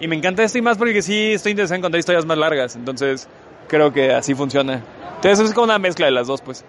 Y 0.00 0.08
me 0.08 0.16
encanta 0.16 0.42
esto 0.42 0.58
y 0.58 0.62
más 0.62 0.78
porque 0.78 1.02
sí 1.02 1.32
estoy 1.32 1.52
interesado 1.52 1.76
en 1.76 1.82
contar 1.82 1.98
historias 1.98 2.26
más 2.26 2.38
largas, 2.38 2.76
entonces 2.76 3.28
creo 3.68 3.92
que 3.92 4.12
así 4.12 4.34
funciona. 4.34 4.82
Entonces 5.16 5.48
es 5.48 5.54
como 5.54 5.64
una 5.64 5.78
mezcla 5.78 6.06
de 6.06 6.12
las 6.12 6.26
dos, 6.26 6.42
pues. 6.42 6.64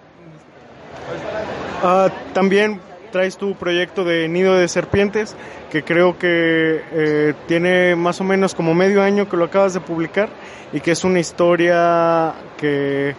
Uh, 1.84 2.10
también 2.34 2.80
traes 3.12 3.38
tu 3.38 3.56
proyecto 3.56 4.04
de 4.04 4.28
Nido 4.28 4.56
de 4.56 4.67
Serpientes, 4.67 5.36
que 5.71 5.84
creo 5.84 6.17
que 6.17 6.82
eh, 6.91 7.34
tiene 7.47 7.95
más 7.95 8.21
o 8.21 8.23
menos 8.23 8.56
como 8.56 8.73
medio 8.73 9.02
año 9.02 9.30
que 9.30 9.38
lo 9.38 9.45
acabas 9.45 9.73
de 9.73 9.80
publicar 9.80 10.30
y 10.71 10.80
que 10.80 10.91
es 10.91 11.04
una 11.04 11.19
historia 11.19 12.34
que 12.58 13.15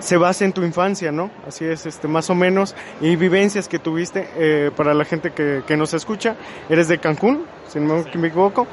se 0.00 0.16
basa 0.16 0.44
en 0.44 0.52
tu 0.52 0.62
infancia, 0.62 1.12
¿no? 1.12 1.30
Así 1.46 1.64
es, 1.64 1.86
este, 1.86 2.08
más 2.08 2.28
o 2.30 2.34
menos, 2.34 2.74
y 3.00 3.16
vivencias 3.16 3.68
que 3.68 3.78
tuviste 3.78 4.28
eh, 4.36 4.70
para 4.76 4.94
la 4.94 5.04
gente 5.04 5.30
que, 5.30 5.62
que, 5.66 5.76
nos 5.76 5.94
escucha. 5.94 6.36
Eres 6.68 6.88
de 6.88 6.98
Cancún, 6.98 7.44
si 7.68 7.78
no 7.78 8.04
me 8.14 8.28
equivoco, 8.28 8.66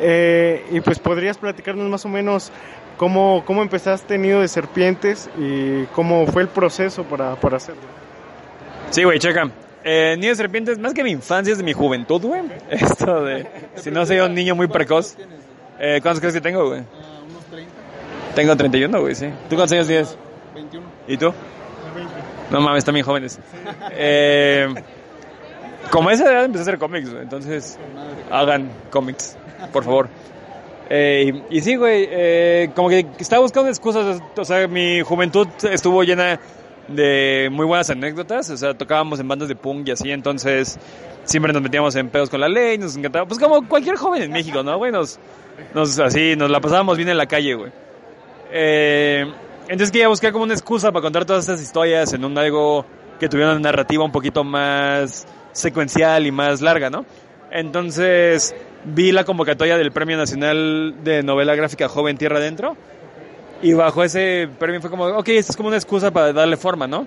eh, 0.00 0.64
y 0.70 0.80
pues 0.80 0.98
podrías 0.98 1.38
platicarnos 1.38 1.88
más 1.88 2.04
o 2.04 2.08
menos 2.08 2.52
cómo, 2.96 3.42
cómo 3.46 3.62
empezaste 3.62 4.18
Nido 4.18 4.40
de 4.40 4.48
Serpientes 4.48 5.28
y 5.38 5.84
cómo 5.86 6.26
fue 6.26 6.42
el 6.42 6.48
proceso 6.48 7.04
para, 7.04 7.34
para 7.36 7.56
hacerlo. 7.56 7.82
Sí, 8.90 9.02
güey, 9.04 9.18
checa. 9.18 9.50
Eh, 9.82 10.16
Nido 10.18 10.30
de 10.30 10.36
Serpientes, 10.36 10.78
más 10.78 10.94
que 10.94 11.02
mi 11.02 11.10
infancia, 11.10 11.52
es 11.52 11.58
de 11.58 11.64
mi 11.64 11.72
juventud, 11.72 12.22
güey. 12.22 12.42
Esto 12.70 13.24
de, 13.24 13.46
si 13.76 13.90
no 13.90 14.06
soy 14.06 14.20
un 14.20 14.34
niño 14.34 14.54
muy 14.54 14.68
precoz. 14.68 15.16
Eh, 15.78 15.98
¿Cuántos 16.02 16.20
crees 16.20 16.34
que 16.34 16.40
tengo, 16.40 16.68
güey? 16.68 16.80
Uh, 16.80 17.30
unos 17.30 17.44
30. 17.50 17.72
Tengo 18.34 18.56
31, 18.56 19.00
güey, 19.00 19.14
sí. 19.14 19.26
¿Tú 19.48 19.56
cuántos 19.56 19.72
años 19.72 19.86
tienes? 19.86 20.16
21. 20.54 20.86
¿Y 21.08 21.16
tú? 21.16 21.32
20. 21.94 22.12
No 22.50 22.60
mames, 22.60 22.84
bien 22.84 23.04
jóvenes. 23.04 23.38
Eh, 23.92 24.68
como 25.90 26.08
a 26.08 26.12
esa 26.12 26.30
edad 26.30 26.44
empecé 26.44 26.62
a 26.62 26.64
hacer 26.64 26.78
cómics, 26.78 27.10
entonces 27.20 27.78
hagan 28.30 28.70
cómics, 28.90 29.36
por 29.72 29.84
favor. 29.84 30.08
Eh, 30.90 31.32
y, 31.50 31.58
y, 31.58 31.60
sí, 31.60 31.76
güey, 31.76 32.06
eh, 32.10 32.70
como 32.74 32.88
que 32.88 33.06
estaba 33.18 33.42
buscando 33.42 33.70
excusas, 33.70 34.20
o 34.36 34.44
sea, 34.44 34.68
mi 34.68 35.00
juventud 35.02 35.48
estuvo 35.70 36.02
llena 36.02 36.38
de 36.88 37.48
muy 37.50 37.64
buenas 37.64 37.88
anécdotas, 37.90 38.50
o 38.50 38.56
sea, 38.56 38.74
tocábamos 38.74 39.18
en 39.20 39.28
bandas 39.28 39.48
de 39.48 39.56
punk 39.56 39.88
y 39.88 39.90
así, 39.92 40.10
entonces 40.10 40.78
siempre 41.24 41.52
nos 41.52 41.62
metíamos 41.62 41.96
en 41.96 42.10
pedos 42.10 42.28
con 42.28 42.40
la 42.40 42.48
ley, 42.48 42.76
nos 42.76 42.96
encantaba, 42.96 43.26
pues 43.26 43.40
como 43.40 43.66
cualquier 43.66 43.96
joven 43.96 44.22
en 44.22 44.32
México, 44.32 44.62
¿no, 44.62 44.76
güey? 44.76 44.92
Nos, 44.92 45.18
nos, 45.72 45.98
así, 45.98 46.36
nos 46.36 46.50
la 46.50 46.60
pasábamos 46.60 46.96
bien 46.96 47.08
en 47.08 47.16
la 47.16 47.26
calle, 47.26 47.54
güey. 47.54 47.72
Eh, 48.52 49.26
entonces 49.64 49.90
quería 49.90 50.08
buscar 50.08 50.32
como 50.32 50.44
una 50.44 50.54
excusa 50.54 50.92
para 50.92 51.02
contar 51.02 51.24
todas 51.24 51.48
estas 51.48 51.62
historias 51.62 52.12
en 52.12 52.24
un 52.24 52.36
algo 52.36 52.84
que 53.18 53.28
tuviera 53.28 53.52
una 53.52 53.60
narrativa 53.60 54.04
un 54.04 54.12
poquito 54.12 54.44
más 54.44 55.26
secuencial 55.52 56.26
y 56.26 56.30
más 56.30 56.60
larga, 56.60 56.90
¿no? 56.90 57.06
Entonces 57.50 58.54
vi 58.84 59.12
la 59.12 59.24
convocatoria 59.24 59.78
del 59.78 59.92
Premio 59.92 60.16
Nacional 60.16 60.96
de 61.02 61.22
Novela 61.22 61.54
Gráfica 61.54 61.88
Joven 61.88 62.18
Tierra 62.18 62.38
Adentro. 62.38 62.76
Y 63.62 63.72
bajo 63.72 64.04
ese 64.04 64.48
premio 64.58 64.80
fue 64.80 64.90
como, 64.90 65.04
ok, 65.06 65.28
esto 65.28 65.52
es 65.52 65.56
como 65.56 65.68
una 65.68 65.76
excusa 65.76 66.10
para 66.10 66.32
darle 66.32 66.56
forma, 66.56 66.86
¿no? 66.86 67.06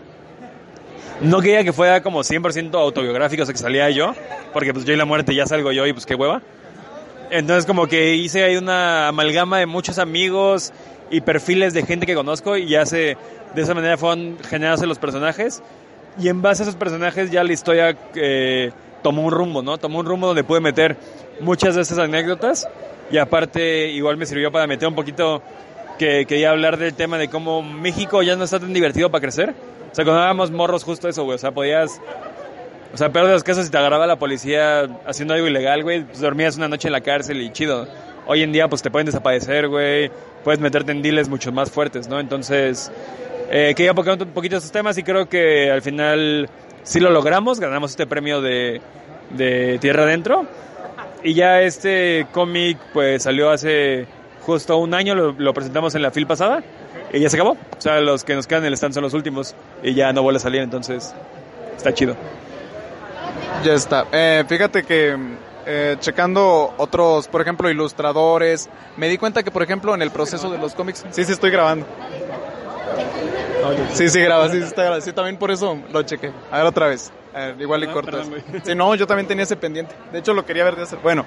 No 1.22 1.42
quería 1.42 1.64
que 1.64 1.74
fuera 1.74 2.02
como 2.02 2.22
100% 2.22 2.74
autobiográfico, 2.76 3.44
o 3.44 3.46
sea, 3.46 3.54
que 3.54 3.60
salía 3.60 3.90
yo, 3.90 4.14
porque 4.54 4.74
pues 4.74 4.86
yo 4.86 4.94
y 4.94 4.98
la 4.98 5.06
muerte 5.06 5.36
ya 5.36 5.46
salgo 5.46 5.72
yo 5.72 5.86
y 5.86 5.94
pues 5.94 6.06
qué 6.06 6.16
hueva. 6.16 6.42
Entonces 7.30 7.66
como 7.66 7.88
que 7.88 8.16
hice 8.16 8.44
ahí 8.44 8.56
una 8.56 9.10
amalgama 9.10 9.60
de 9.60 9.66
muchos 9.66 10.00
amigos 10.00 10.72
y 11.10 11.22
perfiles 11.22 11.74
de 11.74 11.84
gente 11.84 12.06
que 12.06 12.16
conozco 12.16 12.58
y 12.58 12.68
ya 12.68 12.86
se, 12.86 13.18
de 13.56 13.62
esa 13.62 13.74
manera 13.74 13.98
fueron 13.98 14.38
generados 14.48 14.82
los 14.86 15.00
personajes. 15.00 15.62
Y 16.20 16.30
en 16.30 16.42
base 16.42 16.64
a 16.64 16.66
esos 16.66 16.76
personajes 16.76 17.32
ya 17.32 17.44
la 17.44 17.54
historia 17.54 17.96
eh, 18.16 18.72
tomó 19.04 19.24
un 19.24 19.32
rumbo, 19.32 19.62
¿no? 19.62 19.78
Tomó 19.78 20.00
un 20.00 20.06
rumbo 20.06 20.28
donde 20.28 20.44
pude 20.44 20.60
meter 20.60 20.98
muchas 21.40 21.76
de 21.76 21.82
esas 21.82 22.00
anécdotas 22.00 22.68
y 23.12 23.18
aparte 23.18 23.90
igual 23.90 24.18
me 24.18 24.26
sirvió 24.26 24.52
para 24.52 24.68
meter 24.68 24.88
un 24.88 24.96
poquito 24.96 25.42
que 25.98 26.26
quería 26.26 26.52
hablar 26.52 26.78
del 26.78 26.94
tema 26.94 27.18
de 27.18 27.28
cómo 27.28 27.62
México 27.62 28.22
ya 28.22 28.36
no 28.36 28.44
está 28.44 28.60
tan 28.60 28.74
divertido 28.74 29.10
para 29.10 29.22
crecer. 29.22 29.54
O 29.92 29.96
sea, 29.96 30.06
cuando 30.06 30.22
éramos 30.22 30.52
morros 30.52 30.84
justo 30.84 31.08
eso, 31.08 31.24
güey, 31.24 31.36
o 31.36 31.40
sea, 31.40 31.52
podías... 31.52 32.00
O 32.94 32.98
sea, 32.98 33.12
peor 33.12 33.28
de 33.28 33.34
los 33.34 33.44
casos, 33.44 33.66
si 33.66 33.72
te 33.72 33.78
agarraba 33.78 34.08
la 34.08 34.18
policía 34.18 34.88
haciendo 35.06 35.34
algo 35.34 35.46
ilegal, 35.46 35.84
güey, 35.84 36.04
pues 36.04 36.22
dormías 36.22 36.56
una 36.56 36.70
noche 36.70 36.88
en 36.88 36.94
la 36.94 37.02
cárcel 37.02 37.42
y 37.42 37.52
chido. 37.52 37.88
Hoy 38.28 38.44
en 38.44 38.52
día, 38.52 38.68
pues 38.68 38.82
te 38.82 38.92
pueden 38.92 39.06
desaparecer, 39.06 39.68
güey, 39.70 40.12
puedes 40.44 40.60
meterte 40.60 40.92
en 40.92 41.02
deals 41.02 41.30
mucho 41.30 41.52
más 41.52 41.72
fuertes, 41.72 42.08
¿no? 42.08 42.20
Entonces, 42.20 42.92
eh, 43.50 43.74
quería 43.76 43.94
tocar 43.94 44.22
un 44.22 44.30
poquito 44.30 44.58
esos 44.58 44.72
temas 44.72 44.98
y 44.98 45.04
creo 45.04 45.30
que 45.30 45.72
al 45.72 45.82
final 45.82 46.50
sí 46.84 47.00
lo 47.00 47.10
logramos, 47.10 47.60
ganamos 47.60 47.92
este 47.92 48.06
premio 48.06 48.42
de, 48.42 48.82
de 49.32 49.78
Tierra 49.80 50.04
Adentro. 50.04 50.46
Y 51.24 51.34
ya 51.34 51.62
este 51.62 52.28
cómic 52.32 52.78
pues 52.94 53.24
salió 53.24 53.50
hace 53.50 54.06
justo 54.46 54.78
un 54.78 54.94
año, 54.94 55.14
lo, 55.16 55.54
presentamos 55.54 55.96
en 55.96 56.02
la 56.02 56.12
fil 56.12 56.28
pasada 56.28 56.64
y 57.12 57.20
ya 57.20 57.30
se 57.30 57.36
acabó. 57.36 57.52
O 57.52 57.82
sea, 57.82 58.00
los 58.00 58.24
que 58.24 58.36
nos 58.36 58.48
quedan 58.48 58.64
en 58.64 58.68
el 58.68 58.74
stand 58.76 58.94
son 58.94 59.04
los 59.04 59.14
últimos 59.14 59.56
y 59.84 59.94
ya 59.94 60.14
no 60.14 60.24
vuelve 60.24 60.38
a 60.38 60.42
salir, 60.42 60.62
entonces 60.62 61.14
está 61.76 61.94
chido. 61.94 62.16
Ya 63.64 63.74
está. 63.74 64.06
Eh, 64.12 64.44
fíjate 64.48 64.84
que 64.84 65.18
eh, 65.68 65.98
checando 66.00 66.74
otros, 66.78 67.28
por 67.28 67.42
ejemplo, 67.42 67.70
ilustradores, 67.70 68.70
me 68.96 69.10
di 69.10 69.18
cuenta 69.18 69.44
que, 69.44 69.52
por 69.52 69.64
ejemplo, 69.64 69.94
en 69.94 70.02
el 70.02 70.12
proceso 70.12 70.50
de 70.50 70.58
los 70.58 70.74
cómics... 70.74 71.06
Sí, 71.12 71.26
sí, 71.26 71.34
estoy 71.34 71.52
grabando. 71.52 71.86
Sí, 73.94 74.10
sí, 74.10 74.22
graba, 74.22 74.50
sí, 74.50 74.60
está 74.60 74.84
grabando. 74.84 75.06
Sí, 75.06 75.12
también 75.12 75.38
por 75.38 75.52
eso 75.52 75.78
lo 75.92 76.04
chequé. 76.04 76.32
A 76.52 76.60
ver, 76.60 76.66
otra 76.68 76.88
vez. 76.88 77.12
igual 77.60 77.84
y 77.84 77.88
ah, 77.88 77.92
cortas. 77.92 78.28
Sí, 78.64 78.76
no, 78.76 78.96
yo 78.96 79.06
también 79.06 79.28
tenía 79.28 79.44
ese 79.44 79.58
pendiente. 79.58 79.94
De 80.12 80.20
hecho, 80.20 80.34
lo 80.34 80.46
quería 80.46 80.64
ver 80.64 80.78
de 80.78 80.84
hacer. 80.84 81.00
Bueno, 81.00 81.26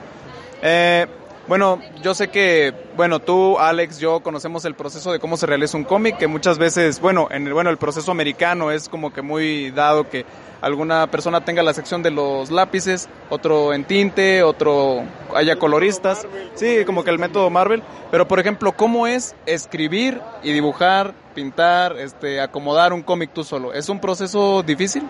eh, 0.62 1.07
bueno, 1.51 1.81
yo 2.01 2.15
sé 2.15 2.29
que, 2.29 2.73
bueno, 2.95 3.19
tú, 3.19 3.59
Alex, 3.59 3.99
yo 3.99 4.21
conocemos 4.21 4.65
el 4.67 4.77
proceso 4.77 5.11
de 5.11 5.19
cómo 5.19 5.37
se 5.37 5.47
realiza 5.47 5.77
un 5.77 5.83
cómic, 5.83 6.17
que 6.17 6.29
muchas 6.29 6.59
veces, 6.59 7.01
bueno, 7.01 7.27
en 7.33 7.45
el, 7.49 7.53
bueno, 7.53 7.71
el 7.71 7.77
proceso 7.77 8.13
americano 8.13 8.71
es 8.71 8.89
como 8.89 9.13
que 9.13 9.21
muy 9.21 9.73
dado 9.73 10.09
que 10.09 10.25
alguna 10.61 11.09
persona 11.09 11.45
tenga 11.45 11.65
la 11.65 11.75
sección 11.75 12.05
de 12.05 12.13
los 12.13 12.53
lápices, 12.53 13.09
otro 13.31 13.75
en 13.75 13.83
tinte, 13.83 14.45
otro 14.45 15.03
haya 15.35 15.57
coloristas, 15.57 16.25
sí, 16.55 16.85
como 16.87 17.03
que 17.03 17.11
el 17.11 17.19
método 17.19 17.51
Marvel, 17.51 17.83
pero 18.13 18.29
por 18.29 18.39
ejemplo, 18.39 18.71
¿cómo 18.71 19.09
es 19.09 19.35
escribir 19.45 20.21
y 20.45 20.53
dibujar, 20.53 21.15
pintar, 21.35 21.97
este, 21.99 22.41
acomodar 22.41 22.93
un 22.93 23.03
cómic 23.03 23.33
tú 23.35 23.43
solo? 23.43 23.73
¿Es 23.73 23.89
un 23.89 23.99
proceso 23.99 24.63
difícil? 24.63 25.03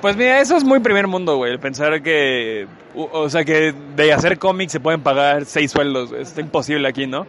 Pues 0.00 0.16
mira, 0.16 0.40
eso 0.40 0.56
es 0.56 0.64
muy 0.64 0.80
primer 0.80 1.06
mundo, 1.06 1.36
güey. 1.36 1.58
Pensar 1.58 2.02
que, 2.02 2.66
o 2.94 3.28
sea, 3.28 3.44
que 3.44 3.74
de 3.96 4.12
hacer 4.12 4.38
cómics 4.38 4.72
se 4.72 4.80
pueden 4.80 5.02
pagar 5.02 5.44
seis 5.44 5.70
sueldos. 5.70 6.12
Es 6.12 6.36
imposible 6.38 6.88
aquí, 6.88 7.06
¿no? 7.06 7.26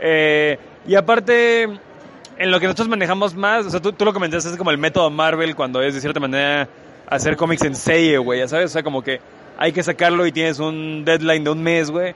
Eh, 0.00 0.58
y 0.86 0.94
aparte, 0.94 1.64
en 1.64 2.50
lo 2.50 2.60
que 2.60 2.66
nosotros 2.66 2.88
manejamos 2.88 3.34
más, 3.34 3.66
o 3.66 3.70
sea, 3.70 3.80
tú, 3.80 3.92
lo 4.04 4.14
comentaste, 4.14 4.48
es 4.48 4.56
como 4.56 4.70
el 4.70 4.78
método 4.78 5.10
Marvel 5.10 5.54
cuando 5.54 5.82
es 5.82 5.94
de 5.94 6.00
cierta 6.00 6.18
manera 6.18 6.68
hacer 7.08 7.36
cómics 7.36 7.64
en 7.64 7.74
serie, 7.74 8.16
güey, 8.18 8.40
ya 8.40 8.48
sabes, 8.48 8.66
o 8.66 8.72
sea, 8.72 8.82
como 8.82 9.02
que 9.02 9.20
hay 9.58 9.72
que 9.72 9.82
sacarlo 9.82 10.26
y 10.26 10.32
tienes 10.32 10.58
un 10.60 11.04
deadline 11.04 11.44
de 11.44 11.50
un 11.50 11.62
mes, 11.62 11.90
güey. 11.90 12.14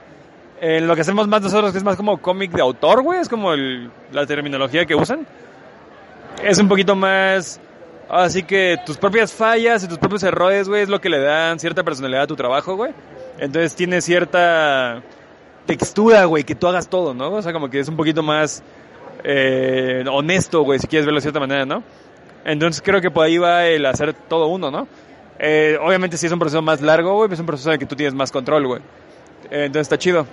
Eh, 0.61 0.79
lo 0.81 0.95
que 0.95 1.01
hacemos 1.01 1.27
más 1.27 1.41
nosotros 1.41 1.71
que 1.71 1.77
es 1.77 1.83
más 1.83 1.97
como 1.97 2.19
cómic 2.19 2.51
de 2.51 2.61
autor, 2.61 3.03
güey, 3.03 3.19
es 3.19 3.27
como 3.27 3.53
la 3.53 4.25
terminología 4.25 4.85
que 4.85 4.95
usan. 4.95 5.27
Es 6.41 6.57
un 6.57 6.67
poquito 6.67 6.95
más 6.95 7.59
Así 8.13 8.43
que 8.43 8.79
tus 8.85 8.95
propias 8.97 9.33
fallas 9.33 9.83
y 9.83 9.87
tus 9.87 9.97
propios 9.97 10.21
errores, 10.21 10.69
güey, 10.69 10.83
es 10.83 10.89
lo 10.89 11.01
que 11.01 11.09
le 11.09 11.19
dan 11.19 11.59
cierta 11.59 11.83
personalidad 11.83 12.23
a 12.23 12.27
tu 12.27 12.35
trabajo, 12.35 12.75
güey. 12.75 12.91
Entonces 13.39 13.73
tiene 13.73 14.01
cierta 14.01 15.01
textura, 15.65 16.25
güey, 16.25 16.43
que 16.43 16.53
tú 16.53 16.67
hagas 16.67 16.87
todo, 16.87 17.15
¿no? 17.15 17.31
O 17.31 17.41
sea, 17.41 17.51
como 17.53 17.71
que 17.71 17.79
es 17.79 17.87
un 17.87 17.97
poquito 17.97 18.21
más 18.21 18.61
eh, 19.23 20.03
honesto, 20.11 20.61
güey, 20.61 20.77
si 20.77 20.85
quieres 20.85 21.07
verlo 21.07 21.17
de 21.17 21.21
cierta 21.23 21.39
manera, 21.39 21.65
¿no? 21.65 21.81
Entonces 22.45 22.83
creo 22.85 23.01
que 23.01 23.09
por 23.09 23.25
ahí 23.25 23.39
va 23.39 23.65
el 23.65 23.83
hacer 23.87 24.13
todo 24.13 24.45
uno, 24.45 24.69
¿no? 24.69 24.87
Eh, 25.39 25.79
obviamente 25.81 26.15
si 26.15 26.27
es 26.27 26.31
un 26.31 26.37
proceso 26.37 26.61
más 26.61 26.81
largo, 26.81 27.15
güey, 27.15 27.33
es 27.33 27.39
un 27.39 27.47
proceso 27.47 27.69
en 27.69 27.73
el 27.73 27.79
que 27.79 27.87
tú 27.87 27.95
tienes 27.95 28.13
más 28.13 28.31
control, 28.31 28.67
güey. 28.67 28.81
Eh, 29.49 29.65
entonces 29.65 29.87
está 29.87 29.97
chido. 29.97 30.27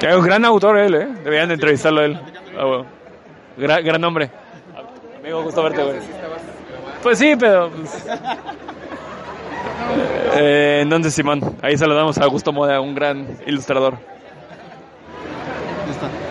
Es 0.00 0.16
un 0.16 0.24
gran 0.24 0.46
autor 0.46 0.78
él, 0.78 0.94
¿eh? 0.94 1.08
Deberían 1.24 1.48
de 1.48 1.54
entrevistarlo 1.54 2.02
él. 2.02 2.18
Ah, 2.56 2.84
gran, 3.58 3.84
gran 3.84 4.02
hombre. 4.02 4.41
Amigo, 5.22 5.44
gusto 5.44 5.62
verte, 5.62 5.84
güey. 5.84 5.98
Pues 7.00 7.16
sí, 7.16 7.34
pero... 7.38 7.70
Pues... 7.70 8.06
Eh, 10.34 10.80
entonces, 10.82 11.14
Simón, 11.14 11.56
ahí 11.62 11.76
saludamos 11.76 12.18
a 12.18 12.24
Augusto 12.24 12.52
Moda, 12.52 12.80
un 12.80 12.94
gran 12.94 13.38
ilustrador. 13.46 13.98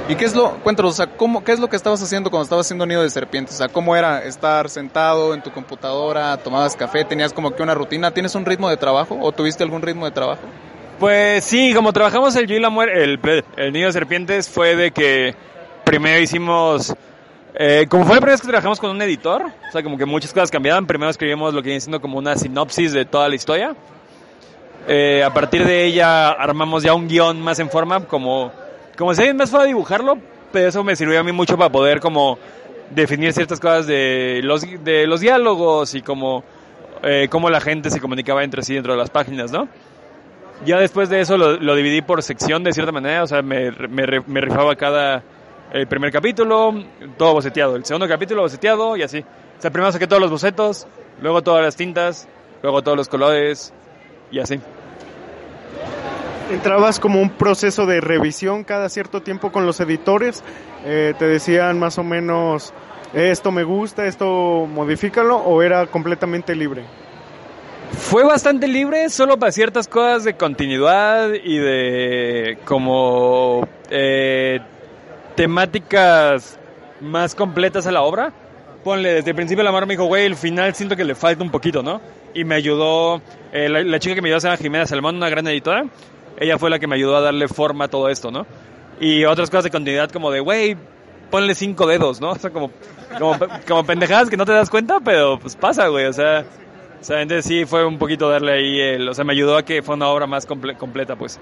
¿Y 0.10 0.16
qué 0.16 0.26
es 0.26 0.36
lo, 0.36 0.56
cuéntanos, 0.58 0.94
o 0.94 0.98
sea, 0.98 1.08
¿cómo, 1.16 1.44
qué 1.44 1.54
es 1.54 1.60
lo 1.60 1.70
que 1.70 1.78
estabas 1.78 2.02
haciendo 2.02 2.30
cuando 2.30 2.44
estabas 2.44 2.66
haciendo 2.66 2.86
Nido 2.86 3.04
de 3.04 3.10
Serpientes? 3.10 3.56
O 3.56 3.58
sea, 3.60 3.70
¿cómo 3.70 3.96
era 3.96 4.24
estar 4.24 4.68
sentado 4.70 5.34
en 5.34 5.42
tu 5.42 5.52
computadora, 5.52 6.36
tomabas 6.38 6.76
café, 6.76 7.06
tenías 7.06 7.32
como 7.32 7.56
que 7.56 7.64
una 7.64 7.76
rutina? 7.76 8.12
¿Tienes 8.12 8.36
un 8.36 8.46
ritmo 8.46 8.70
de 8.70 8.76
trabajo 8.76 9.18
o 9.22 9.32
tuviste 9.32 9.64
algún 9.64 9.82
ritmo 9.82 10.06
de 10.06 10.12
trabajo? 10.12 10.42
Pues 11.00 11.46
sí, 11.46 11.74
como 11.74 11.94
trabajamos 11.94 12.36
el 12.36 12.48
Yo 12.48 12.56
y 12.56 12.60
la 12.60 12.70
Muerte, 12.70 13.04
el, 13.04 13.44
el 13.56 13.72
Nido 13.72 13.88
de 13.88 13.94
Serpientes 13.94 14.50
fue 14.50 14.76
de 14.76 14.92
que 14.92 15.36
primero 15.86 16.20
hicimos 16.20 16.94
eh, 17.54 17.86
como 17.90 18.06
fue 18.06 18.16
la 18.16 18.22
primera 18.22 18.34
vez 18.34 18.42
que 18.42 18.48
trabajamos 18.48 18.80
con 18.80 18.92
un 18.92 19.02
editor, 19.02 19.44
o 19.44 19.72
sea, 19.72 19.84
como 19.84 19.98
que 19.98 20.06
muchas 20.06 20.34
cosas 20.34 20.50
cambiaban. 20.50 20.86
Primero 20.86 21.10
escribimos 21.10 21.54
lo 21.54 21.62
que 21.62 21.68
viene 21.68 21.82
siendo 21.82 22.00
como 22.00 22.18
una 22.18 22.36
sinopsis 22.36 22.94
de 22.94 23.06
toda 23.06 23.28
la 23.28 23.36
historia. 23.36 23.76
Eh, 24.88 25.24
a 25.24 25.34
partir 25.34 25.66
de 25.66 25.86
ella 25.86 26.30
armamos 26.30 26.84
ya 26.84 26.94
un 26.94 27.08
guion 27.08 27.40
más 27.42 27.60
en 27.60 27.70
forma, 27.70 28.06
como, 28.06 28.52
como 28.98 29.14
si 29.14 29.22
alguien 29.22 29.38
más 29.38 29.50
fuera 29.50 29.66
a 29.66 29.68
dibujarlo, 29.68 30.18
pero 30.52 30.70
eso 30.70 30.84
me 30.84 30.96
sirvió 30.96 31.20
a 31.20 31.24
mí 31.24 31.32
mucho 31.32 31.58
para 31.58 31.72
poder 31.72 32.00
como 32.00 32.40
definir 32.90 33.32
ciertas 33.34 33.60
cosas 33.60 33.86
de 33.86 34.42
los, 34.44 34.62
de 34.84 35.06
los 35.06 35.20
diálogos 35.20 35.94
y 35.94 36.02
como 36.02 36.44
eh, 37.04 37.28
cómo 37.30 37.50
la 37.50 37.62
gente 37.62 37.90
se 37.90 38.00
comunicaba 38.00 38.44
entre 38.44 38.64
sí 38.64 38.74
dentro 38.74 38.94
de 38.94 39.00
las 39.00 39.10
páginas, 39.10 39.52
¿no? 39.52 39.68
Ya 40.66 40.80
después 40.80 41.10
de 41.10 41.22
eso 41.22 41.38
lo, 41.38 41.58
lo 41.58 41.76
dividí 41.76 42.02
por 42.02 42.22
sección 42.24 42.64
de 42.64 42.74
cierta 42.74 42.92
manera, 42.92 43.24
o 43.24 43.28
sea, 43.28 43.42
me, 43.42 43.72
me, 43.72 44.06
me 44.26 44.42
rifaba 44.42 44.76
cada 44.76 45.24
el 45.72 45.88
primer 45.88 46.12
capítulo, 46.12 46.74
todo 47.18 47.34
boceteado. 47.34 47.76
El 47.76 47.86
segundo 47.86 48.08
capítulo, 48.08 48.42
boceteado 48.42 48.98
y 48.98 49.04
así. 49.04 49.20
O 49.20 49.62
sea, 49.62 49.72
primero 49.72 49.92
saqué 49.92 50.08
todos 50.08 50.22
los 50.22 50.32
bocetos, 50.32 50.88
luego 51.22 51.42
todas 51.42 51.64
las 51.64 51.76
tintas, 51.76 52.28
luego 52.62 52.82
todos 52.82 52.98
los 52.98 53.08
colores 53.08 53.74
y 54.32 54.40
así. 54.40 54.60
Entrabas 56.52 57.00
como 57.00 57.22
un 57.22 57.30
proceso 57.30 57.86
de 57.86 58.02
revisión 58.02 58.66
cada 58.66 58.90
cierto 58.90 59.22
tiempo 59.22 59.52
con 59.52 59.66
los 59.66 59.80
editores. 59.80 60.44
Eh, 60.86 61.14
te 61.18 61.26
decían 61.26 61.80
más 61.80 61.98
o 61.98 62.04
menos, 62.04 62.74
esto 63.14 63.52
me 63.52 63.64
gusta, 63.64 64.06
esto 64.06 64.66
modifícalo, 64.68 65.38
o 65.38 65.62
era 65.62 65.88
completamente 65.88 66.56
libre. 66.56 66.84
Fue 67.92 68.24
bastante 68.24 68.68
libre, 68.68 69.10
solo 69.10 69.38
para 69.38 69.52
ciertas 69.52 69.88
cosas 69.88 70.24
de 70.24 70.36
continuidad 70.36 71.30
y 71.34 71.58
de 71.58 72.58
como 72.66 73.68
eh, 73.90 74.60
temáticas 75.36 76.60
más 77.02 77.36
completas 77.36 77.88
a 77.88 77.92
la 77.92 78.02
obra. 78.02 78.32
Ponle, 78.84 79.14
desde 79.14 79.32
el 79.32 79.36
principio 79.36 79.64
la 79.64 79.72
mar 79.72 79.86
me 79.86 79.94
dijo, 79.94 80.06
güey, 80.06 80.26
el 80.26 80.36
final 80.36 80.74
siento 80.74 80.96
que 80.96 81.04
le 81.04 81.16
falta 81.16 81.44
un 81.44 81.52
poquito, 81.52 81.84
¿no? 81.84 82.02
Y 82.34 82.44
me 82.44 82.56
ayudó, 82.56 83.22
eh, 83.52 83.70
la, 83.70 84.00
chica 84.00 84.16
que 84.16 84.22
me 84.22 84.30
ayudó 84.30 84.40
se 84.40 84.48
llama 84.48 84.58
Jimena 84.58 84.88
Salmón, 84.88 85.18
una 85.18 85.30
gran 85.30 85.48
editora. 85.48 85.86
Ella 86.38 86.58
fue 86.58 86.70
la 86.70 86.80
que 86.80 86.88
me 86.88 86.96
ayudó 86.96 87.18
a 87.18 87.22
darle 87.22 87.48
forma 87.48 87.86
a 87.86 87.88
todo 87.90 88.10
esto, 88.10 88.32
¿no? 88.32 88.48
Y 89.00 89.26
otras 89.26 89.50
cosas 89.50 89.66
de 89.66 89.72
continuidad 89.72 90.10
como 90.10 90.32
de, 90.32 90.40
güey, 90.40 90.78
ponle 91.30 91.54
cinco 91.54 91.86
dedos, 91.86 92.22
¿no? 92.22 92.32
O 92.32 92.36
sea, 92.36 92.50
como, 92.50 92.72
como, 93.68 93.86
pendejadas 93.86 94.30
que 94.30 94.38
no 94.38 94.46
te 94.46 94.54
das 94.54 94.70
cuenta, 94.70 95.00
pero 95.00 95.38
pues 95.40 95.56
pasa, 95.56 95.88
güey, 95.88 96.06
o 96.06 96.14
sea... 96.14 96.46
O 97.00 97.04
sea, 97.04 97.20
entonces 97.24 97.46
sí 97.46 97.66
fue 97.66 97.84
un 97.84 97.98
poquito 97.98 98.30
darle 98.30 98.54
ahí 98.54 98.80
el... 98.80 99.10
O 99.10 99.14
sea, 99.16 99.26
me 99.26 99.34
ayudó 99.34 99.58
a 99.58 99.66
que 99.66 99.82
fue 99.82 99.96
una 99.96 100.08
obra 100.08 100.28
más 100.28 100.46
completa, 100.46 101.16
pues. 101.16 101.40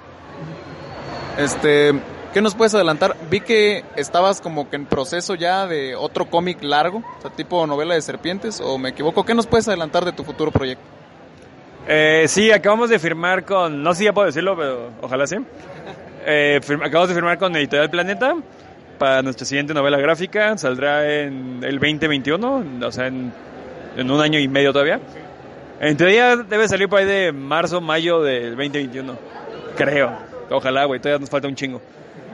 Este, 1.38 1.94
¿Qué 2.34 2.42
nos 2.44 2.54
puedes 2.54 2.76
adelantar? 2.76 3.16
Vi 3.32 3.40
que 3.40 3.84
estabas 3.96 4.40
como 4.40 4.70
que 4.70 4.76
en 4.76 4.86
proceso 4.86 5.34
ya 5.34 5.66
de 5.66 5.96
otro 5.96 6.26
cómic 6.30 6.62
largo, 6.62 7.04
tipo 7.36 7.66
novela 7.66 7.96
de 7.96 8.02
serpientes, 8.04 8.62
o 8.62 8.78
me 8.78 8.90
equivoco. 8.90 9.26
¿Qué 9.26 9.34
nos 9.34 9.48
puedes 9.48 9.68
adelantar 9.68 10.06
de 10.06 10.12
tu 10.12 10.24
futuro 10.24 10.52
proyecto? 10.52 10.84
Eh, 11.88 12.26
sí, 12.28 12.52
acabamos 12.52 12.92
de 12.92 13.00
firmar 13.00 13.46
con, 13.46 13.82
no 13.82 13.94
sé 13.94 14.00
si 14.00 14.04
ya 14.06 14.14
puedo 14.14 14.28
decirlo, 14.28 14.56
pero 14.56 14.92
ojalá 15.02 15.26
sí. 15.26 15.38
Eh, 16.24 16.62
acabamos 16.84 17.10
de 17.10 17.16
firmar 17.16 17.40
con 17.40 17.56
Editorial 17.56 17.90
Planeta 17.90 18.36
para 19.00 19.24
nuestra 19.24 19.48
siguiente 19.48 19.74
novela 19.74 19.98
gráfica. 19.98 20.56
Saldrá 20.56 21.12
en 21.12 21.64
el 21.64 21.80
2021, 21.80 22.64
o 22.86 22.92
sea, 22.92 23.08
en, 23.08 23.34
en 23.98 24.12
un 24.12 24.22
año 24.22 24.38
y 24.38 24.48
medio 24.48 24.72
todavía. 24.72 25.00
En 25.80 25.98
teoría 25.98 26.36
debe 26.36 26.68
salir 26.68 26.88
por 26.88 27.00
ahí 27.00 27.06
de 27.06 27.32
marzo, 27.32 27.82
mayo 27.82 28.22
del 28.22 28.52
2021. 28.52 29.18
Creo. 29.76 30.16
Ojalá, 30.52 30.86
güey, 30.86 31.00
todavía 31.00 31.20
nos 31.20 31.30
falta 31.32 31.48
un 31.48 31.56
chingo. 31.56 31.82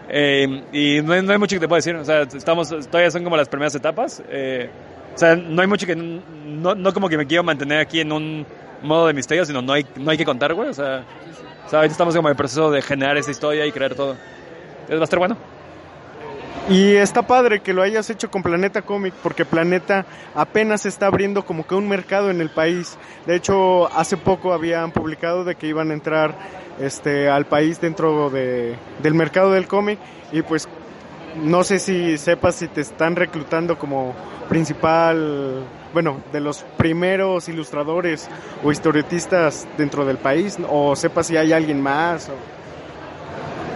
Eh, 0.09 0.63
y 0.71 1.01
no 1.01 1.13
hay, 1.13 1.21
no 1.21 1.31
hay 1.31 1.37
mucho 1.37 1.55
que 1.55 1.61
te 1.61 1.67
puedo 1.67 1.77
decir. 1.77 1.95
O 1.95 2.05
sea, 2.05 2.21
estamos, 2.21 2.69
todavía 2.69 3.11
son 3.11 3.23
como 3.23 3.37
las 3.37 3.49
primeras 3.49 3.75
etapas. 3.75 4.21
Eh, 4.29 4.69
o 5.13 5.17
sea, 5.17 5.35
no 5.35 5.61
hay 5.61 5.67
mucho 5.67 5.87
que... 5.87 5.95
No, 5.95 6.75
no 6.75 6.93
como 6.93 7.09
que 7.09 7.17
me 7.17 7.25
quiero 7.25 7.43
mantener 7.43 7.79
aquí 7.79 8.01
en 8.01 8.11
un 8.11 8.45
modo 8.81 9.07
de 9.07 9.13
misterio, 9.13 9.45
sino 9.45 9.61
no 9.61 9.73
hay, 9.73 9.85
no 9.95 10.11
hay 10.11 10.17
que 10.17 10.25
contar, 10.25 10.53
güey. 10.53 10.69
O 10.69 10.73
sea, 10.73 11.03
o 11.65 11.69
sea, 11.69 11.79
ahorita 11.79 11.93
estamos 11.93 12.15
como 12.15 12.27
en 12.27 12.33
el 12.33 12.37
proceso 12.37 12.69
de 12.71 12.81
generar 12.81 13.17
esta 13.17 13.31
historia 13.31 13.65
y 13.65 13.71
crear 13.71 13.95
todo. 13.95 14.15
Va 14.91 14.99
a 14.99 15.03
estar 15.03 15.19
bueno. 15.19 15.37
Y 16.67 16.95
está 16.95 17.21
padre 17.21 17.59
que 17.59 17.73
lo 17.73 17.83
hayas 17.83 18.09
hecho 18.09 18.31
con 18.31 18.41
Planeta 18.41 18.81
Comic, 18.81 19.13
porque 19.21 19.45
Planeta 19.45 20.05
apenas 20.33 20.87
está 20.87 21.05
abriendo 21.07 21.45
como 21.45 21.67
que 21.67 21.75
un 21.75 21.87
mercado 21.87 22.31
en 22.31 22.41
el 22.41 22.49
país. 22.49 22.97
De 23.27 23.35
hecho, 23.35 23.87
hace 23.95 24.17
poco 24.17 24.51
habían 24.51 24.91
publicado 24.91 25.43
de 25.43 25.55
que 25.55 25.67
iban 25.67 25.91
a 25.91 25.93
entrar 25.93 26.33
este 26.79 27.29
al 27.29 27.45
país 27.45 27.79
dentro 27.79 28.31
de, 28.31 28.75
del 29.01 29.13
mercado 29.13 29.51
del 29.51 29.67
cómic 29.67 29.99
y 30.31 30.41
pues 30.41 30.67
no 31.41 31.63
sé 31.63 31.77
si 31.79 32.17
sepas 32.17 32.55
si 32.55 32.67
te 32.67 32.81
están 32.81 33.15
reclutando 33.15 33.77
como 33.77 34.15
principal, 34.49 35.63
bueno, 35.93 36.19
de 36.33 36.39
los 36.41 36.63
primeros 36.77 37.47
ilustradores 37.47 38.27
o 38.63 38.71
historietistas 38.71 39.67
dentro 39.77 40.03
del 40.03 40.17
país 40.17 40.57
o 40.67 40.95
sepas 40.95 41.27
si 41.27 41.37
hay 41.37 41.53
alguien 41.53 41.79
más. 41.79 42.29
o- 42.29 42.55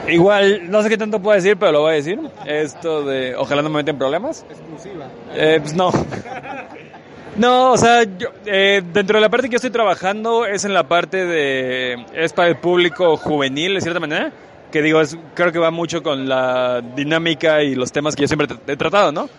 Igual, 0.07 0.69
no 0.71 0.81
sé 0.81 0.89
qué 0.89 0.97
tanto 0.97 1.21
puedo 1.21 1.35
decir, 1.35 1.57
pero 1.57 1.71
lo 1.71 1.81
voy 1.81 1.91
a 1.91 1.95
decir. 1.95 2.19
Esto 2.45 3.03
de, 3.03 3.35
ojalá 3.35 3.61
no 3.61 3.69
me 3.69 3.77
meten 3.77 3.97
problemas. 3.97 4.45
Exclusiva. 4.49 5.07
Eh, 5.35 5.59
pues 5.61 5.73
no. 5.73 5.91
No, 7.39 7.71
o 7.71 7.77
sea, 7.77 8.03
yo, 8.03 8.27
eh, 8.45 8.81
dentro 8.91 9.17
de 9.17 9.21
la 9.21 9.29
parte 9.29 9.47
que 9.47 9.53
yo 9.53 9.57
estoy 9.57 9.69
trabajando 9.69 10.45
es 10.45 10.65
en 10.65 10.73
la 10.73 10.89
parte 10.89 11.25
de... 11.25 12.05
es 12.13 12.33
para 12.33 12.49
el 12.49 12.57
público 12.57 13.15
juvenil, 13.15 13.75
de 13.75 13.81
cierta 13.81 14.01
manera. 14.01 14.33
Que 14.71 14.81
digo, 14.81 14.99
es, 14.99 15.17
creo 15.35 15.53
que 15.53 15.59
va 15.59 15.71
mucho 15.71 16.03
con 16.03 16.27
la 16.27 16.81
dinámica 16.81 17.63
y 17.63 17.75
los 17.75 17.93
temas 17.93 18.17
que 18.17 18.23
yo 18.23 18.27
siempre 18.27 18.47
he 18.67 18.75
tratado, 18.75 19.13
¿no? 19.13 19.29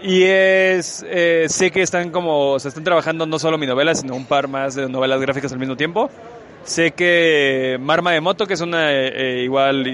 Y 0.00 0.22
es... 0.22 1.04
eh, 1.08 1.46
sé 1.48 1.72
que 1.72 1.82
están 1.82 2.10
como... 2.10 2.52
O 2.52 2.60
sea, 2.60 2.68
están 2.68 2.84
trabajando 2.84 3.26
no 3.26 3.40
solo 3.40 3.58
mi 3.58 3.66
novela, 3.66 3.96
sino 3.96 4.14
un 4.14 4.26
par 4.26 4.46
más 4.46 4.76
de 4.76 4.88
novelas 4.88 5.20
gráficas 5.20 5.50
al 5.52 5.58
mismo 5.58 5.76
tiempo. 5.76 6.10
Sé 6.68 6.90
que 6.90 7.78
Marma 7.80 8.12
de 8.12 8.20
Moto, 8.20 8.46
que 8.46 8.52
es 8.52 8.60
una 8.60 8.92
eh, 8.92 9.38
eh, 9.38 9.42
igual 9.42 9.86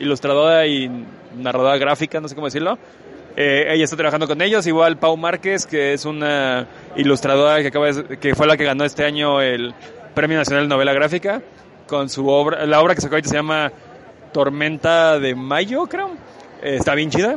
ilustradora 0.00 0.66
y 0.66 0.90
narradora 1.38 1.78
gráfica, 1.78 2.20
no 2.20 2.26
sé 2.26 2.34
cómo 2.34 2.48
decirlo, 2.48 2.78
eh, 3.36 3.66
ella 3.70 3.84
está 3.84 3.96
trabajando 3.96 4.26
con 4.26 4.42
ellos. 4.42 4.66
Igual 4.66 4.98
Pau 4.98 5.16
Márquez, 5.16 5.66
que 5.66 5.92
es 5.92 6.04
una 6.04 6.66
ilustradora 6.96 7.60
que, 7.62 7.68
acaba 7.68 7.92
de- 7.92 8.18
que 8.18 8.34
fue 8.34 8.48
la 8.48 8.56
que 8.56 8.64
ganó 8.64 8.84
este 8.84 9.04
año 9.04 9.40
el 9.40 9.72
Premio 10.12 10.36
Nacional 10.36 10.64
de 10.64 10.68
Novela 10.68 10.92
Gráfica, 10.92 11.42
con 11.86 12.08
su 12.08 12.26
obra, 12.28 12.66
la 12.66 12.80
obra 12.80 12.96
que 12.96 13.02
sacó 13.02 13.14
ahorita 13.14 13.28
se 13.28 13.36
llama 13.36 13.70
Tormenta 14.32 15.18
de 15.20 15.36
Mayo, 15.36 15.86
creo. 15.86 16.10
Eh, 16.60 16.74
está 16.78 16.96
bien 16.96 17.10
chida. 17.10 17.36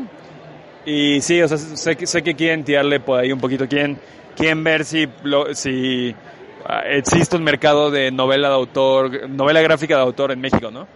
Y 0.83 1.21
sí, 1.21 1.39
o 1.43 1.47
sea, 1.47 1.59
sé, 1.59 1.95
sé 2.07 2.23
que 2.23 2.33
quieren 2.35 2.63
tirarle 2.63 2.99
por 2.99 3.19
ahí 3.19 3.31
un 3.31 3.39
poquito, 3.39 3.67
quieren, 3.67 3.99
quieren 4.35 4.63
ver 4.63 4.83
si, 4.83 5.07
lo- 5.23 5.53
si 5.53 6.15
existe 6.85 7.35
un 7.35 7.43
mercado 7.43 7.91
de 7.91 8.11
novela 8.11 8.49
de 8.49 8.55
autor, 8.55 9.29
novela 9.29 9.61
gráfica 9.61 9.95
de 9.95 10.01
autor 10.01 10.31
en 10.31 10.41
México, 10.41 10.71
¿no? 10.71 10.87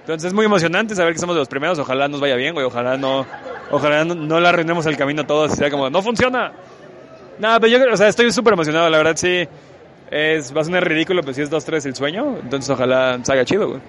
Entonces 0.00 0.28
es 0.28 0.34
muy 0.34 0.46
emocionante 0.46 0.94
saber 0.94 1.12
que 1.12 1.18
somos 1.18 1.36
de 1.36 1.40
los 1.40 1.48
primeros, 1.48 1.78
ojalá 1.78 2.08
nos 2.08 2.20
vaya 2.20 2.36
bien, 2.36 2.54
güey, 2.54 2.66
ojalá 2.66 2.96
no, 2.96 3.26
ojalá 3.70 4.04
no, 4.04 4.14
no 4.14 4.40
le 4.40 4.48
arruinemos 4.48 4.86
el 4.86 4.96
camino 4.96 5.22
a 5.22 5.26
todos 5.26 5.52
y 5.52 5.56
sea 5.56 5.70
como, 5.70 5.90
no 5.90 6.02
funciona. 6.02 6.52
No, 7.38 7.60
pero 7.60 7.78
yo, 7.78 7.92
o 7.92 7.96
sea, 7.96 8.08
estoy 8.08 8.30
súper 8.32 8.54
emocionado, 8.54 8.88
la 8.90 8.98
verdad 8.98 9.16
sí, 9.16 9.46
es, 10.10 10.54
va 10.54 10.62
a 10.62 10.64
sonar 10.64 10.86
ridículo, 10.86 11.22
pero 11.22 11.34
si 11.34 11.42
es 11.42 11.50
2-3 11.50 11.86
el 11.86 11.94
sueño, 11.94 12.38
entonces 12.42 12.68
ojalá 12.70 13.18
salga 13.22 13.44
chido, 13.44 13.68
güey. 13.68 13.80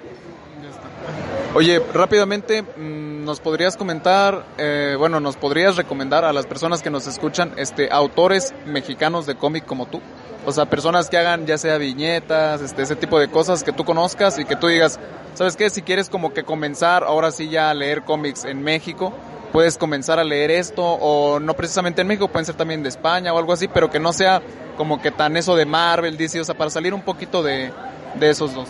Oye, 1.54 1.82
rápidamente, 1.94 2.62
mm, 2.62 3.11
¿nos 3.22 3.40
podrías 3.40 3.78
comentar, 3.78 4.46
eh, 4.58 4.96
bueno, 4.98 5.20
nos 5.20 5.38
podrías 5.38 5.78
recomendar 5.78 6.26
a 6.26 6.34
las 6.34 6.46
personas 6.46 6.82
que 6.82 6.90
nos 6.90 7.08
escuchan, 7.08 7.54
este, 7.58 7.90
autores 7.92 8.54
mexicanos 8.66 9.26
de 9.26 9.36
cómic 9.36 9.66
como 9.66 9.86
tú? 9.86 10.02
O 10.46 10.52
sea, 10.52 10.66
personas 10.66 11.10
que 11.10 11.18
hagan 11.18 11.46
ya 11.46 11.58
sea 11.58 11.78
viñetas, 11.78 12.62
este, 12.62 12.82
ese 12.82 12.96
tipo 12.96 13.20
de 13.20 13.30
cosas 13.30 13.64
que 13.64 13.72
tú 13.72 13.86
conozcas 13.86 14.40
y 14.40 14.46
que 14.46 14.56
tú 14.56 14.68
digas, 14.68 15.00
¿sabes 15.36 15.56
qué? 15.56 15.70
Si 15.70 15.82
quieres 15.84 16.10
como 16.10 16.34
que 16.34 16.44
comenzar 16.44 17.04
ahora 17.04 17.32
sí 17.32 17.50
ya 17.50 17.70
a 17.70 17.74
leer 17.74 18.04
cómics 18.04 18.46
en 18.46 18.64
México, 18.64 19.14
puedes 19.52 19.78
comenzar 19.78 20.18
a 20.18 20.24
leer 20.24 20.50
esto, 20.50 20.84
o 20.84 21.40
no 21.40 21.54
precisamente 21.54 22.02
en 22.02 22.08
México, 22.08 22.28
pueden 22.28 22.46
ser 22.46 22.56
también 22.56 22.84
de 22.84 22.90
España 22.90 23.34
o 23.34 23.38
algo 23.38 23.54
así, 23.54 23.68
pero 23.68 23.92
que 23.92 24.00
no 24.00 24.14
sea 24.14 24.42
como 24.78 25.02
que 25.02 25.12
tan 25.12 25.38
eso 25.38 25.56
de 25.56 25.66
Marvel, 25.66 26.18
DC, 26.18 26.40
o 26.40 26.44
sea, 26.44 26.58
para 26.58 26.72
salir 26.72 26.94
un 26.94 27.02
poquito 27.02 27.44
de, 27.44 27.72
de 28.16 28.30
esos 28.30 28.56
dos. 28.56 28.68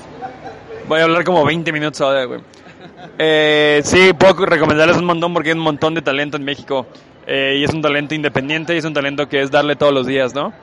Voy 0.87 0.99
a 0.99 1.03
hablar 1.03 1.23
como 1.23 1.45
20 1.45 1.71
minutos 1.71 2.01
ahora, 2.01 2.25
güey. 2.25 2.41
Eh, 3.17 3.81
sí, 3.83 4.13
puedo 4.13 4.45
recomendarles 4.45 4.97
un 4.97 5.05
montón 5.05 5.33
porque 5.33 5.49
hay 5.49 5.57
un 5.57 5.63
montón 5.63 5.93
de 5.93 6.01
talento 6.01 6.37
en 6.37 6.43
México. 6.43 6.87
Eh, 7.27 7.57
y 7.59 7.63
es 7.63 7.73
un 7.73 7.81
talento 7.81 8.15
independiente 8.15 8.73
y 8.73 8.77
es 8.77 8.85
un 8.85 8.93
talento 8.93 9.27
que 9.29 9.41
es 9.41 9.51
darle 9.51 9.75
todos 9.75 9.93
los 9.93 10.07
días, 10.07 10.33
¿no? 10.33 10.53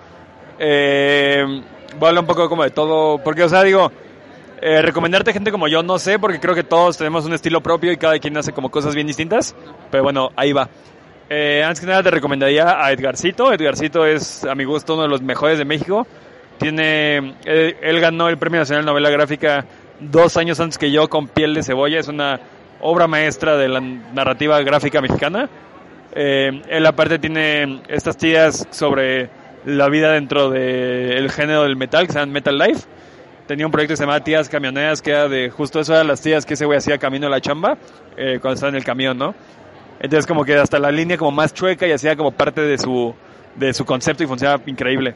Eh, 0.58 1.44
voy 1.98 2.06
a 2.06 2.08
hablar 2.08 2.22
un 2.22 2.26
poco 2.26 2.48
como 2.48 2.64
de 2.64 2.70
todo, 2.70 3.18
porque, 3.18 3.44
o 3.44 3.48
sea, 3.48 3.62
digo, 3.62 3.92
eh, 4.60 4.82
recomendarte 4.82 5.32
gente 5.32 5.52
como 5.52 5.68
yo, 5.68 5.82
no 5.82 5.98
sé, 5.98 6.18
porque 6.18 6.40
creo 6.40 6.54
que 6.54 6.64
todos 6.64 6.96
tenemos 6.98 7.24
un 7.24 7.32
estilo 7.32 7.60
propio 7.60 7.92
y 7.92 7.96
cada 7.96 8.18
quien 8.18 8.36
hace 8.36 8.52
como 8.52 8.70
cosas 8.70 8.94
bien 8.94 9.06
distintas. 9.06 9.54
Pero 9.90 10.02
bueno, 10.02 10.30
ahí 10.36 10.52
va. 10.52 10.68
Eh, 11.30 11.62
antes 11.64 11.80
que 11.80 11.86
nada 11.86 12.02
te 12.02 12.10
recomendaría 12.10 12.84
a 12.84 12.90
Edgarcito. 12.90 13.52
Edgarcito 13.52 14.04
es, 14.04 14.44
a 14.44 14.54
mi 14.54 14.64
gusto, 14.64 14.94
uno 14.94 15.02
de 15.04 15.08
los 15.08 15.22
mejores 15.22 15.58
de 15.58 15.64
México. 15.64 16.06
Tiene, 16.58 17.36
él, 17.44 17.76
él 17.80 18.00
ganó 18.00 18.28
el 18.28 18.36
Premio 18.36 18.60
Nacional 18.60 18.84
de 18.84 18.90
Novela 18.90 19.10
Gráfica 19.10 19.64
dos 20.00 20.36
años 20.36 20.60
antes 20.60 20.78
que 20.78 20.90
yo 20.90 21.08
con 21.08 21.28
Piel 21.28 21.54
de 21.54 21.62
Cebolla. 21.62 21.98
Es 21.98 22.08
una 22.08 22.40
obra 22.80 23.06
maestra 23.06 23.56
de 23.56 23.68
la 23.68 23.80
narrativa 23.80 24.60
gráfica 24.62 25.00
mexicana. 25.00 25.48
Eh, 26.14 26.62
él 26.68 26.86
aparte 26.86 27.18
tiene 27.18 27.82
estas 27.88 28.16
tiras 28.16 28.66
sobre 28.70 29.30
la 29.64 29.88
vida 29.88 30.12
dentro 30.12 30.50
del 30.50 31.30
género 31.30 31.64
del 31.64 31.76
metal, 31.76 32.06
que 32.06 32.12
se 32.12 32.18
llama 32.18 32.32
Metal 32.32 32.56
Life. 32.56 32.86
Tenía 33.46 33.66
un 33.66 33.72
proyecto 33.72 33.92
que 33.92 33.96
se 33.96 34.02
llamaba 34.02 34.22
Tías 34.22 34.48
Camioneras, 34.48 35.00
que 35.00 35.10
era 35.10 35.28
de 35.28 35.50
justo 35.50 35.80
eso, 35.80 35.94
eran 35.94 36.06
las 36.06 36.20
tías 36.20 36.44
que 36.44 36.54
ese 36.54 36.66
güey 36.66 36.78
hacía 36.78 36.98
camino 36.98 37.26
a 37.26 37.30
la 37.30 37.40
chamba, 37.40 37.78
eh, 38.16 38.38
cuando 38.40 38.54
estaba 38.54 38.70
en 38.70 38.76
el 38.76 38.84
camión, 38.84 39.16
¿no? 39.16 39.34
Entonces 40.00 40.26
como 40.26 40.44
que 40.44 40.54
hasta 40.54 40.78
la 40.78 40.90
línea 40.90 41.16
como 41.16 41.32
más 41.32 41.54
chueca 41.54 41.86
y 41.86 41.92
hacía 41.92 42.14
como 42.14 42.30
parte 42.30 42.60
de 42.60 42.78
su, 42.78 43.14
de 43.56 43.72
su 43.72 43.84
concepto 43.84 44.22
y 44.22 44.26
funcionaba 44.26 44.62
increíble. 44.66 45.14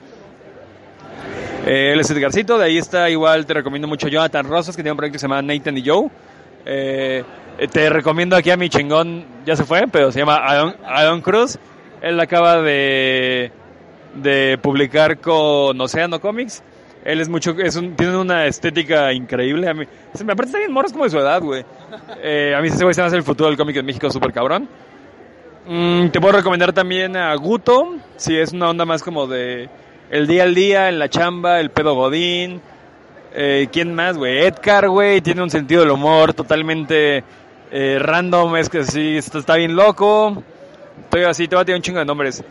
Eh, 1.65 1.93
él 1.93 2.01
es 2.01 2.11
Edgarcito, 2.11 2.59
de 2.59 2.65
ahí 2.65 2.79
está 2.79 3.09
igual, 3.09 3.47
te 3.47 3.55
recomiendo 3.55 3.87
mucho 3.87 4.09
Jonathan 4.09 4.47
Rosas, 4.47 4.77
que 4.77 4.83
tiene 4.83 4.93
un 4.93 4.97
proyecto 4.97 5.15
que 5.15 5.19
se 5.21 5.27
llama 5.27 5.43
Nathan 5.43 5.79
y 5.79 5.87
Joe. 5.87 6.09
Eh, 6.67 7.25
te 7.71 7.89
recomiendo 7.89 8.35
aquí 8.37 8.51
a 8.51 8.57
mi 8.57 8.69
chingón, 8.69 9.25
ya 9.47 9.55
se 9.55 9.65
fue, 9.65 9.85
pero 9.91 10.11
se 10.11 10.19
llama 10.19 10.37
Aaron 10.37 11.21
Cruz. 11.21 11.59
Él 12.01 12.19
acaba 12.19 12.61
de, 12.61 13.53
de 14.15 14.59
publicar 14.61 15.19
con 15.19 15.81
Océano 15.81 16.21
Comics. 16.21 16.63
Él 17.05 17.21
es 17.21 17.29
mucho, 17.29 17.53
es 17.59 17.77
un, 17.77 17.95
tiene 17.97 18.17
una 18.17 18.47
estética 18.47 19.13
increíble. 19.13 19.69
A 19.69 19.75
mí, 19.75 19.85
se 20.15 20.25
me 20.25 20.33
aparte 20.33 20.51
está 20.51 20.59
bien 20.59 20.73
morros 20.73 20.93
como 20.93 21.05
de 21.05 21.11
su 21.11 21.19
edad, 21.19 21.41
güey. 21.41 21.65
Eh, 22.23 22.55
a 22.57 22.61
mí 22.61 22.69
ese 22.69 22.83
güey 22.85 22.95
se 22.95 23.01
me 23.01 23.07
hace 23.09 23.17
el 23.17 23.23
futuro 23.23 23.49
del 23.49 23.59
cómic 23.59 23.77
en 23.77 23.87
México 23.87 24.11
súper 24.11 24.33
cabrón. 24.33 24.69
Mm, 25.67 26.09
te 26.09 26.21
puedo 26.21 26.37
recomendar 26.37 26.73
también 26.73 27.17
a 27.17 27.35
Guto, 27.35 27.97
si 28.17 28.37
es 28.37 28.53
una 28.53 28.71
onda 28.71 28.85
más 28.85 29.03
como 29.03 29.27
de 29.27 29.69
el 30.13 30.27
día 30.29 30.45
al 30.45 30.55
día, 30.55 30.89
en 30.89 30.99
la 31.01 31.09
chamba, 31.09 31.59
el 31.59 31.71
pedo 31.71 31.95
godín. 31.95 32.61
Eh, 33.35 33.69
¿Quién 33.73 33.95
más, 33.95 34.17
güey? 34.19 34.41
Edgar, 34.45 34.89
güey, 34.89 35.23
tiene 35.23 35.43
un 35.43 35.49
sentido 35.51 35.81
del 35.81 35.91
humor 35.91 36.35
totalmente 36.35 37.25
eh, 37.71 37.99
random, 37.99 38.57
es 38.57 38.69
que 38.69 38.85
sí, 38.85 39.17
está, 39.17 39.39
está 39.39 39.57
bien 39.57 39.75
loco. 39.75 40.43
Estoy 41.05 41.25
así, 41.25 41.49
te 41.49 41.57
voy 41.57 41.63
a 41.63 41.65
tirar 41.65 41.79
un 41.79 41.83
chingo 41.83 41.99
de 41.99 42.05
nombres. 42.05 42.45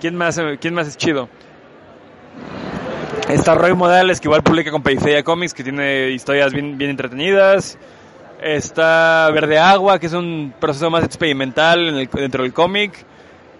¿Quién 0.00 0.16
más, 0.16 0.38
eh, 0.38 0.56
¿Quién 0.58 0.72
más 0.74 0.88
es 0.88 0.96
chido? 0.96 1.28
Está 3.28 3.54
Roy 3.54 3.74
Modales, 3.74 4.20
que 4.20 4.28
igual 4.28 4.42
publica 4.42 4.70
con 4.70 4.82
Periferia 4.82 5.22
Comics, 5.22 5.54
que 5.54 5.62
tiene 5.62 6.10
historias 6.10 6.52
bien, 6.52 6.76
bien 6.78 6.90
entretenidas. 6.90 7.78
Está 8.42 9.30
Verde 9.32 9.58
Agua, 9.58 9.98
que 9.98 10.06
es 10.06 10.12
un 10.12 10.52
proceso 10.58 10.90
más 10.90 11.04
experimental 11.04 11.88
en 11.88 11.96
el- 11.96 12.08
dentro 12.10 12.42
del 12.42 12.52
cómic. 12.52 12.92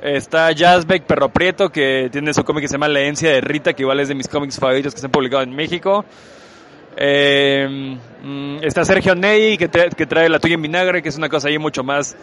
Está 0.04 0.52
Jazzbeck 0.52 1.04
Perro 1.04 1.30
Prieto, 1.30 1.70
que 1.72 2.10
tiene 2.12 2.34
su 2.34 2.44
cómic 2.44 2.62
que 2.64 2.68
se 2.68 2.74
llama 2.74 2.88
La 2.88 3.00
Herencia 3.00 3.30
de 3.30 3.40
Rita, 3.40 3.72
que 3.72 3.84
igual 3.84 4.00
es 4.00 4.08
de 4.08 4.14
mis 4.14 4.28
cómics 4.28 4.58
favoritos 4.58 4.92
que 4.92 5.00
se 5.00 5.06
han 5.06 5.12
publicado 5.12 5.42
en 5.42 5.56
México. 5.56 6.04
Eh, 6.96 7.96
mm, 8.22 8.56
está 8.62 8.84
Sergio 8.84 9.14
Ney, 9.14 9.56
que, 9.56 9.70
tra- 9.70 9.94
que 9.94 10.04
trae 10.06 10.28
La 10.28 10.38
Tuya 10.38 10.56
en 10.56 10.62
Vinagre, 10.62 11.02
que 11.02 11.08
es 11.08 11.16
una 11.16 11.30
cosa 11.30 11.48
ahí 11.48 11.56
mucho 11.58 11.82
más 11.82 12.16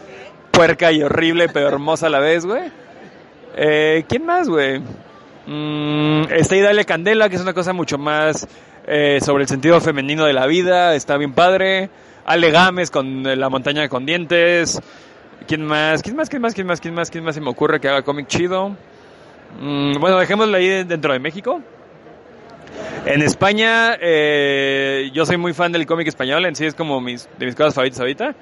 puerca 0.51 0.91
y 0.91 1.01
horrible, 1.01 1.49
pero 1.49 1.67
hermosa 1.69 2.05
a 2.05 2.09
la 2.11 2.19
vez, 2.19 2.45
güey. 2.45 2.71
Eh, 3.57 4.05
¿Quién 4.07 4.25
más, 4.27 4.47
güey? 4.47 4.79
Mm, 5.47 6.25
está 6.31 6.55
Idalia 6.55 6.83
Candela, 6.83 7.29
que 7.29 7.35
es 7.35 7.41
una 7.41 7.53
cosa 7.55 7.73
mucho 7.73 7.97
más 7.97 8.47
eh, 8.85 9.17
sobre 9.25 9.41
el 9.43 9.49
sentido 9.49 9.81
femenino 9.81 10.25
de 10.25 10.33
la 10.33 10.45
vida, 10.45 10.93
está 10.93 11.17
bien 11.17 11.33
padre. 11.33 11.89
Ale 12.25 12.51
Gámez 12.51 12.91
con 12.91 13.23
La 13.23 13.49
montaña 13.49 13.89
con 13.89 14.05
dientes. 14.05 14.79
¿Quién 15.47 15.65
más? 15.65 16.01
¿Quién 16.01 16.15
más? 16.15 16.29
¿Quién 16.29 16.41
más? 16.41 16.53
¿Quién 16.53 16.67
más? 16.67 16.79
¿Quién 16.79 16.93
más? 16.93 17.09
¿Quién 17.09 17.23
más 17.23 17.35
se 17.35 17.41
me 17.41 17.49
ocurre 17.49 17.79
que 17.79 17.89
haga 17.89 18.01
cómic 18.03 18.27
chido? 18.27 18.75
Mm, 19.59 19.99
bueno, 19.99 20.17
dejémoslo 20.17 20.55
ahí 20.55 20.83
dentro 20.83 21.13
de 21.13 21.19
México. 21.19 21.61
En 23.05 23.21
España, 23.21 23.97
eh, 23.99 25.09
yo 25.13 25.25
soy 25.25 25.37
muy 25.37 25.53
fan 25.53 25.71
del 25.71 25.85
cómic 25.85 26.07
español, 26.07 26.45
en 26.45 26.55
sí 26.55 26.65
es 26.65 26.75
como 26.75 27.01
mis, 27.01 27.27
de 27.37 27.47
mis 27.47 27.55
cosas 27.55 27.73
favoritas 27.73 27.99
ahorita. 27.99 28.35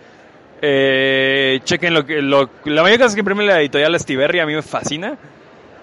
Eh, 0.62 1.62
chequen 1.64 1.93
lo 1.93 2.06
que, 2.06 2.22
lo, 2.22 2.50
la 2.66 2.82
mayoría 2.82 2.97
de 2.97 3.04
cosas 3.04 3.16
que 3.16 3.22
imprime 3.22 3.45
la 3.45 3.62
editorial 3.62 3.95
Estiberri, 3.95 4.39
a 4.39 4.45
mí 4.45 4.54
me 4.54 4.62
fascina. 4.62 5.18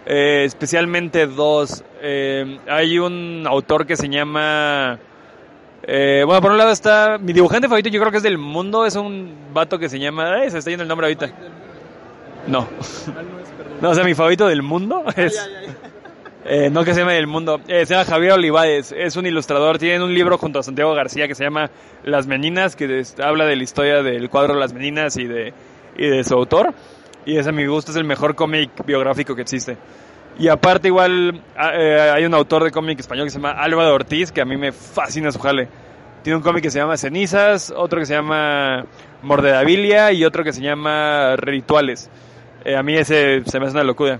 Eh, 0.05 0.45
especialmente 0.45 1.27
dos. 1.27 1.83
Eh, 2.01 2.59
hay 2.69 2.99
un 2.99 3.45
autor 3.47 3.87
que 3.87 3.97
se 3.97 4.09
llama... 4.09 4.99
Eh, 5.89 6.22
bueno, 6.26 6.41
por 6.41 6.51
un 6.51 6.59
lado 6.59 6.70
está 6.72 7.16
mi 7.18 7.32
dibujante 7.32 7.68
favorito, 7.68 7.89
yo 7.91 8.01
creo 8.01 8.11
que 8.11 8.16
es 8.16 8.22
del 8.22 8.39
mundo, 8.39 8.84
es 8.87 8.97
un 8.97 9.32
vato 9.53 9.78
que 9.78 9.89
se 9.89 9.99
llama... 9.99 10.43
Eh, 10.45 10.51
se 10.51 10.59
está 10.59 10.70
yendo 10.70 10.82
el 10.82 10.89
nombre 10.89 11.07
ahorita. 11.07 11.30
No. 12.49 12.68
No, 13.78 13.91
o 13.91 13.95
sea, 13.95 14.05
mi 14.05 14.14
favorito 14.14 14.47
del 14.47 14.62
mundo 14.62 15.05
es... 15.16 15.39
Eh, 16.47 16.70
no 16.70 16.82
que 16.82 16.95
se 16.95 17.01
llame 17.01 17.12
del 17.14 17.26
mundo, 17.26 17.61
eh, 17.68 17.84
se 17.84 17.93
llama 17.93 18.07
Javier 18.07 18.32
Olivares, 18.32 18.95
es 18.97 19.16
un 19.16 19.26
ilustrador, 19.26 19.76
tiene 19.78 20.03
un 20.03 20.14
libro 20.14 20.39
junto 20.39 20.61
a 20.61 20.62
Santiago 20.62 20.95
García 20.95 21.28
que 21.28 21.34
se 21.34 21.45
llama 21.45 21.70
Las 22.05 22.26
Meninas, 22.26 22.74
que 22.74 22.87
des- 22.87 23.18
habla 23.20 23.45
de 23.45 23.55
la 23.57 23.62
historia 23.64 24.03
del 24.03 24.30
cuadro 24.30 24.55
Las 24.55 24.72
Meninas 24.72 25.16
y 25.18 25.26
de, 25.26 25.53
y 25.99 26.07
de 26.07 26.24
su 26.24 26.32
autor. 26.34 26.72
Y 27.26 27.37
ese 27.37 27.51
a 27.51 27.53
mi 27.53 27.66
gusto 27.66 27.91
es 27.91 27.97
el 27.99 28.05
mejor 28.05 28.34
cómic 28.34 28.70
biográfico 28.87 29.34
que 29.34 29.43
existe. 29.43 29.76
Y 30.39 30.49
aparte 30.49 30.89
igual 30.89 31.41
a- 31.57 31.72
eh, 31.74 32.11
hay 32.11 32.24
un 32.24 32.34
autor 32.34 32.62
de 32.64 32.70
cómic 32.70 33.01
español 33.01 33.24
que 33.26 33.30
se 33.30 33.39
llama 33.39 33.53
Álvaro 33.53 33.95
Ortiz, 33.95 34.30
que 34.32 34.41
a 34.41 34.45
mí 34.45 34.57
me 34.57 34.70
fascina 34.72 35.32
su 35.32 35.39
jale. 35.39 35.68
Tiene 36.22 36.37
un 36.37 36.43
cómic 36.43 36.62
que 36.62 36.70
se 36.70 36.78
llama 36.78 36.97
Cenizas, 36.97 37.72
otro 37.74 38.01
que 38.01 38.07
se 38.07 38.14
llama 38.14 38.84
Mordedabilia 39.22 40.12
y 40.12 40.24
otro 40.24 40.45
que 40.45 40.53
se 40.53 40.61
llama 40.61 41.37
Rituales. 41.37 42.11
Eh, 42.64 42.76
a 42.76 42.82
mí 42.82 42.95
ese 42.97 43.43
se 43.47 43.59
me 43.61 43.66
hace 43.66 43.74
una 43.76 43.84
locura. 43.84 44.18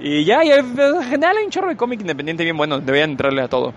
Y 0.00 0.24
ya, 0.24 0.42
y 0.44 0.50
en 0.50 0.76
general 1.04 1.36
hay 1.38 1.44
un 1.44 1.50
chorro 1.50 1.68
de 1.68 1.76
cómic 1.76 2.00
independiente 2.00 2.42
bien 2.42 2.56
bueno. 2.56 2.80
Deberían 2.80 3.10
entrarle 3.10 3.40
a 3.40 3.48
todo. 3.48 3.72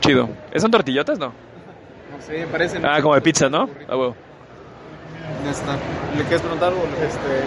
Chido. 0.00 0.30
¿Son 0.56 0.70
tortillotas? 0.70 1.18
No. 1.18 1.26
No 1.26 2.22
sé, 2.22 2.46
parecen. 2.50 2.84
Ah, 2.86 3.00
como 3.02 3.14
de 3.14 3.20
pizza, 3.20 3.48
¿no? 3.50 3.68
Ah, 3.86 3.96
huevo. 3.96 4.16
Ya 5.44 5.50
está. 5.50 5.76
¿Le 6.16 6.22
quieres 6.22 6.40
preguntar 6.40 6.68
algo? 6.70 6.84
Este, 7.02 7.44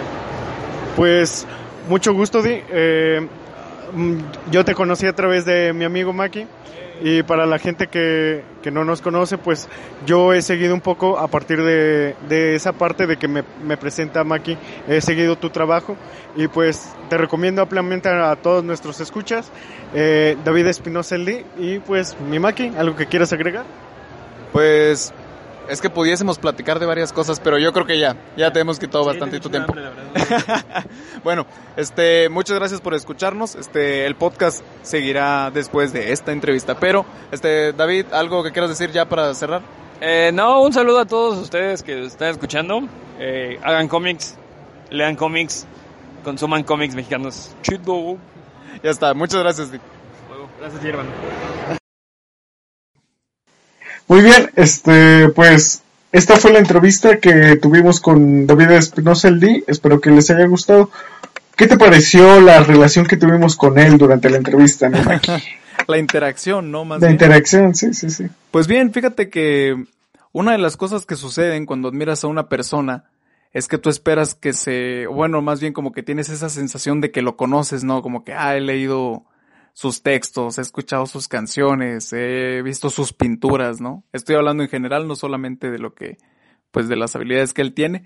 pues 0.96 1.46
mucho 1.88 2.12
gusto, 2.12 2.42
Di. 2.42 2.60
Eh, 2.70 3.26
mm, 3.92 4.18
yo 4.50 4.64
te 4.64 4.74
conocí 4.74 5.06
a 5.06 5.12
través 5.12 5.44
de 5.44 5.72
mi 5.72 5.84
amigo 5.84 6.12
Maki. 6.12 6.46
Y 7.02 7.22
para 7.24 7.44
la 7.44 7.58
gente 7.58 7.88
que, 7.88 8.42
que 8.62 8.70
no 8.70 8.84
nos 8.84 9.02
conoce, 9.02 9.36
pues 9.36 9.68
yo 10.06 10.32
he 10.32 10.40
seguido 10.42 10.74
un 10.74 10.80
poco 10.80 11.18
a 11.18 11.26
partir 11.26 11.60
de, 11.60 12.14
de 12.28 12.54
esa 12.54 12.72
parte 12.72 13.06
de 13.06 13.16
que 13.16 13.26
me, 13.26 13.42
me 13.64 13.76
presenta 13.76 14.22
Maki, 14.22 14.56
he 14.86 15.00
seguido 15.00 15.36
tu 15.36 15.50
trabajo 15.50 15.96
y 16.36 16.46
pues 16.46 16.94
te 17.08 17.18
recomiendo 17.18 17.62
ampliamente 17.62 18.08
a, 18.08 18.36
todos 18.36 18.62
nuestros 18.62 19.00
escuchas, 19.00 19.50
eh, 19.92 20.36
David 20.44 20.68
Espinosa 20.68 21.16
y 21.58 21.80
pues 21.80 22.16
mi 22.20 22.38
Maki, 22.38 22.72
¿algo 22.78 22.96
que 22.96 23.06
quieras 23.06 23.32
agregar? 23.32 23.64
Pues 24.52 25.12
es 25.68 25.80
que 25.80 25.90
pudiésemos 25.90 26.38
platicar 26.38 26.78
de 26.78 26.86
varias 26.86 27.12
cosas, 27.12 27.40
pero 27.40 27.58
yo 27.58 27.72
creo 27.72 27.86
que 27.86 27.98
ya, 27.98 28.16
ya 28.36 28.52
te 28.52 28.60
hemos 28.60 28.78
quitado 28.78 29.04
bastante 29.04 29.40
tu 29.40 29.50
tiempo. 29.50 29.74
bueno, 31.24 31.46
este, 31.76 32.28
muchas 32.28 32.56
gracias 32.58 32.80
por 32.80 32.94
escucharnos. 32.94 33.54
Este, 33.54 34.06
el 34.06 34.14
podcast 34.14 34.64
seguirá 34.82 35.50
después 35.50 35.92
de 35.92 36.12
esta 36.12 36.32
entrevista. 36.32 36.78
Pero, 36.78 37.04
este, 37.32 37.72
David, 37.72 38.06
algo 38.12 38.42
que 38.42 38.52
quieras 38.52 38.70
decir 38.70 38.90
ya 38.90 39.08
para 39.08 39.34
cerrar. 39.34 39.62
Eh, 40.00 40.30
no, 40.34 40.62
un 40.62 40.72
saludo 40.72 41.00
a 41.00 41.06
todos 41.06 41.38
ustedes 41.38 41.82
que 41.82 42.04
están 42.04 42.28
escuchando. 42.28 42.82
Eh, 43.18 43.58
hagan 43.62 43.88
cómics, 43.88 44.36
lean 44.90 45.16
cómics, 45.16 45.66
consuman 46.24 46.62
cómics 46.62 46.94
mexicanos. 46.94 47.54
Chido. 47.62 48.18
Ya 48.82 48.90
está, 48.90 49.14
muchas 49.14 49.40
gracias. 49.40 49.70
Vic. 49.70 49.80
Gracias, 50.60 50.84
hermano. 50.84 51.10
Muy 54.08 54.20
bien, 54.22 54.50
este, 54.56 55.28
pues, 55.30 55.82
esta 56.12 56.36
fue 56.36 56.52
la 56.52 56.58
entrevista 56.58 57.18
que 57.18 57.56
tuvimos 57.56 58.00
con 58.00 58.46
David 58.46 58.70
Espinosa 58.72 59.28
el 59.28 59.40
D. 59.40 59.64
Espero 59.66 60.00
que 60.00 60.10
les 60.10 60.30
haya 60.30 60.46
gustado. 60.46 60.90
¿Qué 61.56 61.66
te 61.66 61.76
pareció 61.78 62.40
la 62.40 62.62
relación 62.62 63.06
que 63.06 63.16
tuvimos 63.16 63.56
con 63.56 63.78
él 63.78 63.96
durante 63.98 64.28
la 64.30 64.38
entrevista, 64.38 64.90
Maki? 64.90 65.32
La 65.88 65.98
interacción, 65.98 66.70
¿no? 66.70 66.84
Más 66.84 67.00
La 67.00 67.08
bien. 67.08 67.14
interacción, 67.16 67.74
sí, 67.74 67.92
sí, 67.92 68.08
sí. 68.08 68.26
Pues 68.50 68.66
bien, 68.66 68.92
fíjate 68.92 69.28
que 69.28 69.84
una 70.32 70.52
de 70.52 70.58
las 70.58 70.76
cosas 70.76 71.04
que 71.04 71.16
suceden 71.16 71.66
cuando 71.66 71.88
admiras 71.88 72.24
a 72.24 72.28
una 72.28 72.48
persona 72.48 73.04
es 73.52 73.68
que 73.68 73.76
tú 73.76 73.90
esperas 73.90 74.34
que 74.34 74.52
se, 74.52 75.06
bueno, 75.06 75.42
más 75.42 75.60
bien 75.60 75.72
como 75.72 75.92
que 75.92 76.02
tienes 76.02 76.28
esa 76.28 76.48
sensación 76.48 77.00
de 77.00 77.10
que 77.10 77.22
lo 77.22 77.36
conoces, 77.36 77.84
¿no? 77.84 78.02
Como 78.02 78.24
que, 78.24 78.32
ah, 78.32 78.56
he 78.56 78.60
leído 78.60 79.24
sus 79.74 80.02
textos, 80.02 80.56
he 80.56 80.62
escuchado 80.62 81.04
sus 81.04 81.28
canciones, 81.28 82.12
he 82.12 82.62
visto 82.62 82.88
sus 82.90 83.12
pinturas, 83.12 83.80
¿no? 83.80 84.04
Estoy 84.12 84.36
hablando 84.36 84.62
en 84.62 84.68
general, 84.70 85.06
no 85.06 85.16
solamente 85.16 85.70
de 85.70 85.78
lo 85.78 85.94
que, 85.94 86.16
pues 86.70 86.88
de 86.88 86.96
las 86.96 87.14
habilidades 87.16 87.52
que 87.52 87.60
él 87.62 87.74
tiene. 87.74 88.04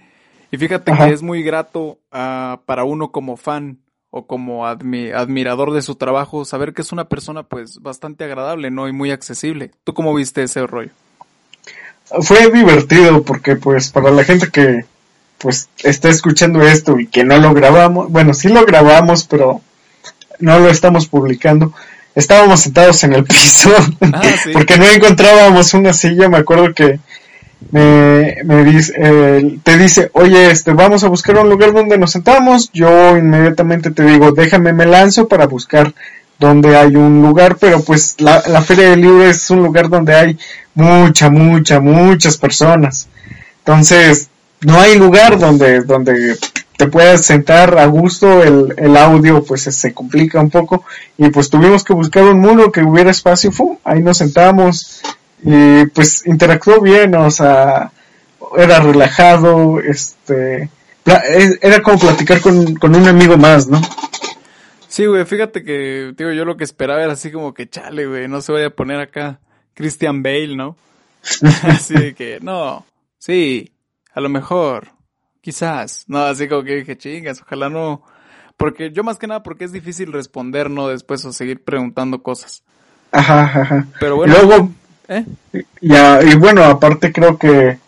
Y 0.51 0.57
fíjate 0.57 0.93
Ajá. 0.93 1.07
que 1.07 1.12
es 1.12 1.23
muy 1.23 1.43
grato 1.43 2.01
ah, 2.11 2.62
para 2.64 2.85
uno 2.85 3.12
como 3.12 3.37
fan 3.37 3.79
o 4.11 4.27
como 4.27 4.64
admi- 4.66 5.14
admirador 5.14 5.73
de 5.73 5.83
su 5.83 5.97
trabajo 5.97 6.47
saber 6.47 6.73
que 6.73 6.81
es 6.81 6.91
una 6.91 7.11
persona 7.11 7.43
pues 7.43 7.81
bastante 7.83 8.25
agradable, 8.25 8.71
¿no? 8.71 8.89
Y 8.89 8.93
muy 8.93 9.11
accesible. 9.11 9.71
¿Tú 9.85 9.93
cómo 9.93 10.14
viste 10.14 10.43
ese 10.43 10.66
rollo? 10.66 10.91
Fue 12.23 12.51
divertido 12.51 13.23
porque, 13.23 13.57
pues, 13.57 13.91
para 13.91 14.11
la 14.11 14.25
gente 14.25 14.49
que, 14.51 14.87
pues, 15.37 15.69
está 15.85 16.09
escuchando 16.09 16.62
esto 16.62 16.99
y 16.99 17.07
que 17.07 17.23
no 17.23 17.37
lo 17.37 17.53
grabamos, 17.53 18.11
bueno, 18.11 18.33
sí 18.33 18.49
lo 18.49 18.64
grabamos, 18.64 19.25
pero 19.25 19.61
no 20.41 20.59
lo 20.59 20.70
estamos 20.70 21.07
publicando. 21.07 21.72
Estábamos 22.14 22.61
sentados 22.61 23.03
en 23.05 23.12
el 23.12 23.24
piso 23.24 23.70
Ah, 24.12 24.22
sí. 24.43 24.51
porque 24.53 24.76
no 24.78 24.86
encontrábamos 24.86 25.72
una 25.74 25.93
silla. 25.93 26.28
Me 26.28 26.39
acuerdo 26.39 26.72
que 26.74 26.99
me, 27.70 28.36
me 28.45 28.64
dice, 28.64 28.93
eh, 28.97 29.59
te 29.62 29.76
dice, 29.78 30.11
oye, 30.14 30.51
este, 30.51 30.72
vamos 30.72 31.05
a 31.05 31.09
buscar 31.09 31.39
un 31.39 31.49
lugar 31.51 31.72
donde 31.72 31.99
nos 31.99 32.12
sentamos. 32.12 32.70
Yo 32.72 33.16
inmediatamente 33.16 33.91
te 33.91 34.05
digo, 34.05 34.32
déjame, 34.32 34.72
me 34.72 34.86
lanzo 34.86 35.28
para 35.28 35.47
buscar 35.47 35.93
donde 36.39 36.76
hay 36.76 36.95
un 36.95 37.20
lugar, 37.20 37.57
pero 37.57 37.82
pues 37.82 38.14
la, 38.20 38.43
la 38.47 38.62
Feria 38.62 38.91
del 38.91 39.01
Libro 39.01 39.24
es 39.24 39.51
un 39.51 39.59
lugar 39.62 39.89
donde 39.89 40.14
hay 40.14 40.39
mucha, 40.74 41.30
mucha, 41.30 41.80
muchas 41.80 42.36
personas. 42.36 43.09
Entonces, 43.59 44.28
no 44.61 44.78
hay 44.80 44.97
lugar 44.97 45.39
donde, 45.39 45.80
donde 45.82 46.36
te 46.79 46.87
puedas 46.87 47.26
sentar 47.26 47.76
a 47.76 47.87
gusto, 47.87 48.41
el, 48.45 48.72
el 48.79 48.97
audio 48.97 49.43
pues 49.43 49.62
se 49.64 49.93
complica 49.93 50.41
un 50.41 50.49
poco 50.49 50.85
y 51.18 51.29
pues 51.29 51.51
tuvimos 51.51 51.83
que 51.83 51.93
buscar 51.93 52.22
un 52.22 52.39
muro 52.41 52.70
que 52.70 52.83
hubiera 52.85 53.11
espacio, 53.11 53.51
¡fum! 53.51 53.79
ahí 53.83 54.01
nos 54.01 54.18
sentamos 54.18 55.03
y 55.43 55.87
pues 55.87 56.24
interactuó 56.24 56.81
bien, 56.81 57.16
o 57.16 57.33
sea, 57.33 57.91
era 58.57 58.79
relajado, 58.79 59.81
este, 59.81 60.70
e- 61.05 61.59
era 61.61 61.83
como 61.83 61.99
platicar 61.99 62.41
con, 62.41 62.76
con 62.76 62.95
un 62.95 63.09
amigo 63.09 63.37
más, 63.37 63.66
¿no? 63.66 63.81
Sí, 64.87 65.05
güey, 65.07 65.24
fíjate 65.24 65.64
que, 65.64 66.14
digo, 66.16 66.31
yo 66.31 66.45
lo 66.45 66.57
que 66.57 66.62
esperaba 66.62 67.03
era 67.03 67.14
así 67.14 67.33
como 67.33 67.55
que, 67.55 67.68
chale, 67.68 68.07
güey, 68.07 68.29
no 68.29 68.41
se 68.41 68.53
vaya 68.53 68.68
a 68.68 68.70
poner 68.70 69.01
acá 69.01 69.41
Christian 69.74 70.22
Bale, 70.22 70.55
¿no? 70.55 70.76
así 71.64 71.95
de 71.95 72.14
que, 72.14 72.39
no, 72.41 72.87
sí, 73.18 73.72
a 74.14 74.20
lo 74.20 74.29
mejor, 74.29 74.93
quizás, 75.49 76.05
no, 76.09 76.18
así 76.18 76.46
como 76.46 76.62
que 76.62 76.74
dije, 76.74 76.99
chingas, 76.99 77.40
ojalá 77.40 77.70
no, 77.70 78.03
porque 78.59 78.90
yo 78.90 79.03
más 79.03 79.16
que 79.16 79.26
nada 79.26 79.42
porque 79.42 79.64
es 79.64 79.72
difícil 79.72 80.12
responder, 80.12 80.68
¿no? 80.68 80.88
Después 80.88 81.24
o 81.24 81.32
seguir 81.32 81.64
preguntando 81.64 82.22
cosas. 82.22 82.62
Ajá, 83.12 83.44
ajá. 83.44 83.86
Pero 83.99 84.16
Y 84.16 84.18
bueno, 84.18 84.34
luego, 84.34 84.70
¿eh? 85.09 85.24
Ya, 85.80 86.20
y 86.22 86.34
bueno, 86.34 86.64
aparte 86.64 87.14
creo 87.14 87.38
que 87.38 87.78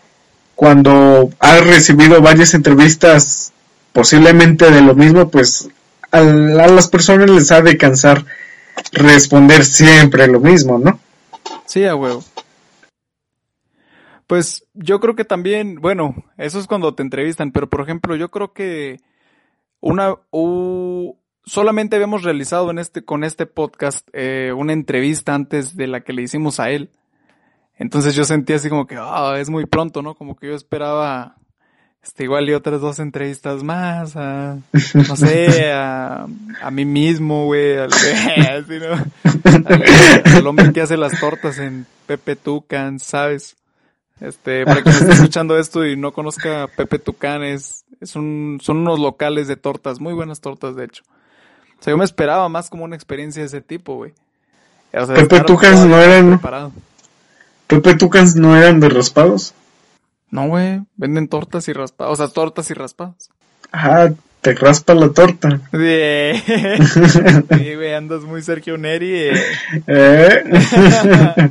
cuando 0.55 1.29
has 1.39 1.67
recibido 1.67 2.23
varias 2.23 2.55
entrevistas 2.55 3.53
posiblemente 3.93 4.71
de 4.71 4.81
lo 4.81 4.95
mismo, 4.95 5.29
pues 5.29 5.69
a, 6.13 6.23
las 6.23 6.89
personas 6.89 7.29
les 7.29 7.53
ha 7.53 7.61
de 7.61 7.77
cansar 7.77 8.25
responder 8.93 9.67
siempre 9.67 10.29
lo 10.29 10.41
mismo, 10.41 10.79
¿no? 10.79 10.99
Sí, 11.67 11.85
a 11.85 11.95
huevo. 11.95 12.25
Pues 14.31 14.65
yo 14.75 15.01
creo 15.01 15.17
que 15.17 15.25
también, 15.25 15.81
bueno, 15.81 16.15
eso 16.39 16.61
es 16.61 16.69
cuando 16.69 16.95
te 16.95 17.03
entrevistan, 17.03 17.51
pero 17.51 17.69
por 17.69 17.81
ejemplo, 17.81 18.15
yo 18.15 18.31
creo 18.31 18.53
que 18.53 19.01
una 19.81 20.15
u- 20.31 21.17
solamente 21.45 21.97
habíamos 21.97 22.23
realizado 22.23 22.71
en 22.71 22.79
este 22.79 23.03
con 23.05 23.25
este 23.25 23.47
podcast 23.47 24.07
eh, 24.13 24.53
una 24.57 24.73
entrevista 24.73 25.35
antes 25.35 25.75
de 25.77 25.89
la 25.89 26.03
que 26.03 26.13
le 26.13 26.23
hicimos 26.23 26.61
a 26.61 26.71
él. 26.71 26.91
Entonces 27.77 28.15
yo 28.15 28.23
sentía 28.23 28.55
así 28.55 28.69
como 28.69 28.87
que 28.87 28.95
ah, 29.01 29.35
es 29.37 29.51
muy 29.51 29.67
pronto, 29.67 30.01
¿no? 30.01 30.15
Como 30.15 30.37
que 30.37 30.47
yo 30.47 30.55
esperaba 30.55 31.35
este, 32.01 32.23
igual 32.23 32.49
y 32.49 32.53
otras 32.53 32.81
dos 32.81 33.01
entrevistas 33.01 33.65
más 33.65 34.15
a, 34.15 34.59
no 34.95 35.17
sé, 35.17 35.73
a, 35.73 36.29
a 36.63 36.71
mí 36.71 36.85
mismo, 36.85 37.47
güey, 37.47 37.79
al, 37.79 37.91
al, 39.67 39.85
al 40.37 40.47
hombre 40.47 40.73
que 40.73 40.83
hace 40.83 40.97
las 40.97 41.19
tortas 41.19 41.59
en 41.59 41.85
Pepe 42.07 42.37
Tucan, 42.37 43.01
¿sabes? 43.01 43.57
Este, 44.21 44.65
para 44.67 44.83
quien 44.83 44.95
esté 44.95 45.13
escuchando 45.13 45.59
esto 45.59 45.87
y 45.87 45.97
no 45.97 46.13
conozca 46.13 46.69
Pepe 46.77 46.99
Tucán, 46.99 47.43
es, 47.43 47.85
es 48.01 48.17
un, 48.17 48.59
son 48.63 48.79
unos 48.79 48.99
locales 49.01 49.49
de 49.49 49.57
tortas, 49.57 49.99
muy 50.01 50.13
buenas 50.13 50.41
tortas, 50.41 50.77
de 50.77 50.85
hecho. 50.85 51.03
O 51.81 51.83
sea, 51.83 51.93
yo 51.93 51.97
me 51.99 52.05
esperaba 52.05 52.49
más 52.51 52.69
como 52.69 52.85
una 52.85 52.97
experiencia 52.97 53.41
de 53.43 53.47
ese 53.47 53.63
tipo, 53.63 53.95
güey. 53.97 54.13
O 54.93 55.07
sea, 55.07 55.15
Pepe 55.15 55.41
Tucans 55.41 55.87
no 55.87 55.97
eran- 55.99 56.29
preparado. 56.31 56.73
Pepe 57.67 57.95
Tucans 57.95 58.37
no 58.37 58.57
eran 58.57 58.81
de 58.81 58.89
raspados. 58.91 59.55
No, 60.31 60.49
güey, 60.49 60.81
venden 60.97 61.27
tortas 61.29 61.67
y 61.69 61.73
raspados, 61.73 62.13
o 62.13 62.17
sea, 62.25 62.33
tortas 62.33 62.71
y 62.71 62.75
raspados. 62.75 63.31
Ah, 63.73 64.11
te 64.43 64.55
raspa 64.55 64.95
la 64.95 65.09
torta. 65.11 65.61
Sí, 65.73 66.43
Sí, 67.57 67.75
güey, 67.75 67.95
andas 67.95 68.23
muy 68.23 68.43
Sergio 68.43 68.77
Neri. 68.77 69.13
eh. 69.15 69.33
¿Eh? 69.87 71.51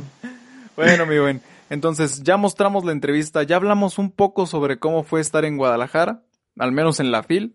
Bueno, 0.76 1.04
mi 1.06 1.18
buen. 1.18 1.42
Entonces, 1.70 2.22
ya 2.24 2.36
mostramos 2.36 2.84
la 2.84 2.92
entrevista, 2.92 3.44
ya 3.44 3.56
hablamos 3.56 3.98
un 3.98 4.10
poco 4.10 4.44
sobre 4.46 4.78
cómo 4.78 5.04
fue 5.04 5.20
estar 5.20 5.44
en 5.44 5.56
Guadalajara, 5.56 6.22
al 6.58 6.72
menos 6.72 7.00
en 7.00 7.12
la 7.12 7.22
FIL. 7.22 7.54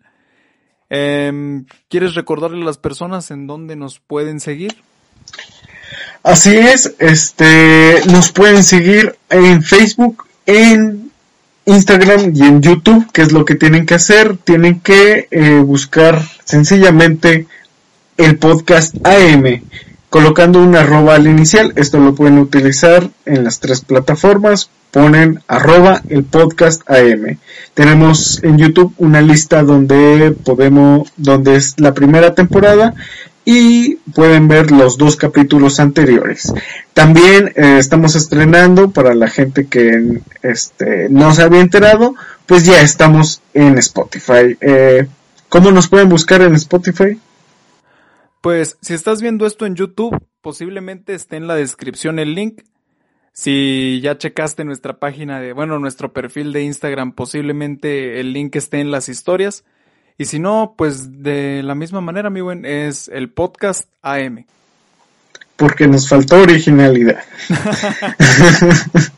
Em, 0.90 1.66
¿Quieres 1.90 2.16
recordarle 2.16 2.62
a 2.62 2.66
las 2.66 2.78
personas 2.78 3.30
en 3.30 3.46
dónde 3.46 3.76
nos 3.76 4.00
pueden 4.00 4.40
seguir? 4.40 4.76
Así 6.24 6.56
es, 6.56 6.96
este, 7.00 8.02
nos 8.08 8.32
pueden 8.32 8.64
seguir 8.64 9.18
en 9.30 9.62
Facebook, 9.62 10.26
en 10.46 11.12
Instagram 11.66 12.32
y 12.34 12.42
en 12.44 12.62
YouTube, 12.62 13.12
que 13.12 13.22
es 13.22 13.32
lo 13.32 13.44
que 13.44 13.56
tienen 13.56 13.86
que 13.86 13.96
hacer. 13.96 14.38
Tienen 14.38 14.80
que 14.80 15.28
eh, 15.30 15.60
buscar 15.60 16.22
sencillamente 16.46 17.48
el 18.18 18.38
podcast 18.38 18.96
AM, 19.06 19.62
colocando 20.16 20.64
un 20.64 20.78
arroba 20.78 21.16
al 21.16 21.28
inicial. 21.28 21.74
Esto 21.76 22.00
lo 22.00 22.16
pueden 22.16 22.38
utilizar 22.38 23.10
en 23.26 23.44
las 23.44 23.60
tres 23.60 23.82
plataformas. 23.82 24.70
Ponen 24.90 25.42
arroba 25.46 26.02
el 26.08 26.24
podcast 26.24 26.90
AM. 26.90 27.38
Tenemos 27.74 28.42
en 28.42 28.58
YouTube 28.58 28.94
una 28.98 29.22
lista 29.22 29.62
donde 29.64 30.32
podemos, 30.32 31.12
donde 31.18 31.58
es 31.58 31.78
la 31.82 31.94
primera 31.94 32.34
temporada 32.34 32.94
y 33.44 33.96
pueden 34.16 34.48
ver 34.48 34.72
los 34.72 34.98
dos 34.98 35.18
capítulos 35.18 35.82
anteriores. 35.82 36.54
También 36.94 37.52
eh, 37.58 37.76
estamos 37.78 38.16
estrenando 38.16 38.92
para 38.92 39.16
la 39.16 39.28
gente 39.28 39.66
que 39.68 40.22
este, 40.44 41.10
no 41.10 41.34
se 41.34 41.42
había 41.42 41.60
enterado, 41.60 42.16
pues 42.46 42.64
ya 42.64 42.80
estamos 42.80 43.42
en 43.54 43.78
Spotify. 43.80 44.56
Eh, 44.62 45.08
¿Cómo 45.50 45.72
nos 45.74 45.90
pueden 45.90 46.08
buscar 46.08 46.42
en 46.42 46.56
Spotify? 46.56 47.20
Pues 48.46 48.78
si 48.80 48.94
estás 48.94 49.24
viendo 49.24 49.48
esto 49.48 49.66
en 49.66 49.74
YouTube, 49.74 50.24
posiblemente 50.42 51.16
esté 51.16 51.36
en 51.36 51.48
la 51.48 51.56
descripción 51.56 52.20
el 52.20 52.36
link. 52.36 52.62
Si 53.34 54.00
ya 54.04 54.20
checaste 54.20 54.64
nuestra 54.64 55.00
página 55.00 55.40
de, 55.40 55.52
bueno, 55.52 55.80
nuestro 55.80 56.14
perfil 56.14 56.54
de 56.54 56.62
Instagram, 56.62 57.14
posiblemente 57.14 58.20
el 58.20 58.34
link 58.34 58.56
esté 58.56 58.82
en 58.82 58.92
las 58.92 59.10
historias. 59.10 59.64
Y 60.20 60.26
si 60.26 60.38
no, 60.38 60.76
pues 60.78 61.24
de 61.24 61.64
la 61.64 61.74
misma 61.74 62.02
manera, 62.02 62.30
mi 62.30 62.42
buen, 62.42 62.66
es 62.68 63.08
el 63.08 63.32
podcast 63.32 63.90
AM. 64.04 64.46
Porque 65.56 65.88
nos 65.88 66.08
faltó 66.08 66.40
originalidad. 66.44 67.24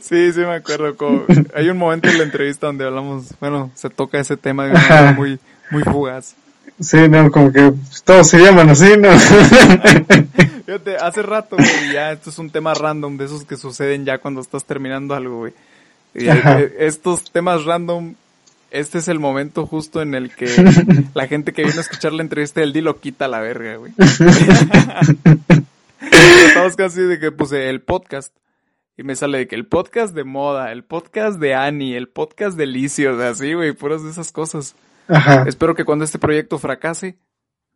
Sí, 0.00 0.32
sí 0.32 0.40
me 0.40 0.54
acuerdo. 0.54 0.96
como- 0.96 1.24
hay 1.54 1.68
un 1.68 1.76
momento 1.76 2.08
en 2.08 2.16
la 2.18 2.24
entrevista 2.24 2.66
donde 2.66 2.86
hablamos, 2.86 3.26
bueno, 3.40 3.70
se 3.74 3.90
toca 3.90 4.18
ese 4.18 4.36
tema 4.38 4.64
de 4.64 4.70
una 4.70 4.80
manera 4.80 5.12
muy, 5.12 5.38
muy 5.70 5.82
fugaz. 5.84 6.34
Sí, 6.80 7.08
no, 7.08 7.30
como 7.30 7.52
que 7.52 7.72
todos 8.04 8.28
se 8.28 8.38
llaman 8.38 8.70
así, 8.70 8.96
¿no? 8.96 9.10
Fíjate, 10.66 10.96
hace 10.96 11.22
rato, 11.22 11.56
güey, 11.56 11.92
ya 11.92 12.12
esto 12.12 12.30
es 12.30 12.38
un 12.38 12.48
tema 12.48 12.72
random 12.72 13.18
de 13.18 13.26
esos 13.26 13.44
que 13.44 13.56
suceden 13.56 14.06
ya 14.06 14.18
cuando 14.18 14.40
estás 14.40 14.64
terminando 14.64 15.14
algo, 15.14 15.38
güey. 15.38 15.52
Y, 16.14 16.28
Ajá. 16.28 16.60
eh, 16.60 16.76
estos 16.78 17.30
temas 17.30 17.64
random, 17.64 18.14
este 18.70 18.98
es 18.98 19.08
el 19.08 19.18
momento 19.18 19.66
justo 19.66 20.00
en 20.00 20.14
el 20.14 20.34
que 20.34 20.46
la 21.14 21.26
gente 21.26 21.52
que 21.52 21.64
vino 21.64 21.76
a 21.76 21.82
escuchar 21.82 22.12
la 22.12 22.22
entrevista 22.22 22.60
del 22.60 22.72
Dilo 22.72 22.98
quita 22.98 23.28
la 23.28 23.40
verga, 23.40 23.76
güey. 23.76 23.92
Estamos 26.46 26.76
casi 26.76 27.02
de 27.02 27.18
que 27.18 27.30
puse 27.30 27.68
el 27.68 27.82
podcast. 27.82 28.34
Y 28.96 29.02
me 29.02 29.16
sale 29.16 29.38
de 29.38 29.48
que 29.48 29.56
el 29.56 29.66
podcast 29.66 30.14
de 30.14 30.24
moda, 30.24 30.72
el 30.72 30.84
podcast 30.84 31.38
de 31.38 31.54
Annie, 31.54 31.96
el 31.96 32.08
podcast 32.08 32.56
de 32.56 32.66
Licio, 32.66 33.14
o 33.14 33.18
sea, 33.18 33.30
así, 33.30 33.54
güey, 33.54 33.72
puras 33.72 34.02
de 34.02 34.10
esas 34.10 34.30
cosas. 34.32 34.74
Ajá, 35.10 35.44
Espero 35.46 35.74
que 35.74 35.84
cuando 35.84 36.04
este 36.04 36.18
proyecto 36.18 36.58
fracase, 36.58 37.16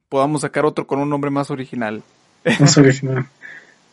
podamos 0.08 0.42
sacar 0.42 0.64
otro 0.64 0.86
con 0.86 0.98
un 1.00 1.10
nombre 1.10 1.30
más 1.30 1.50
original. 1.50 2.02
es 2.44 2.76
original. 2.78 3.26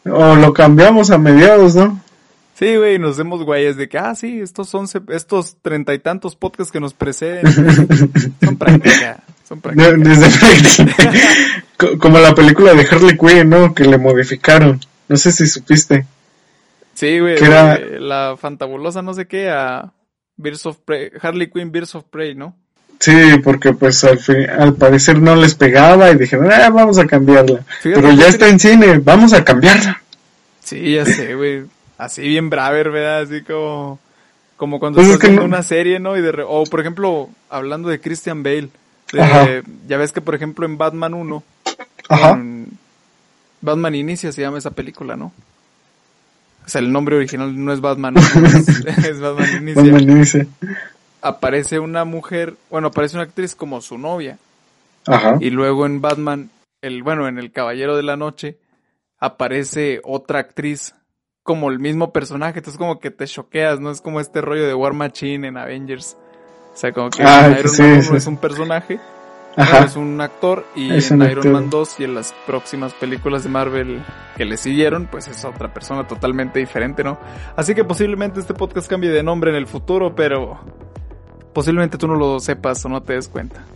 O 0.05 0.35
lo 0.35 0.53
cambiamos 0.53 1.11
a 1.11 1.17
mediados, 1.17 1.75
¿no? 1.75 2.01
Sí, 2.55 2.75
güey, 2.75 2.99
nos 2.99 3.17
demos 3.17 3.43
güeyes 3.43 3.75
de 3.77 3.89
que, 3.89 3.97
ah, 3.97 4.13
sí, 4.13 4.39
estos 4.41 4.73
once, 4.75 5.01
estos 5.09 5.55
treinta 5.61 5.93
y 5.93 5.99
tantos 5.99 6.35
podcasts 6.35 6.71
que 6.71 6.79
nos 6.79 6.93
preceden 6.93 7.51
son 8.43 8.57
práctica, 8.57 9.23
son 9.47 9.61
práctica. 9.61 9.91
desde 9.93 10.27
Co- 11.77 11.97
como 11.97 12.19
la 12.19 12.35
película 12.35 12.73
de 12.75 12.85
Harley 12.89 13.17
Quinn, 13.17 13.49
¿no? 13.49 13.73
Que 13.73 13.85
le 13.85 13.97
modificaron. 13.97 14.79
No 15.07 15.17
sé 15.17 15.31
si 15.31 15.47
supiste. 15.47 16.05
Sí, 16.93 17.19
güey, 17.19 17.37
que 17.37 17.45
era- 17.45 17.79
la 17.79 18.35
fantabulosa 18.37 19.01
no 19.01 19.13
sé 19.15 19.25
qué 19.27 19.49
a 19.49 19.91
Birds 20.37 20.65
of 20.67 20.77
Prey, 20.85 21.11
Harley 21.21 21.49
Quinn 21.49 21.71
Birds 21.71 21.95
of 21.95 22.03
Prey, 22.11 22.35
¿no? 22.35 22.55
Sí, 23.01 23.11
porque 23.43 23.73
pues 23.73 24.03
al, 24.03 24.19
fin- 24.19 24.47
al 24.47 24.75
parecer 24.75 25.19
no 25.19 25.35
les 25.35 25.55
pegaba 25.55 26.11
y 26.11 26.17
dijeron, 26.17 26.51
ah, 26.51 26.69
vamos 26.69 26.99
a 26.99 27.07
cambiarla. 27.07 27.63
Fíjate 27.81 27.99
Pero 27.99 28.13
ya 28.13 28.27
está 28.27 28.47
en 28.47 28.59
cine, 28.59 28.99
vamos 28.99 29.33
a 29.33 29.43
cambiarla. 29.43 30.01
Sí, 30.63 30.93
ya 30.93 31.03
sé, 31.05 31.33
güey. 31.33 31.63
Así 31.97 32.21
bien 32.21 32.51
braver, 32.51 32.91
¿verdad? 32.91 33.21
Así 33.23 33.41
como, 33.41 33.99
como 34.55 34.79
cuando 34.79 34.97
Pues 34.97 35.07
es 35.07 35.13
estás 35.15 35.29
viendo 35.29 35.41
no- 35.41 35.47
una 35.55 35.63
serie, 35.63 35.99
¿no? 35.99 36.15
Y 36.15 36.21
de 36.21 36.31
re- 36.31 36.45
o 36.47 36.63
por 36.65 36.79
ejemplo, 36.79 37.29
hablando 37.49 37.89
de 37.89 37.99
Christian 37.99 38.43
Bale, 38.43 38.69
de- 39.11 39.63
ya 39.87 39.97
ves 39.97 40.11
que 40.11 40.21
por 40.21 40.35
ejemplo 40.35 40.67
en 40.67 40.77
Batman 40.77 41.15
1, 41.15 41.43
Ajá. 42.07 42.31
en 42.33 42.69
Batman 43.61 43.95
Inicia 43.95 44.31
se 44.31 44.41
llama 44.41 44.59
esa 44.59 44.71
película, 44.71 45.15
¿no? 45.15 45.33
O 46.63 46.69
sea, 46.69 46.79
el 46.81 46.91
nombre 46.91 47.15
original 47.15 47.65
no 47.65 47.73
es 47.73 47.81
Batman 47.81 48.13
1, 48.35 48.47
es, 48.47 48.69
es 49.05 49.19
Batman 49.19 49.57
Inicia. 49.63 49.81
Batman 49.91 50.19
dice, 50.19 50.47
Aparece 51.21 51.79
una 51.79 52.03
mujer, 52.05 52.55
bueno, 52.69 52.87
aparece 52.87 53.15
una 53.17 53.23
actriz 53.25 53.55
como 53.55 53.81
su 53.81 53.97
novia. 53.97 54.37
Ajá. 55.07 55.37
Y 55.39 55.49
luego 55.49 55.85
en 55.85 56.01
Batman, 56.01 56.49
el, 56.81 57.03
bueno, 57.03 57.27
en 57.27 57.37
El 57.37 57.51
Caballero 57.51 57.95
de 57.95 58.03
la 58.03 58.17
Noche, 58.17 58.57
aparece 59.19 60.01
otra 60.03 60.39
actriz 60.39 60.95
como 61.43 61.69
el 61.69 61.79
mismo 61.79 62.11
personaje. 62.11 62.59
Entonces 62.59 62.77
como 62.77 62.99
que 62.99 63.11
te 63.11 63.25
choqueas, 63.25 63.79
¿no? 63.79 63.91
Es 63.91 64.01
como 64.01 64.19
este 64.19 64.41
rollo 64.41 64.65
de 64.67 64.73
War 64.73 64.93
Machine 64.93 65.47
en 65.47 65.57
Avengers. 65.57 66.17
O 66.73 66.77
sea, 66.77 66.91
como 66.91 67.09
que 67.09 67.23
Ah, 67.23 67.47
en 67.47 67.57
Iron 67.59 67.69
sí, 67.69 67.81
Man 67.81 67.91
1 67.93 68.01
sí. 68.03 68.15
es 68.15 68.27
un 68.27 68.37
personaje, 68.37 68.99
Ajá. 69.57 69.71
bueno, 69.71 69.85
es 69.87 69.95
un 69.97 70.21
actor, 70.21 70.65
y 70.75 70.93
Es 70.95 71.11
en 71.11 71.21
Iron 71.23 71.37
actor. 71.39 71.51
Man 71.51 71.69
2 71.69 71.99
y 71.99 72.03
en 72.05 72.15
las 72.15 72.33
próximas 72.47 72.93
películas 72.93 73.43
de 73.43 73.49
Marvel 73.49 74.01
que 74.37 74.45
le 74.45 74.55
siguieron, 74.55 75.07
pues 75.07 75.27
es 75.27 75.43
otra 75.43 75.73
persona 75.73 76.07
totalmente 76.07 76.59
diferente, 76.59 77.03
¿no? 77.03 77.19
Así 77.57 77.75
que 77.75 77.83
posiblemente 77.83 78.39
este 78.39 78.53
podcast 78.53 78.89
cambie 78.89 79.09
de 79.09 79.21
nombre 79.21 79.49
en 79.51 79.57
el 79.57 79.67
futuro, 79.67 80.15
pero 80.15 80.59
posiblemente 81.53 81.97
tú 81.97 82.07
no 82.07 82.15
lo 82.15 82.39
sepas 82.39 82.83
o 82.85 82.89
no 82.89 83.01
te 83.01 83.13
des 83.13 83.27
cuenta. 83.27 83.61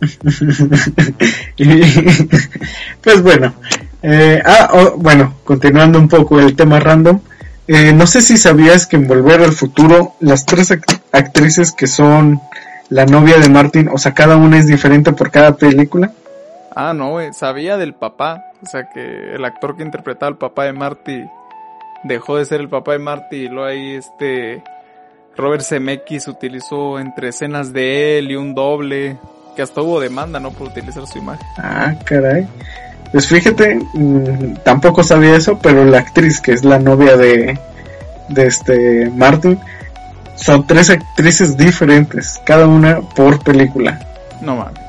Pues 3.02 3.22
bueno, 3.22 3.54
eh, 4.02 4.42
ah, 4.44 4.70
oh, 4.72 4.94
bueno, 4.96 5.34
continuando 5.44 5.98
un 5.98 6.08
poco 6.08 6.40
el 6.40 6.56
tema 6.56 6.80
random, 6.80 7.20
eh, 7.68 7.92
no 7.92 8.06
sé 8.06 8.20
si 8.20 8.36
sabías 8.36 8.86
que 8.86 8.96
en 8.96 9.06
Volver 9.06 9.40
al 9.42 9.52
Futuro 9.52 10.14
las 10.20 10.44
tres 10.46 10.70
act- 10.70 11.00
actrices 11.12 11.72
que 11.72 11.86
son 11.86 12.40
la 12.88 13.06
novia 13.06 13.38
de 13.38 13.48
Martin, 13.48 13.88
o 13.92 13.98
sea, 13.98 14.12
cada 14.14 14.36
una 14.36 14.58
es 14.58 14.66
diferente 14.66 15.12
por 15.12 15.30
cada 15.30 15.56
película. 15.56 16.12
Ah, 16.74 16.92
no, 16.92 17.18
sabía 17.32 17.76
del 17.76 17.94
papá. 17.94 18.42
O 18.62 18.66
sea, 18.66 18.88
que 18.90 19.34
el 19.34 19.44
actor 19.44 19.76
que 19.76 19.82
interpretaba 19.82 20.28
al 20.28 20.36
papá 20.38 20.64
de 20.64 20.72
Marty 20.72 21.24
dejó 22.04 22.36
de 22.36 22.44
ser 22.44 22.60
el 22.60 22.68
papá 22.68 22.92
de 22.92 22.98
Marty 22.98 23.36
y 23.36 23.48
luego 23.48 23.64
ahí 23.64 23.94
este 23.94 24.62
Robert 25.36 25.62
Zemeckis 25.62 26.28
utilizó 26.28 26.98
entre 26.98 27.28
escenas 27.28 27.72
de 27.72 28.18
él 28.18 28.30
y 28.30 28.36
un 28.36 28.54
doble, 28.54 29.18
que 29.54 29.62
hasta 29.62 29.82
hubo 29.82 30.00
demanda, 30.00 30.40
¿no? 30.40 30.50
Por 30.50 30.68
utilizar 30.68 31.06
su 31.06 31.18
imagen. 31.18 31.46
Ah, 31.58 31.94
caray. 32.04 32.46
Pues 33.12 33.28
fíjate, 33.28 33.78
mm, 33.94 34.56
tampoco 34.64 35.02
sabía 35.02 35.36
eso, 35.36 35.58
pero 35.58 35.84
la 35.84 35.98
actriz 35.98 36.40
que 36.40 36.52
es 36.52 36.64
la 36.64 36.78
novia 36.78 37.16
de, 37.16 37.58
de 38.28 38.46
este 38.46 39.10
Martin, 39.10 39.58
son 40.36 40.66
tres 40.66 40.90
actrices 40.90 41.56
diferentes, 41.56 42.40
cada 42.44 42.66
una 42.66 43.00
por 43.00 43.42
película. 43.42 43.98
No 44.40 44.56
mames. 44.56 44.85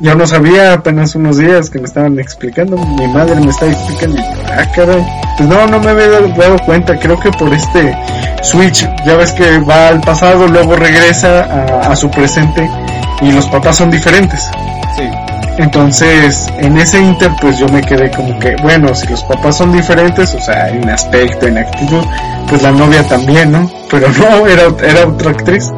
Yo 0.00 0.14
no 0.14 0.26
sabía 0.26 0.74
apenas 0.74 1.14
unos 1.16 1.38
días 1.38 1.70
que 1.70 1.80
me 1.80 1.86
estaban 1.86 2.18
explicando, 2.20 2.76
mi 2.76 3.08
madre 3.08 3.34
me 3.40 3.50
estaba 3.50 3.72
explicando 3.72 4.22
ah 4.46 4.64
caray, 4.74 5.04
pues 5.36 5.48
no, 5.48 5.66
no 5.66 5.80
me 5.80 5.90
había 5.90 6.08
dado, 6.08 6.28
dado 6.28 6.58
cuenta, 6.64 6.96
creo 6.98 7.18
que 7.18 7.30
por 7.32 7.52
este 7.52 7.96
switch, 8.42 8.88
ya 9.04 9.16
ves 9.16 9.32
que 9.32 9.58
va 9.58 9.88
al 9.88 10.00
pasado, 10.00 10.46
luego 10.46 10.76
regresa 10.76 11.42
a, 11.42 11.90
a 11.90 11.96
su 11.96 12.08
presente 12.10 12.70
y 13.22 13.32
los 13.32 13.46
papás 13.46 13.76
son 13.76 13.90
diferentes. 13.90 14.48
Sí. 14.96 15.02
Entonces, 15.58 16.48
en 16.58 16.78
ese 16.78 17.00
inter, 17.00 17.32
pues 17.40 17.58
yo 17.58 17.66
me 17.68 17.80
quedé 17.80 18.08
como 18.12 18.38
que, 18.38 18.54
bueno, 18.62 18.94
si 18.94 19.08
los 19.08 19.24
papás 19.24 19.56
son 19.56 19.72
diferentes, 19.72 20.32
o 20.32 20.40
sea, 20.40 20.68
en 20.68 20.88
aspecto, 20.88 21.48
en 21.48 21.58
actitud, 21.58 22.04
pues 22.48 22.62
la 22.62 22.70
novia 22.70 23.02
también, 23.08 23.50
¿no? 23.50 23.68
Pero 23.90 24.06
no, 24.12 24.46
era, 24.46 24.62
era 24.88 25.08
otra 25.08 25.32
actriz. 25.32 25.72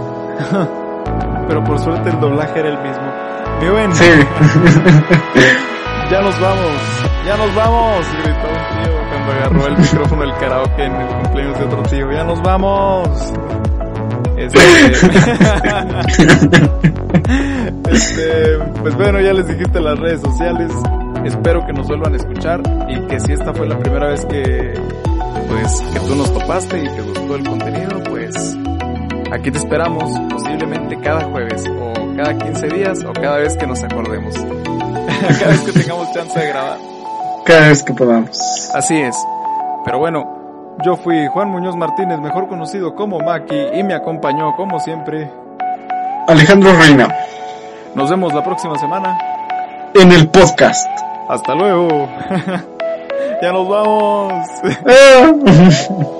Pero 1.49 1.65
por 1.65 1.79
suerte 1.79 2.11
el 2.11 2.21
doblaje 2.21 2.61
era 2.61 2.69
el 2.69 2.79
mismo. 2.79 3.10
Sí. 3.61 3.67
ya 6.11 6.23
nos 6.23 6.41
vamos, 6.41 6.73
ya 7.27 7.37
nos 7.37 7.55
vamos, 7.55 8.07
gritó 8.23 8.49
un 8.49 8.55
tío 8.83 8.93
cuando 9.11 9.33
agarró 9.33 9.67
el 9.67 9.77
micrófono 9.79 10.23
del 10.23 10.33
karaoke 10.37 10.85
en 10.85 10.95
el 10.95 11.07
cumpleaños 11.09 11.59
de 11.59 11.65
otro 11.65 11.83
tío. 11.83 12.11
Ya 12.11 12.25
nos 12.25 12.41
vamos. 12.41 13.07
Este, 14.39 14.59
este, 17.91 18.59
pues 18.81 18.97
bueno, 18.97 19.21
ya 19.21 19.35
les 19.35 19.47
dijiste 19.47 19.79
las 19.79 19.99
redes 19.99 20.23
sociales. 20.23 20.73
Espero 21.27 21.67
que 21.67 21.75
nos 21.75 21.87
vuelvan 21.87 22.15
a 22.15 22.17
escuchar 22.17 22.63
y 22.89 22.99
que 23.09 23.21
si 23.21 23.35
esta 23.35 23.53
fue 23.53 23.69
la 23.69 23.79
primera 23.79 24.07
vez 24.09 24.25
que, 24.25 24.73
pues, 25.49 25.83
que 25.93 26.01
tú 26.01 26.17
nos 26.17 26.33
topaste 26.33 26.79
y 26.79 26.89
te 26.89 27.03
gustó 27.03 27.37
el 27.37 27.47
contenido, 27.47 28.03
pues, 28.05 28.57
aquí 29.31 29.51
te 29.51 29.59
esperamos 29.59 30.11
posiblemente 30.31 30.99
cada 31.01 31.27
jueves 31.27 31.63
o 31.79 32.00
cada 32.21 32.37
15 32.37 32.69
días 32.69 33.05
o 33.05 33.13
cada 33.15 33.39
vez 33.39 33.57
que 33.57 33.67
nos 33.67 33.83
acordemos. 33.83 34.35
cada 35.39 35.51
vez 35.53 35.61
que 35.63 35.73
tengamos 35.73 36.13
chance 36.13 36.39
de 36.39 36.49
grabar. 36.49 36.77
Cada 37.47 37.69
vez 37.69 37.83
que 37.83 37.95
podamos. 37.95 38.71
Así 38.75 39.01
es. 39.01 39.17
Pero 39.87 39.99
bueno, 39.99 40.77
yo 40.85 40.97
fui 40.97 41.27
Juan 41.29 41.49
Muñoz 41.49 41.77
Martínez, 41.77 42.21
mejor 42.21 42.47
conocido 42.49 42.95
como 42.95 43.21
Maki, 43.21 43.57
y 43.73 43.83
me 43.83 43.95
acompañó 43.95 44.55
como 44.55 44.79
siempre. 44.81 45.31
Alejandro 46.29 46.75
Reina, 46.79 47.09
Nos 47.95 48.11
vemos 48.11 48.35
la 48.35 48.45
próxima 48.45 48.79
semana. 48.79 49.19
en 49.95 50.13
el 50.13 50.29
podcast. 50.29 50.87
Hasta 51.27 51.55
luego. 51.55 52.07
ya 53.43 53.53
nos 53.53 53.67
vamos. 53.67 54.45